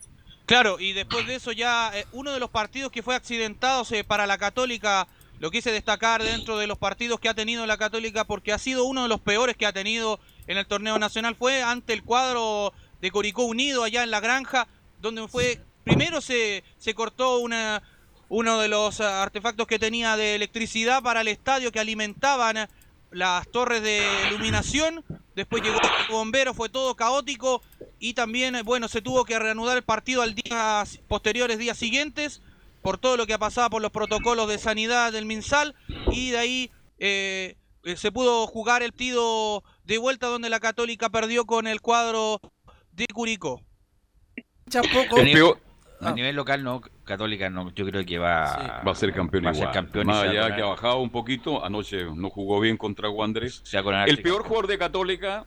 [0.53, 4.05] Claro, y después de eso ya eh, uno de los partidos que fue accidentado eh,
[4.05, 5.09] para la Católica,
[5.39, 8.85] lo quise destacar dentro de los partidos que ha tenido la Católica porque ha sido
[8.85, 12.74] uno de los peores que ha tenido en el torneo nacional, fue ante el cuadro
[13.01, 14.69] de Curicó Unido allá en la granja,
[15.01, 17.83] donde fue, primero se, se cortó una,
[18.29, 22.69] uno de los eh, artefactos que tenía de electricidad para el estadio que alimentaban eh,
[23.11, 25.03] las torres de iluminación,
[25.35, 27.62] después llegó el bombero, fue todo caótico
[28.03, 32.43] y también, eh, bueno, se tuvo que reanudar el partido al día posteriores días siguientes
[32.83, 35.77] por todo lo que ha pasado por los protocolos de sanidad del MinSal
[36.11, 37.55] y de ahí eh,
[37.85, 42.41] eh, se pudo jugar el partido de vuelta donde la Católica perdió con el cuadro
[42.91, 43.62] de Curicó.
[44.74, 45.55] A nivel,
[46.01, 49.51] a nivel local, no, Católica, no, yo creo que va, Va a ser campeón va
[49.51, 49.74] a ser igual.
[49.74, 52.59] campeón y Más se va a allá que ha bajado un poquito, anoche no jugó
[52.59, 53.62] bien contra Wanderers.
[53.70, 55.47] Coronar El peor jugador de Católica,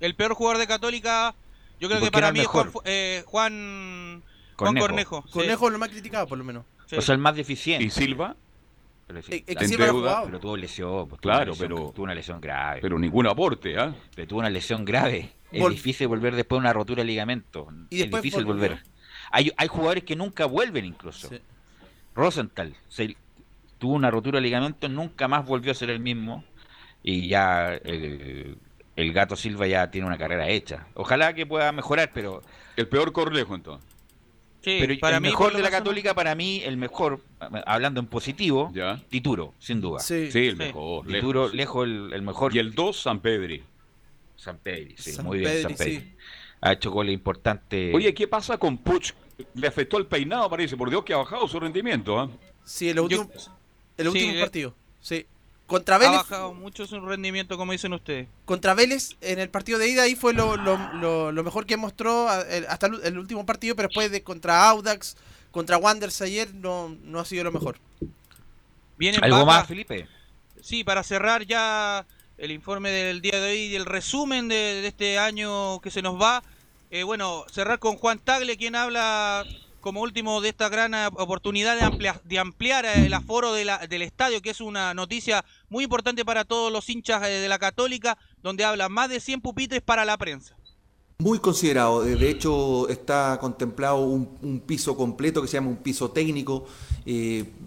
[0.00, 1.34] El peor jugador de Católica,
[1.78, 4.22] yo creo ¿Por que para mí es Juan, eh, Juan,
[4.56, 4.86] Juan Cornejo.
[4.86, 5.22] Cornejo.
[5.26, 5.32] sí.
[5.32, 6.64] Cornejo es lo más criticado, por lo menos.
[6.96, 7.84] O sea, el más deficiente.
[7.84, 8.34] ¿Y Silva?
[9.06, 10.26] Pero, sí, Eh, eh, Silva jugado.
[10.26, 11.08] pero tuvo lesión.
[11.08, 12.80] pues, tuvo Claro, una lesión- pero- Tuvo una lesión grave.
[12.80, 13.94] Pero ningún aporte, ¿ah?
[14.14, 15.32] Pero tuvo una lesión grave.
[15.52, 17.68] Es Vol- difícil volver después de una rotura de ligamento.
[17.90, 18.82] Y es difícil volver.
[19.32, 21.28] Hay, hay jugadores que nunca vuelven incluso.
[22.14, 23.16] Rosenthal se-
[23.78, 26.44] tuvo una rotura de ligamento, nunca más volvió a ser el mismo.
[27.02, 27.80] Y ya
[28.96, 30.86] el gato Silva ya tiene una carrera hecha.
[30.94, 32.42] Ojalá que pueda mejorar, pero...
[32.76, 33.88] El peor Corlejo entonces.
[34.62, 37.20] pero para el mí, mejor de la Católica, para mí, el mejor,
[37.66, 38.72] hablando en positivo,
[39.08, 40.00] Tituro, sin duda.
[40.00, 41.54] Sí, Sí, el mejor, Tituro, lejos.
[41.54, 42.54] lejos, el, el mejor.
[42.54, 43.62] Y el 2, San Pedri.
[44.36, 45.96] San Pedri, sí, San muy bien, Pedri, San Pedri.
[46.00, 46.14] sí.
[46.62, 47.94] Ha hecho goles importantes.
[47.94, 49.12] Oye, ¿qué pasa con Puch?
[49.54, 50.76] Le afectó el peinado, parece.
[50.76, 52.30] Por Dios que ha bajado su rendimiento, ¿ah?
[52.64, 53.30] Sí, el último,
[53.96, 54.74] el Sí, último eh, partido.
[55.00, 55.26] Sí.
[55.70, 58.26] Contra Ha Vélez, bajado mucho su rendimiento, como dicen ustedes.
[58.44, 61.76] contra Vélez en el partido de ida ahí fue lo, lo, lo- lo mejor que
[61.76, 65.16] mostró hasta el, el último partido, pero después de contra Audax,
[65.52, 67.78] contra Wanderers ayer no, no ha sido lo mejor.
[68.98, 70.06] Vienen ¿Algo más, Felipe?
[70.60, 72.04] Sí, para cerrar ya
[72.36, 76.02] el informe del día de hoy y el resumen de, de este año que se
[76.02, 76.42] nos va.
[76.90, 79.44] eh, bueno, cerrar con Juan Tagle, quien habla
[79.80, 84.02] como último de esta gran eh, oportunidad de, amplia- de ampliar eh, el aforo del
[84.02, 88.18] estadio, que es una noticia muy importante para todos los hinchas eh, de la Católica,
[88.42, 90.56] donde habla más de 100 pupitres para la prensa.
[91.18, 92.02] Muy considerado.
[92.02, 96.66] De hecho, está contemplado un, piso completo que se llama un piso técnico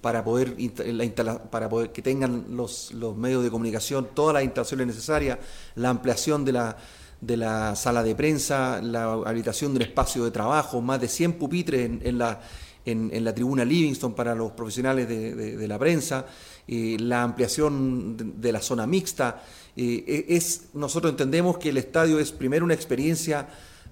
[0.01, 0.55] para poder
[0.87, 5.37] la para poder que tengan los medios de comunicación todas las instalaciones necesarias,
[5.75, 6.77] la ampliación de la
[7.25, 11.33] de la sala de prensa, la habilitación de un espacio de trabajo, más de 100
[11.33, 12.41] pupitres en, en la
[12.85, 16.25] en, la tribuna Livingston para los profesionales de, de- la prensa,
[16.67, 19.41] eh, la ampliación de, de la zona mixta.
[19.77, 23.47] eh, e- es, nosotros entendemos que el estadio es primero una experiencia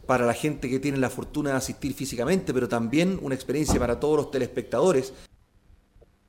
[0.06, 3.98] para la gente que tiene la fortuna de asistir físicamente, pero también una experiencia para
[3.98, 5.14] todos los telespectadores.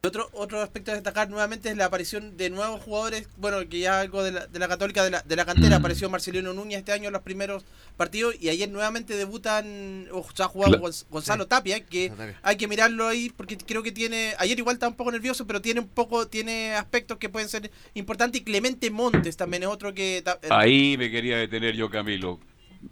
[0.04, 4.00] Otro, otro aspecto a destacar nuevamente es la aparición de nuevos jugadores, bueno, que ya
[4.00, 6.90] algo de la, de la Católica, de la, de la cantera, apareció Marcelino Núñez este
[6.90, 7.64] año en los primeros
[7.96, 8.34] partidos.
[8.40, 12.10] Y ayer nuevamente debutan, o se ha jugado Gonzalo Tapia, que
[12.42, 15.62] hay que mirarlo ahí porque creo que tiene, ayer igual está un poco nervioso, pero
[15.62, 18.40] tiene un poco, tiene aspectos que pueden ser importantes.
[18.40, 20.18] Y Clemente Montes también es otro que...
[20.18, 22.40] eh, Ahí me quería detener yo, Camilo.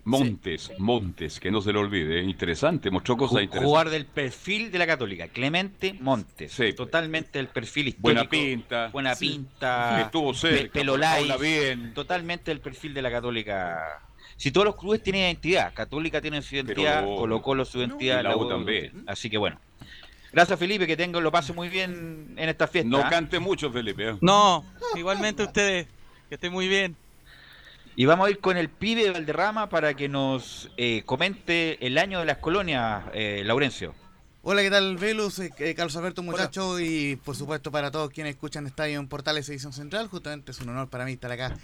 [0.05, 2.23] Montes, Montes, que no se le olvide.
[2.23, 3.69] Interesante, mostró cosas interesantes.
[3.69, 6.57] Jugar del perfil de la Católica, Clemente Montes.
[6.77, 8.03] Totalmente el perfil histórico.
[8.03, 8.89] Buena pinta.
[8.89, 9.29] Buena Sí.
[9.31, 10.01] pinta.
[10.03, 10.97] Estuvo cerca, pe- Pelo
[11.39, 11.93] bien.
[11.95, 14.01] Totalmente el perfil de la Católica.
[14.37, 18.21] Si todos los clubes tienen identidad, Católica tiene su identidad, lo- Colo Colo su identidad,
[18.21, 19.05] y la U también.
[19.07, 19.59] Así que bueno.
[20.33, 22.89] Gracias Felipe, que tengo, lo pase muy bien en esta fiesta.
[22.89, 23.09] No ¿ah?
[23.11, 24.11] cante mucho, Felipe.
[24.11, 24.15] ¿eh?
[24.21, 24.65] No,
[24.95, 25.89] igualmente ustedes,
[26.29, 26.95] que estén muy bien.
[27.97, 31.99] Y vamos a ir con el pibe de Valderrama para que nos eh, comente el
[31.99, 33.95] año de las colonias, eh, Laurencio.
[34.43, 35.39] Hola, ¿qué tal, Velus?
[35.41, 39.47] Eh, eh, Carlos Alberto, muchacho, y por supuesto para todos quienes escuchan Estadio en Portales
[39.51, 40.09] Edición Central.
[40.09, 41.55] Justamente es un honor para mí estar acá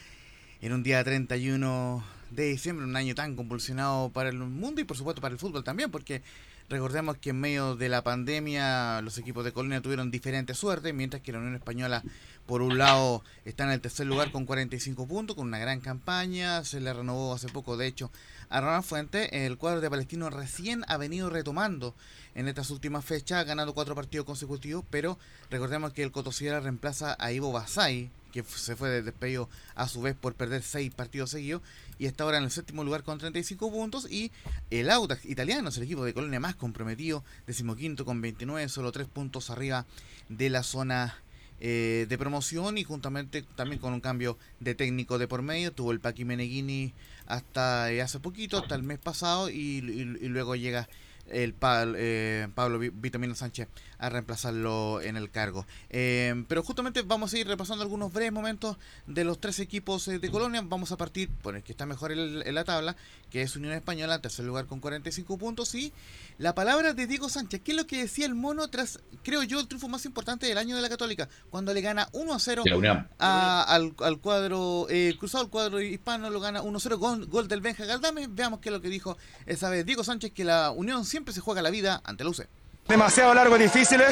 [0.60, 4.96] en un día 31 de diciembre, un año tan convulsionado para el mundo y por
[4.96, 6.22] supuesto para el fútbol también, porque
[6.68, 11.22] recordemos que en medio de la pandemia los equipos de Colonia tuvieron diferentes suertes, mientras
[11.22, 12.02] que la Unión Española,
[12.46, 16.64] por un lado, está en el tercer lugar con 45 puntos, con una gran campaña,
[16.64, 18.10] se le renovó hace poco, de hecho,
[18.48, 21.94] a Ronald Fuente, el cuadro de Palestino recién ha venido retomando
[22.34, 25.18] en estas últimas fechas, ganando cuatro partidos consecutivos, pero
[25.50, 28.10] recordemos que el Cotosiera reemplaza a Ivo Basay,
[28.42, 31.62] que se fue de despedido a su vez por perder seis partidos seguidos,
[31.98, 34.30] y está ahora en el séptimo lugar con 35 puntos, y
[34.70, 39.08] el Audax italiano es el equipo de Colonia más comprometido, decimoquinto con 29, solo tres
[39.08, 39.86] puntos arriba
[40.28, 41.16] de la zona
[41.58, 45.72] eh, de promoción y juntamente también con un cambio de técnico de por medio.
[45.72, 46.92] Tuvo el Paqui Meneghini
[47.26, 50.88] hasta eh, hace poquito, hasta el mes pasado, y luego llega
[51.30, 55.66] el eh, Pablo Vi- Vitamino Sánchez a reemplazarlo en el cargo.
[55.90, 58.76] Eh, pero justamente vamos a ir repasando algunos breves momentos
[59.06, 60.62] de los tres equipos eh, de Colonia.
[60.64, 62.96] Vamos a partir por el que está mejor en, en la tabla,
[63.30, 65.74] que es Unión Española, tercer lugar con 45 puntos.
[65.74, 65.92] Y
[66.38, 69.58] la palabra de Diego Sánchez, ¿qué es lo que decía el mono tras, creo yo,
[69.58, 71.28] el triunfo más importante del año de la Católica?
[71.50, 73.08] Cuando le gana 1 a 0 De la UNAM.
[73.18, 77.60] a- al, al cuadro eh, cruzado, el cuadro hispano lo gana 1-0 con gol del
[77.62, 78.26] Benja Galdame.
[78.28, 81.40] Veamos qué es lo que dijo esa vez Diego Sánchez, que la Unión siempre se
[81.40, 82.46] juega la vida ante la UC.
[82.86, 84.08] demasiado largos y difíciles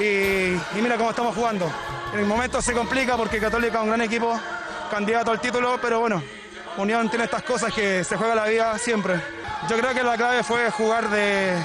[0.00, 0.02] y,
[0.78, 1.70] y mira cómo estamos jugando.
[2.14, 4.38] En el momento se complica porque Católica es un gran equipo,
[4.90, 6.22] candidato al título, pero bueno,
[6.78, 9.20] Unión tiene estas cosas que se juega la vida siempre.
[9.68, 11.56] Yo creo que la clave fue jugar de,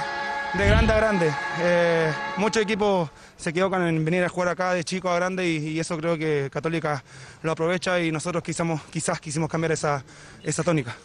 [0.54, 1.34] de grande a grande.
[1.60, 5.80] Eh, muchos equipos se equivocan en venir a jugar acá de chico a grande y,
[5.80, 7.02] eso creo que Católica
[7.42, 10.04] lo aprovecha y nosotros quizamos, quizás quisimos cambiar esa,
[10.44, 10.96] esa tónica.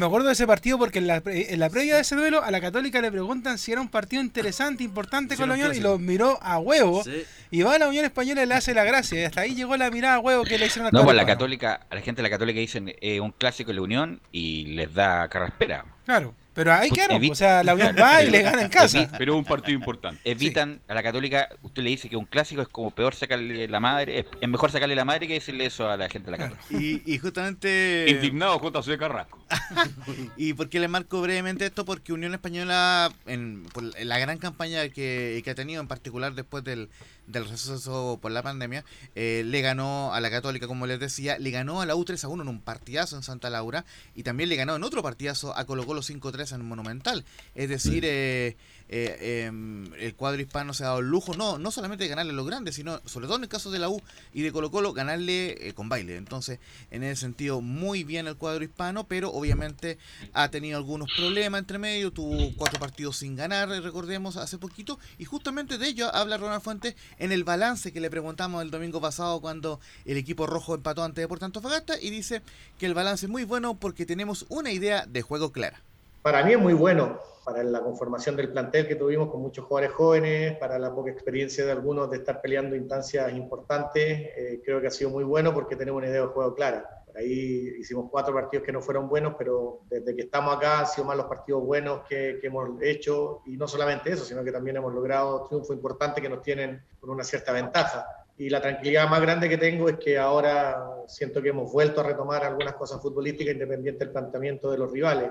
[0.00, 2.42] Me acuerdo de ese partido porque en la, pre- en la previa de ese duelo
[2.42, 5.74] a la Católica le preguntan si era un partido interesante, importante Sí, con la Unión
[5.74, 7.04] y lo miró a huevo.
[7.04, 7.22] Sí.
[7.50, 9.20] Y va a la Unión Española y le hace la gracia.
[9.20, 11.26] Y hasta ahí llegó la mirada a huevo que le hicieron a No, pues la
[11.26, 11.68] Católica.
[11.74, 14.64] católica, a la gente de la católica dicen eh, un clásico en la Unión y
[14.74, 15.84] les da carraspera.
[16.06, 19.10] Claro, pero ahí evi- O sea, la Unión va y le gana en casa.
[19.16, 20.20] Pero es un partido importante.
[20.24, 23.80] Evitan a la católica, usted le dice que un clásico es como peor sacarle la
[23.80, 26.48] madre, es, es mejor sacarle la madre que decirle eso a la gente de la
[26.50, 26.64] católica.
[26.84, 28.06] Y, y justamente...
[28.08, 29.44] Indignado JC Carrasco.
[30.36, 31.84] ¿Y por qué le marco brevemente esto?
[31.84, 36.62] Porque Unión Española, en, por la gran campaña que, que ha tenido, en particular después
[36.64, 36.88] del,
[37.30, 38.84] del receso por la pandemia,
[39.14, 42.24] eh, le ganó a la Católica, como les decía, le ganó a la U 3
[42.24, 43.84] a 1 en un partidazo en Santa Laura
[44.14, 47.24] y también le ganó en otro partidazo a Colo Colo 5-3 en Monumental.
[47.54, 48.56] Es decir, eh,
[48.92, 52.32] eh, em, el cuadro hispano se ha dado el lujo, no, no solamente de ganarle
[52.32, 54.02] a los grandes, sino sobre todo en el caso de la U
[54.34, 56.16] y de Colo Colo, ganarle eh, con baile.
[56.16, 56.58] Entonces,
[56.90, 59.96] en ese sentido, muy bien el cuadro hispano, pero obviamente
[60.32, 65.24] ha tenido algunos problemas entre medio, tuvo cuatro partidos sin ganar, recordemos, hace poquito, y
[65.24, 69.40] justamente de ello habla Ronald Fuentes en el balance que le preguntamos el domingo pasado
[69.40, 72.42] cuando el equipo rojo empató ante Deportes Antofagasta y dice
[72.76, 75.80] que el balance es muy bueno porque tenemos una idea de juego clara.
[76.22, 79.94] Para mí es muy bueno para la conformación del plantel que tuvimos con muchos jugadores
[79.94, 84.28] jóvenes, para la poca experiencia de algunos de estar peleando instancias importantes.
[84.36, 87.04] eh, creo que ha sido muy bueno porque tenemos una idea de juego clara.
[87.06, 90.86] Por ahí hicimos cuatro partidos que no fueron buenos, pero desde que estamos acá han
[90.86, 93.40] sido más los partidos buenos que, que hemos hecho.
[93.46, 97.08] Y no solamente eso, sino que también hemos logrado triunfos importantes que nos tienen con
[97.08, 98.06] una cierta ventaja.
[98.36, 102.04] Y la tranquilidad más grande que tengo es que ahora siento que hemos vuelto a
[102.04, 105.30] retomar algunas cosas futbolísticas independiente del planteamiento de los rivales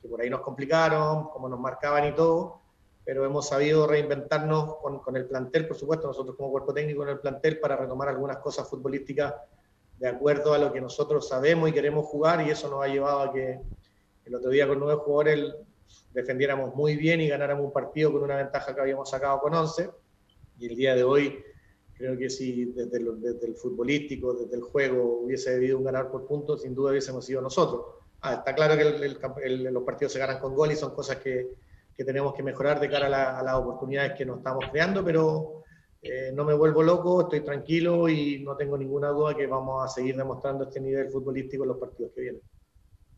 [0.00, 2.60] que por ahí nos complicaron, como nos marcaban y todo,
[3.04, 7.08] pero hemos sabido reinventarnos con, con el plantel, por supuesto, nosotros como cuerpo técnico en
[7.10, 9.34] el plantel para retomar algunas cosas futbolísticas
[9.98, 13.20] de acuerdo a lo que nosotros sabemos y queremos jugar y eso nos ha llevado
[13.20, 13.60] a que
[14.26, 15.54] el otro día con nueve jugadores
[16.12, 19.90] defendiéramos muy bien y ganáramos un partido con una ventaja que habíamos sacado con 11
[20.58, 21.42] y el día de hoy
[21.94, 26.10] creo que si desde, lo- desde el futbolístico, desde el juego hubiese habido un ganar
[26.10, 27.86] por puntos, sin duda hubiésemos sido nosotros.
[28.20, 31.50] Ah, está claro que los partidos se ganan con gol y son cosas que,
[31.96, 35.64] que tenemos que mejorar de cara a las oportunidades que nos estamos creando, pero
[36.00, 39.88] eh, no me vuelvo loco, estoy tranquilo y no tengo ninguna duda que vamos a
[39.88, 42.42] seguir demostrando este nivel futbolístico en los partidos que vienen.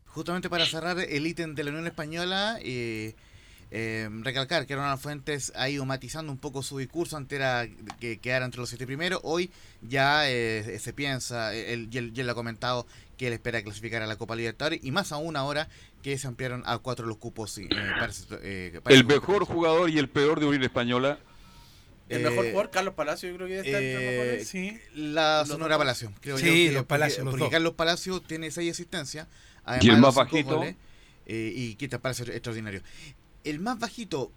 [0.07, 3.15] Justamente para cerrar el ítem de la Unión Española, eh,
[3.71, 7.67] eh, recalcar que Ronald Fuentes ha ido matizando un poco su discurso, antes era
[7.99, 9.49] que quedara entre los siete primeros, hoy
[9.81, 12.85] ya eh, se piensa, él, y él, y él lo ha comentado,
[13.17, 15.69] que él espera clasificar a la Copa Libertadores, y más aún ahora
[16.03, 17.51] que se ampliaron a cuatro los cupos.
[17.51, 18.11] sí, eh, para
[18.43, 21.19] eh, para El mejor jugador y el peor de Unión Española.
[22.09, 24.47] El mejor Eh, jugador, Carlos Palacio, yo creo que está entre los Eh, mejores.
[24.49, 24.79] Sí.
[24.95, 25.77] La Sonora.
[25.77, 26.51] Palacio, creo Sí, yo.
[26.51, 27.51] que- los porque- Palacios, los porque dos.
[27.51, 29.27] Carlos Palacio tiene seis asistencias.
[29.79, 30.57] ¿Y el más bajito?
[30.57, 30.75] goles,
[31.25, 32.81] eh, y Quita Palacio extraordinario.
[33.43, 34.31] El más bajito,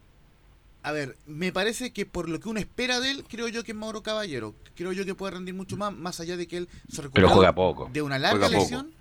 [0.83, 3.73] a ver, me parece que por lo que uno espera de él, creo yo que
[3.73, 4.55] es Mauro Caballero.
[4.75, 7.89] Creo yo que puede rendir mucho más, más allá de que él se juega poco.
[7.93, 8.93] de una larga lesión.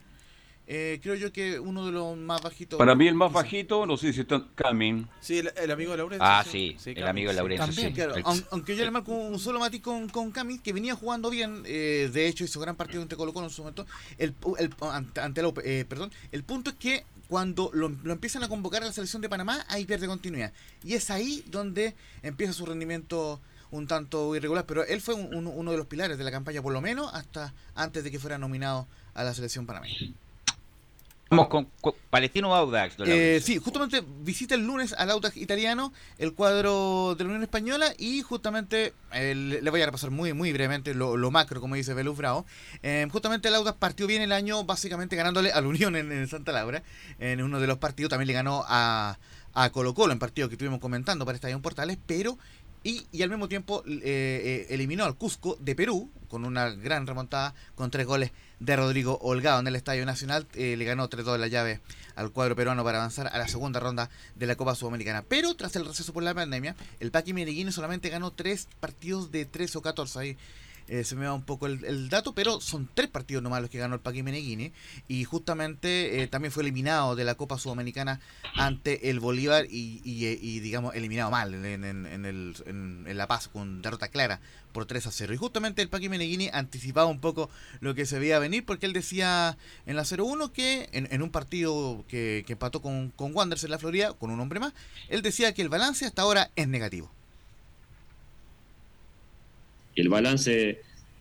[0.65, 2.79] Eh, creo yo que uno de los más bajitos.
[2.79, 5.09] Para mí el más bajito, no sé si está Camin.
[5.19, 6.25] Sí, el, el amigo de Laurencio.
[6.25, 7.35] Ah, sí, el amigo de.
[7.35, 7.93] Laurencio, También, sí.
[7.93, 8.15] claro.
[8.15, 11.63] El- Aunque yo le marco un solo matiz con, con Cami, que venía jugando bien,
[11.65, 13.85] eh, de hecho hizo gran partido ante Colo Colo en su momento,
[14.17, 14.33] el,
[14.89, 17.03] ante, ante la eh, perdón, el punto es que
[17.33, 20.53] cuando lo, empiezan a convocar a la selección de Panamá, ahí pierde continuidad.
[20.83, 23.41] Y es ahí donde empieza su rendimiento
[23.71, 26.71] un tanto irregular, pero él fue un- uno de los pilares de la campaña, por
[26.71, 28.85] lo menos hasta antes de que fuera nominado
[29.15, 29.95] a la selección panameña.
[31.35, 32.93] Vamos con, con Palestino Audax.
[32.93, 33.41] Eh, Laurencio.
[33.41, 38.21] sí, justamente visita el lunes al Audax italiano, el cuadro de la Unión Española y
[38.21, 41.93] justamente eh, le le voy a repasar muy muy brevemente lo, lo macro, como dice
[41.93, 42.45] Belus Bravo.
[42.81, 46.27] Eh, justamente el Audax partió bien el año básicamente ganándole a la Unión en, en
[46.27, 46.83] Santa Laura.
[47.19, 49.17] En uno de los partidos también le ganó a,
[49.53, 52.37] a Colo Colo en partido que estuvimos comentando para Estadio Portales, pero
[52.83, 57.07] y, y al mismo tiempo eh, eh, eliminó al Cusco de Perú con una gran
[57.07, 58.31] remontada con tres goles
[58.65, 60.47] de Rodrigo Holgado en el Estadio Nacional.
[60.53, 61.81] Eh, le ganó 3-2 la llave
[62.15, 65.23] al cuadro peruano para avanzar a la segunda ronda de la Copa Sudamericana.
[65.27, 69.45] Pero tras el receso por la pandemia, el Paqui Meneghini solamente ganó tres partidos de
[69.45, 70.19] 13 o 14.
[70.19, 70.37] Ahí
[70.87, 73.77] eh, se me va un poco el, dato, pero son tres partidos nomás los que
[73.77, 74.71] ganó el Paqui Meneghini.
[75.07, 78.19] Y justamente eh, también fue eliminado de la Copa Sudamericana
[78.55, 83.47] ante el Bolívar y, y, eh, y, digamos, eliminado mal en, el- en- La Paz
[83.47, 84.39] con derrota clara
[84.71, 85.33] por 3 a 0.
[85.33, 87.49] Y justamente el Paqui Meneghini anticipaba un poco
[87.79, 91.29] lo que se veía venir porque él decía en la 0-1 que en, en un
[91.29, 94.73] partido que, que empató con, con Wanderers en la Florida, con un hombre más,
[95.09, 97.11] él decía que el balance hasta ahora es negativo.
[99.95, 100.79] Y el balance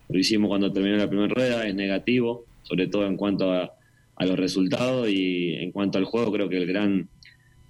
[0.09, 3.73] lo hicimos cuando terminó la primera rueda, es negativo, sobre todo en cuanto a,
[4.19, 7.09] los resultados y en cuanto al juego creo que el gran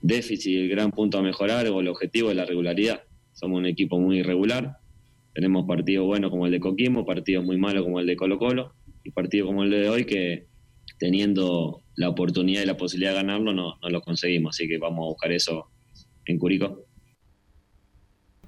[0.03, 3.01] déficit, el gran punto a mejorar o el objetivo es la regularidad.
[3.31, 4.77] Somos un equipo muy irregular,
[5.33, 8.73] tenemos partidos buenos como el de Coquimbo, partidos muy malos como el de Colo Colo
[9.03, 10.45] y partidos como el de hoy que
[10.99, 15.05] teniendo la oportunidad y la posibilidad de ganarlo no, no lo conseguimos, así que vamos
[15.05, 15.69] a buscar eso
[16.25, 16.85] en Curicó.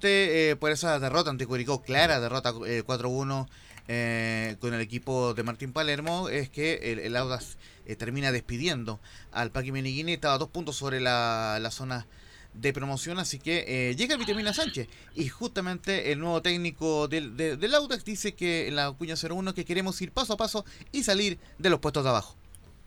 [0.01, 3.47] Eh, por esa derrota ante Curicó, clara derrota eh, 4-1
[3.87, 8.99] eh, con el equipo de Martín Palermo, es que el, el Audax eh, termina despidiendo
[9.31, 12.07] al Paqui Meniguini, estaba a dos puntos sobre la, zona
[12.53, 17.57] de promoción, así que eh, llega Vitamina Sánchez y justamente el nuevo técnico del, de-
[17.57, 21.03] del Audax dice que en la cuña 01 que queremos ir paso a paso y
[21.03, 22.35] salir de los puestos de abajo.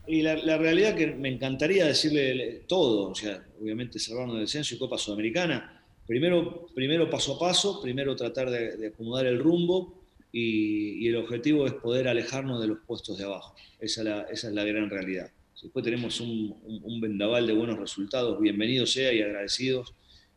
[0.07, 4.75] Y la, la realidad que me encantaría decirle todo, o sea, obviamente salvarnos del descenso
[4.75, 5.78] y Copa Sudamericana.
[6.09, 9.95] Primero, primero paso a paso, primero tratar de, de acomodar el rumbo
[10.33, 13.55] y, y el objetivo es poder alejarnos de los puestos de abajo.
[13.79, 15.31] Esa es la, esa es la gran realidad.
[15.55, 19.93] Si después tenemos un, un- un vendaval de buenos resultados, bienvenido sea y agradecidos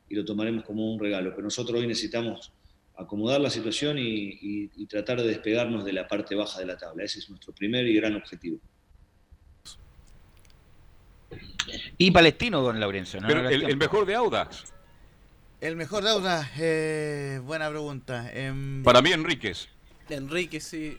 [0.09, 1.29] y lo tomaremos como un regalo.
[1.31, 2.51] Pero nosotros hoy necesitamos
[2.97, 4.03] acomodar la situación y,
[4.41, 7.03] y- y tratar de despegarnos de la parte baja de la tabla.
[7.05, 8.59] Ese es nuestro primer y gran objetivo.
[11.97, 13.21] Y Palestino, don Laurencio.
[13.21, 13.27] ¿no?
[13.27, 14.70] Pero el mejor de Audax,
[15.61, 18.29] El mejor de Audax, eh, buena pregunta.
[18.33, 19.67] Em, para mí Enríquez.
[20.09, 20.97] Enrique, sí.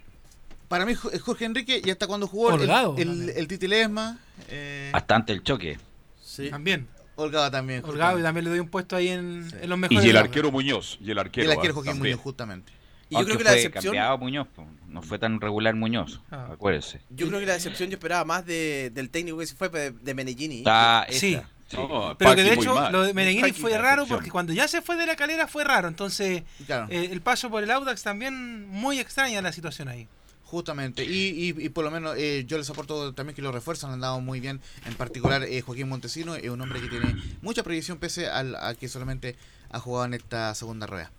[0.69, 2.95] Para mí es Jorge Enrique y hasta cuando jugó el, Holgado.
[2.97, 4.19] el, el Titi Lesma.
[4.49, 5.79] eh, Bastante el choque.
[6.23, 6.49] sí.
[6.49, 6.87] También.
[7.15, 7.85] Holgado también.
[7.85, 10.05] Holgado y también le doy un puesto ahí en, en los Y mejores.
[10.07, 10.97] el de arquero Muñoz.
[11.03, 12.13] Y el arquero, el arquero Joaquín también.
[12.15, 12.73] Muñoz, justamente.
[13.11, 13.83] Y yo creo que la decepción.
[13.93, 14.47] cambiado Muñoz,
[14.89, 16.49] no fue tan regular Muñoz, Ah.
[16.53, 17.03] acuérdese.
[17.11, 19.91] Yo creo que la decepción yo esperaba más de, del técnico que se fue de,
[19.91, 20.65] de Menellini.
[21.11, 21.39] Sí.
[21.73, 21.77] Sí.
[21.77, 24.81] No, Pero que de hecho lo de Meneghini Paqui, fue raro porque cuando ya se
[24.83, 25.89] fue de la calera fue raro.
[25.89, 26.87] Entonces Claro.
[26.91, 30.07] eh, el paso por el Audax también muy extraña la situación ahí.
[30.45, 33.91] Justamente, y, y, y por lo menos eh, yo les aporto también que lo refuerzan,
[33.91, 37.63] han dado muy bien, en particular eh, Joaquín Montesino, es un hombre que tiene mucha
[37.63, 39.35] proyección pese al, a que solamente
[39.71, 41.11] ha jugado en esta segunda rueda.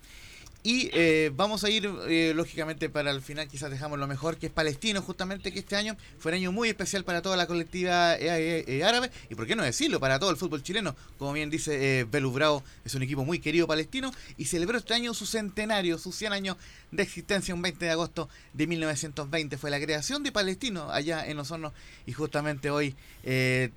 [0.66, 4.46] Y eh, vamos a ir, eh, lógicamente, para el final, quizás dejamos lo mejor, que
[4.46, 8.14] es Palestino, justamente, que este año fue un año muy especial para toda la colectiva
[8.14, 10.96] eh, eh, árabe, y por qué no decirlo, para todo el fútbol chileno.
[11.18, 15.12] Como bien dice Belu Bravo, es un equipo muy querido palestino, y celebró este año
[15.12, 16.56] su centenario, sus 100 años
[16.90, 19.58] de existencia, un 20 de agosto de 1920.
[19.58, 21.74] Fue la creación de Palestino allá en Osorno,
[22.06, 22.96] y justamente hoy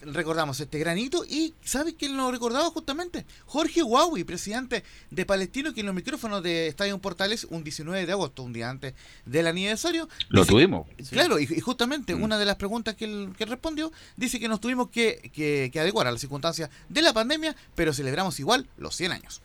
[0.03, 1.25] recordamos este granito.
[1.25, 3.25] Y ¿sabe quién lo recordaba justamente?
[3.45, 8.11] Jorge Huawei, presidente de Palestino, que en los micrófonos de Estadio Portales, un 19 de
[8.11, 8.93] agosto, un día antes
[9.25, 10.07] del aniversario.
[10.29, 10.87] Lo dice- tuvimos.
[11.09, 12.21] Claro, y, y justamente Mm.
[12.23, 15.79] una de las preguntas que él, que respondió dice que nos tuvimos que, que, que
[15.79, 19.41] adecuar a las circunstancias de la pandemia, pero celebramos igual los 100 años.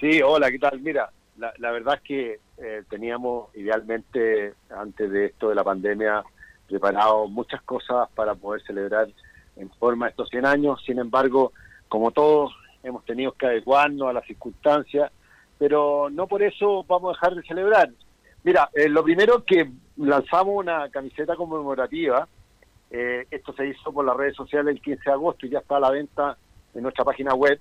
[0.00, 0.80] Sí, hola, ¿qué tal?
[0.80, 6.24] Mira, la, la verdad es que eh, teníamos idealmente, antes de esto de la pandemia,
[6.68, 9.08] preparado muchas cosas para poder celebrar
[9.56, 10.82] en forma estos 100 años.
[10.84, 11.52] Sin embargo,
[11.88, 12.52] como todos,
[12.82, 15.12] hemos tenido que adecuarnos a las circunstancias,
[15.62, 17.88] pero no por eso vamos a dejar de celebrar.
[18.42, 22.26] Mira, eh, lo primero que lanzamos una camiseta conmemorativa.
[22.90, 25.76] Eh, esto se hizo por las redes sociales el 15 de agosto y ya está
[25.76, 26.36] a la venta
[26.74, 27.60] en nuestra página web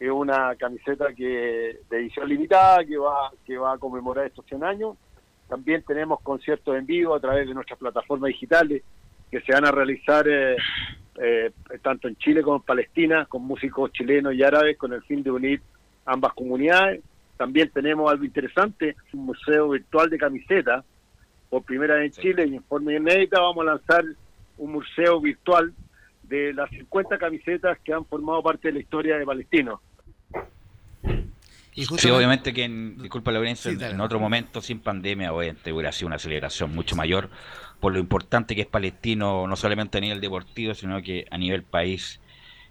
[0.00, 4.64] es una camiseta que de edición limitada que va que va a conmemorar estos 100
[4.64, 4.96] años.
[5.48, 8.82] También tenemos conciertos en vivo a través de nuestras plataformas digitales
[9.30, 10.56] que se van a realizar eh,
[11.20, 11.52] eh,
[11.82, 15.30] tanto en Chile como en Palestina con músicos chilenos y árabes con el fin de
[15.30, 15.62] unir
[16.08, 17.02] ambas comunidades.
[17.38, 20.84] También tenemos algo interesante, un museo virtual de camisetas
[21.48, 24.04] por primera vez en Chile y en forma inédita vamos a lanzar
[24.58, 25.72] un museo virtual
[26.24, 29.80] de las 50 camisetas que han formado parte de la historia de Palestino.
[31.74, 35.72] Y Sí, obviamente que, en, disculpa Lorenzo, Sí, en, en otro momento, sin pandemia, obviamente
[35.72, 37.30] hubiera sido una celebración mucho mayor
[37.80, 41.62] por lo importante que es Palestino, no solamente a nivel deportivo, sino que a nivel
[41.62, 42.20] país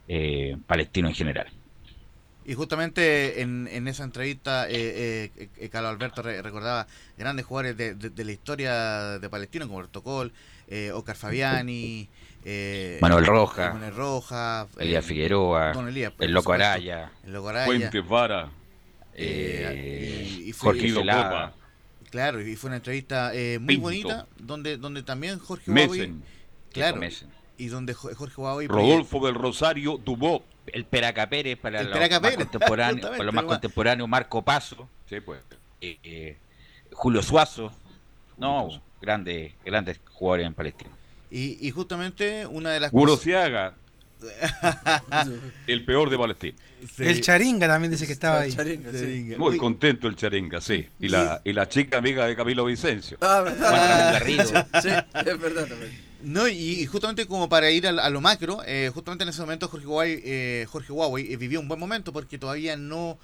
[0.08, 1.48] eh, palestino en general.
[2.48, 6.88] Y justamente en, en esa entrevista, eh, eh, eh, Carlos Alberto re- recordaba
[7.18, 10.32] grandes jugadores de, de- de la historia de Palestino, como Bertocol,
[10.70, 12.08] eh, Oscar Fabiani,
[12.46, 17.12] eh, Manuel Roja, Manuel Roja, Elías eh, Figueroa, Don Elías, por el Loco supuesto, Araya,
[17.26, 18.50] el Loco Araya, Fuentes Vara.
[19.14, 20.94] eh, y- y fue- Jorge.
[20.94, 21.54] Copa.
[22.10, 23.82] Claro, y fue una entrevista eh, muy Pinto.
[23.84, 25.70] bonita, donde donde también Jorge.
[25.70, 26.14] Huawei,
[26.72, 27.02] claro,
[27.58, 30.44] y donde Jo- Jorge Huawei Rodolfo del Rosario Dubó.
[30.74, 33.48] El Peraca Pérez para, El los Peraca más Pérez, contemporáneos, justamente, para los más pero
[33.48, 35.40] más- contemporáneos, Marco Paso, Sí, pues.
[35.82, 36.38] eh, eh,
[36.92, 37.72] Julio Suazo,
[38.38, 40.92] no, grandes, grandes jugadores en Palestina.
[41.32, 43.74] y, y justamente una de las Guro cosas- Ciaga.
[45.68, 46.58] el peor de Palestina.
[46.98, 48.56] El Charinga también dice que estaba ahí.
[49.38, 50.88] Muy contento el Charinga, sí.
[51.00, 53.18] Y la, y la chica amiga de Camilo Vicencio.
[53.22, 54.20] Ah, verdad.
[54.82, 56.07] Sí, es verdad también.
[56.28, 59.70] No, y, y justamente como para ir a, lo macro, eh, justamente en ese momento
[59.70, 63.18] Jorge Huawei, eh, Jorge Huawei eh, vivió un buen momento porque todavía no,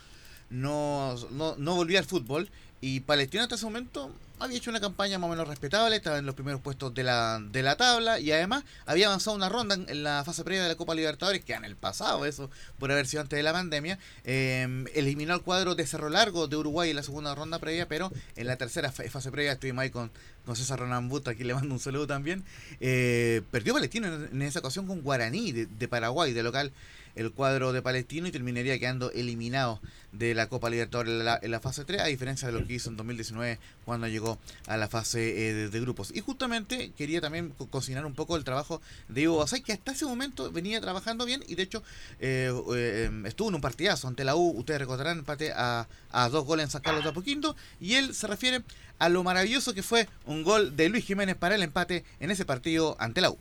[0.49, 2.49] no, no, no volvía al fútbol.
[2.80, 4.09] Y Palestino hasta ese momento
[4.39, 7.39] había hecho una campaña más o menos respetable, estaba en los primeros puestos de la,
[7.51, 10.76] de la tabla y además había avanzado una ronda en, la fase previa de la
[10.76, 14.85] Copa Libertadores, que en el pasado eso, por haber sido antes de la pandemia, eh,
[14.95, 18.47] eliminó al cuadro de Cerro Largo de Uruguay en la segunda ronda previa, pero en
[18.47, 20.11] la tercera fa- fase previa estuvimos ahí con,
[20.45, 22.43] con César Ronambuta, aquí le mando un saludo también,
[22.81, 26.73] eh, perdió Palestino en, en esa ocasión con Guaraní de, de Paraguay, de local
[27.15, 29.80] el cuadro de Palestino y terminaría quedando eliminado
[30.11, 32.98] de la Copa Libertadores en la, fase 3, a diferencia de lo que hizo en
[32.98, 34.38] 2019 cuando llegó
[34.68, 36.11] a la fase eh, de, grupos.
[36.15, 39.91] Y justamente quería también co- cocinar un poco el trabajo de Ivo Basay, que hasta
[39.91, 41.84] ese momento venía trabajando bien y de hecho
[42.19, 46.45] eh, eh, estuvo en un partidazo ante la U, ustedes recordarán, empate a, a dos
[46.45, 48.61] goles en San Carlos de Apoquindo, y él se refiere
[48.99, 52.45] a lo maravilloso que fue un gol de Luis Jiménez para el empate en ese
[52.45, 53.38] partido ante la U.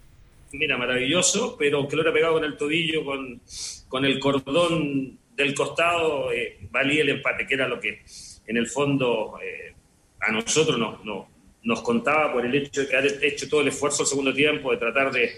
[0.52, 3.40] Mira, maravilloso, pero que lo hubiera pegado con el tobillo, con,
[3.88, 8.02] con el cordón del costado, eh, valía el empate, que era lo que
[8.46, 9.72] en el fondo eh,
[10.20, 11.26] a nosotros nos, nos,
[11.62, 14.70] nos contaba por el hecho de que haber hecho todo el esfuerzo el segundo tiempo,
[14.72, 15.30] de tratar de,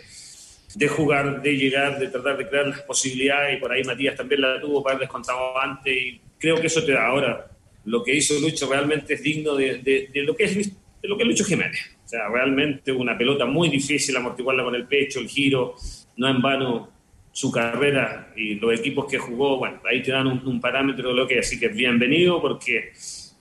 [0.74, 4.40] de jugar, de llegar, de tratar de crear las posibilidades, y por ahí Matías también
[4.40, 7.50] la tuvo para haber descontado antes, y creo que eso te da ahora.
[7.84, 10.72] Lo que hizo Lucho realmente es digno de, de- de lo que es
[11.04, 11.98] de lo que Lucho Jiménez.
[12.02, 15.74] O sea, realmente una pelota muy difícil amortiguarla con el pecho, el giro,
[16.16, 16.88] no en vano
[17.30, 21.26] su carrera y los equipos que jugó, bueno, ahí te dan un, parámetro de lo
[21.26, 21.46] que es.
[21.46, 22.92] Así que bienvenido porque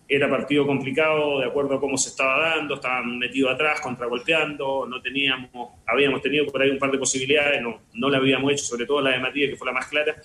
[0.10, 5.02] era partido complicado de acuerdo a cómo se estaba dando, estaban metidos atrás, contragolpeando, no
[5.02, 8.86] teníamos, habíamos tenido por ahí un par de posibilidades, no, no la habíamos hecho, sobre
[8.86, 10.18] todo la de Matías, que fue la más clara.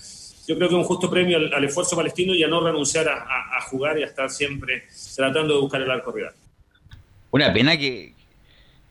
[0.48, 3.58] Yo creo que un justo premio al, esfuerzo palestino y a no renunciar a, a-
[3.58, 6.34] a jugar y a estar siempre tratando de buscar el arco rival.
[7.30, 8.14] Una pena que,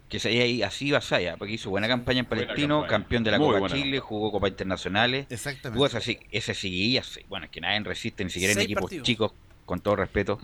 [0.09, 2.87] que se haya ido así Basaya, porque hizo buena campaña en Palestino, campaña.
[2.89, 5.25] campeón de la Muy Copa Chile, jugó Copa Internacionales.
[5.29, 5.75] Exactamente.
[5.75, 8.83] Jugó esa, sí- esa seguía, sí, bueno, es que nadie resiste, ni siquiera en equipos
[8.83, 9.05] partidos.
[9.05, 9.31] chicos,
[9.65, 10.39] con todo respeto,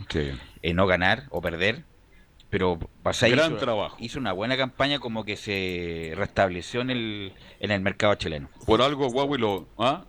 [0.62, 1.82] eh, no ganar o perder.
[2.50, 3.96] Pero Basaya Gran hizo, trabajo.
[3.98, 8.48] hizo una buena campaña como que se restableció en el, en el mercado chileno.
[8.66, 10.04] Por algo Huawei lo, ¿ah?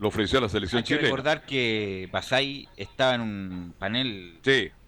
[0.00, 1.04] lo ofreció a la selección Hay que chilena.
[1.08, 4.38] recordar que Basay estaba en un panel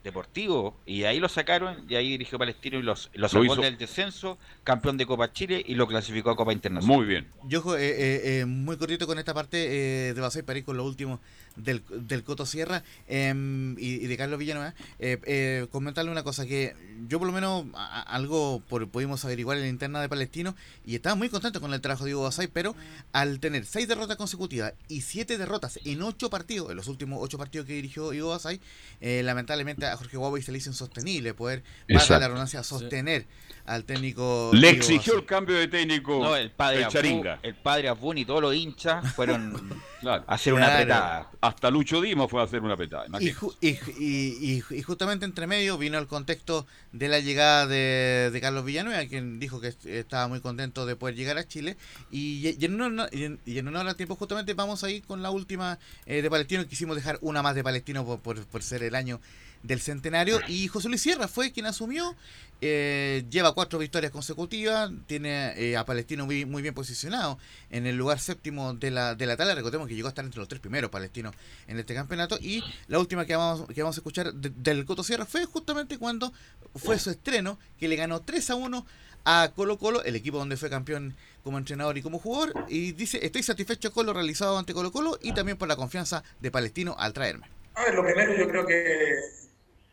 [0.06, 3.60] deportivo y de ahí lo sacaron y ahí dirigió Palestino y los, los Lo sacó
[3.60, 6.96] del descenso, campeón de Copa Chile y lo clasificó a Copa Internacional.
[6.96, 7.28] Muy bien.
[7.44, 9.66] Yo eh, eh, eh, muy cortito con esta parte
[10.08, 11.20] eh, de Basay para ir con lo último
[11.56, 14.74] del, del Coto Sierra em, y, y de Carlos Villanueva.
[14.98, 16.74] Eh, eh, comentarle una cosa que
[17.08, 20.54] yo por lo menos a- algo por, pudimos averiguar en la interna de Palestino
[20.84, 22.74] y estaba muy contento con el trabajo de Diego Basay, pero
[23.12, 27.38] al tener seis derrotas consecutivas y siete derrotas en ocho partidos, en los últimos ocho
[27.38, 28.60] partidos que dirigió Diego Basay,
[29.00, 33.26] eh, lamentablemente a Jorge Huawei se le hizo insostenible poder, para la redundancia, sostener
[33.66, 34.50] al técnico.
[34.52, 37.38] Le Diego exigió el cambio de técnico No, el padre el Abu- Charinga.
[37.42, 39.54] el padre Abun y todos los hinchas fueron
[40.06, 41.30] a hacer una apretada.
[41.40, 43.06] Hasta Lucho Dima fue a hacer una apretada.
[43.20, 47.66] Y, ju- y, y- y- y justamente entre medio vino el contexto de la llegada
[47.66, 51.46] de, de Carlos Villanueva, quien dijo que est- estaba muy contento de poder llegar a
[51.46, 51.76] Chile.
[52.10, 55.02] Y, y en, honor, y en- y en honor al tiempo, justamente vamos a ir
[55.04, 56.66] con la última eh, de Palestino.
[56.66, 59.20] Quisimos dejar una más de Palestino por, por, por ser el año
[59.66, 60.40] del centenario.
[60.48, 62.14] Y José Luis Sierra fue quien asumió.
[62.62, 64.90] eh, lleva cuatro victorias consecutivas.
[65.06, 67.38] Tiene eh, a Palestino muy, muy bien posicionado
[67.70, 69.54] en el lugar séptimo de la, de la tabla.
[69.54, 71.34] Recordemos que llegó a estar entre los tres primeros palestinos
[71.66, 72.38] en este campeonato.
[72.40, 75.98] Y la última que vamos, que vamos a escuchar de- del Coto Sierra fue justamente
[75.98, 76.32] cuando
[76.74, 78.86] fue su estreno, que le ganó 3 a 1
[79.28, 82.54] a Colo Colo, el equipo donde fue campeón como entrenador y como jugador.
[82.68, 86.22] Y dice, estoy satisfecho con lo realizado ante Colo Colo y también por la confianza
[86.40, 87.48] de Palestino al traerme.
[87.74, 89.14] A ver, lo primero yo creo que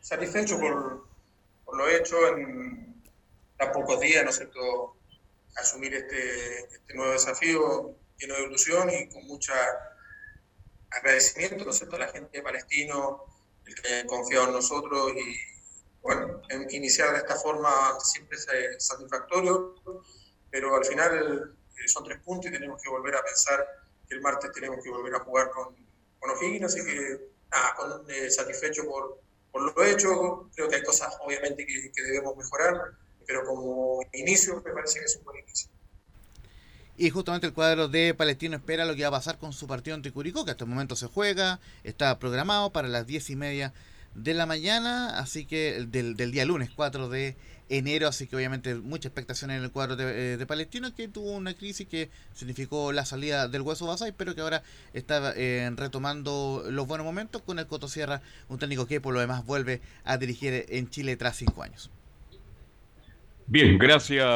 [0.04, 1.08] satisfecho por,
[1.64, 3.02] por lo hecho en
[3.56, 4.98] tan pocos días, ¿no es cierto?,
[5.56, 9.54] asumir este, este nuevo desafío lleno de ilusión y con mucha
[10.90, 13.24] agradecimiento, ¿no es cierto?, a la gente de Palestino,
[13.64, 15.36] el que hayan confiado en nosotros y,
[16.02, 18.46] bueno, en- iniciar de esta forma siempre es
[18.86, 19.74] satisfactorio,
[20.50, 23.66] pero al final eh, son tres puntos y tenemos que volver a pensar
[24.06, 25.74] que el martes tenemos que volver a jugar con,
[26.18, 27.18] con O'Higgins, así que
[27.50, 29.23] nada, con- eh, satisfecho por,
[29.54, 32.74] por lo hecho, creo que hay cosas obviamente que, debemos mejorar,
[33.24, 35.70] pero como inicio me parece que es un buen inicio.
[36.96, 39.94] Y justamente el cuadro de Palestino espera lo que va a pasar con su partido
[39.94, 43.72] ante Curicó, que hasta el momento se juega, está programado para las diez y media
[44.16, 47.36] de la mañana, así que del, del día lunes 4 de
[47.68, 51.54] enero, así que obviamente mucha expectación en el cuadro de, de Palestino, que tuvo una
[51.54, 54.62] crisis que significó la salida del Hueso Basay, pero que ahora
[54.92, 59.20] está eh, retomando los buenos momentos con el Coto Sierra, un técnico que por lo
[59.20, 61.90] demás vuelve a dirigir en Chile tras cinco años.
[63.46, 64.26] Bien, gracias,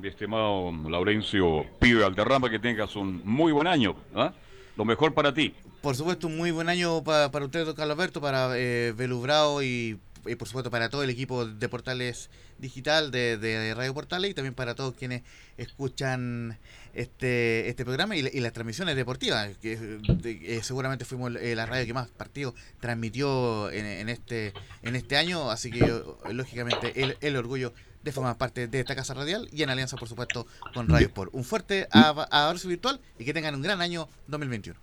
[0.00, 3.94] mi estimado Laurencio Pibe Alderrama, que tengas un muy buen año.
[4.14, 4.32] ¿ah?
[4.76, 5.54] Lo mejor para ti.
[5.80, 9.62] Por supuesto, un muy buen año para, para usted, don Carlos Alberto, para eh, Belubrao
[9.62, 14.30] y, y, por supuesto para todo el equipo de Portales Digital de, de, Radio Portales
[14.30, 15.22] y también para todos quienes
[15.56, 16.58] escuchan
[16.94, 21.66] este este programa y, y las transmisiones deportivas, que de, eh, seguramente fuimos eh, la
[21.66, 24.52] radio que más partidos transmitió en, en, este
[24.82, 27.72] en este año, así que lógicamente el, el orgullo
[28.02, 31.30] de formar parte de esta casa radial y en alianza, por supuesto, con Radio Sport.
[31.34, 34.78] Un fuerte abrazo virtual y que tengan un gran año 2021.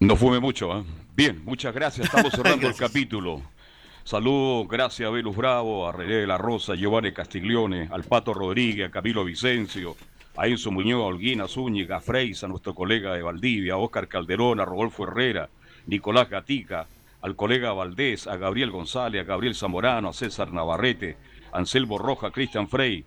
[0.00, 0.84] No fume mucho, ¿eh?
[1.14, 2.06] Bien, muchas gracias.
[2.06, 3.42] Estamos cerrando el capítulo.
[4.04, 8.34] Saludos, gracias a Velus Bravo, a René de la Rosa, a Giovanni Castiglione, al Pato
[8.34, 9.94] Rodríguez, a Camilo Vicencio,
[10.36, 14.08] a Enzo Muñoz, a Olguina Zúñiga, a Freis, a nuestro colega de Valdivia, a Oscar
[14.08, 15.48] Calderón, a Rodolfo Herrera,
[15.86, 16.88] Nicolás Gatica,
[17.22, 21.16] al colega Valdés, a Gabriel González, a Gabriel Zamorano, a César Navarrete,
[21.52, 23.04] Anselmo Roja, Cristian Frey,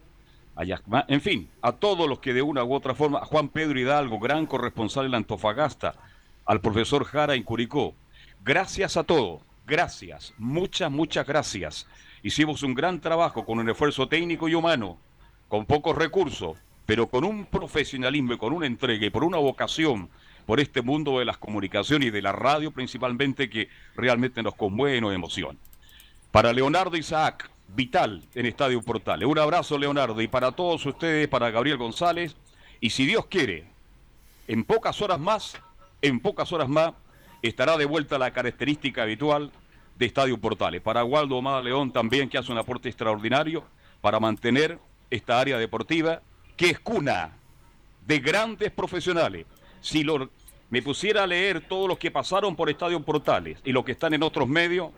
[0.56, 3.50] a Yacma, en fin, a todos los que de una u otra forma, a Juan
[3.50, 5.94] Pedro Hidalgo, gran corresponsal en Antofagasta,
[6.46, 7.94] al profesor Jara en Curicó.
[8.46, 11.88] Gracias a todos, gracias, muchas, muchas gracias.
[12.24, 14.98] Hicimos un gran trabajo con un esfuerzo técnico y humano,
[15.48, 20.10] con pocos recursos, pero con un profesionalismo y con una entrega y por una vocación
[20.46, 24.98] por este mundo de las comunicaciones y de la radio principalmente que realmente nos conmueve
[24.98, 25.58] y nos emociona.
[26.32, 29.28] Para Leonardo Isaac, vital en Estadio Portales.
[29.28, 32.36] Un abrazo, Leonardo, y para todos ustedes, para Gabriel González.
[32.80, 33.66] Y si Dios quiere,
[34.48, 35.58] en pocas horas más,
[36.02, 36.94] en pocas horas más,
[37.48, 39.52] estará de vuelta la característica habitual
[39.98, 40.82] de Estadio Portales.
[40.82, 43.64] Para Waldo Omar León también, que hace un aporte extraordinario
[44.02, 46.22] para mantener esta área deportiva,
[46.58, 47.32] que es cuna
[48.06, 49.46] de grandes profesionales.
[49.82, 50.30] Si lo,
[50.70, 54.14] me pusiera a leer todos los que pasaron por Estadio Portales y los que están
[54.14, 54.92] en otros medios,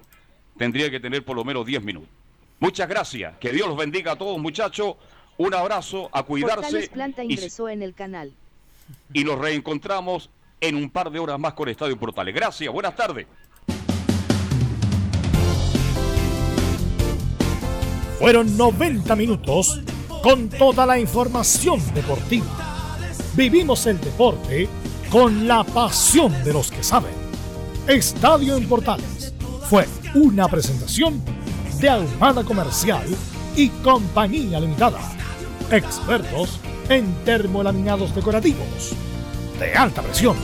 [0.57, 2.09] tendría que tener por lo menos 10 minutos.
[2.59, 3.37] Muchas gracias.
[3.37, 4.95] Que Dios los bendiga a todos, muchachos.
[5.37, 6.89] Un abrazo, a cuidarse.
[6.89, 8.33] Planta ingresó y, en el canal.
[9.13, 12.33] Y nos reencontramos en un par de horas más con Estadio Portales.
[12.33, 13.27] Gracias, buenas tardes.
[18.19, 19.79] Fueron 90 minutos
[20.23, 22.97] con toda la información deportiva.
[23.35, 24.67] Vivimos el deporte
[25.11, 27.13] con la pasión de los que saben.
[27.87, 29.33] Estadio en Portales
[29.69, 29.85] fue
[30.15, 31.21] una presentación
[31.79, 33.05] de Almada Comercial
[33.55, 34.99] y Compañía Limitada.
[35.71, 36.59] Expertos
[36.89, 38.95] en termolaminados decorativos
[39.57, 40.37] de alta presión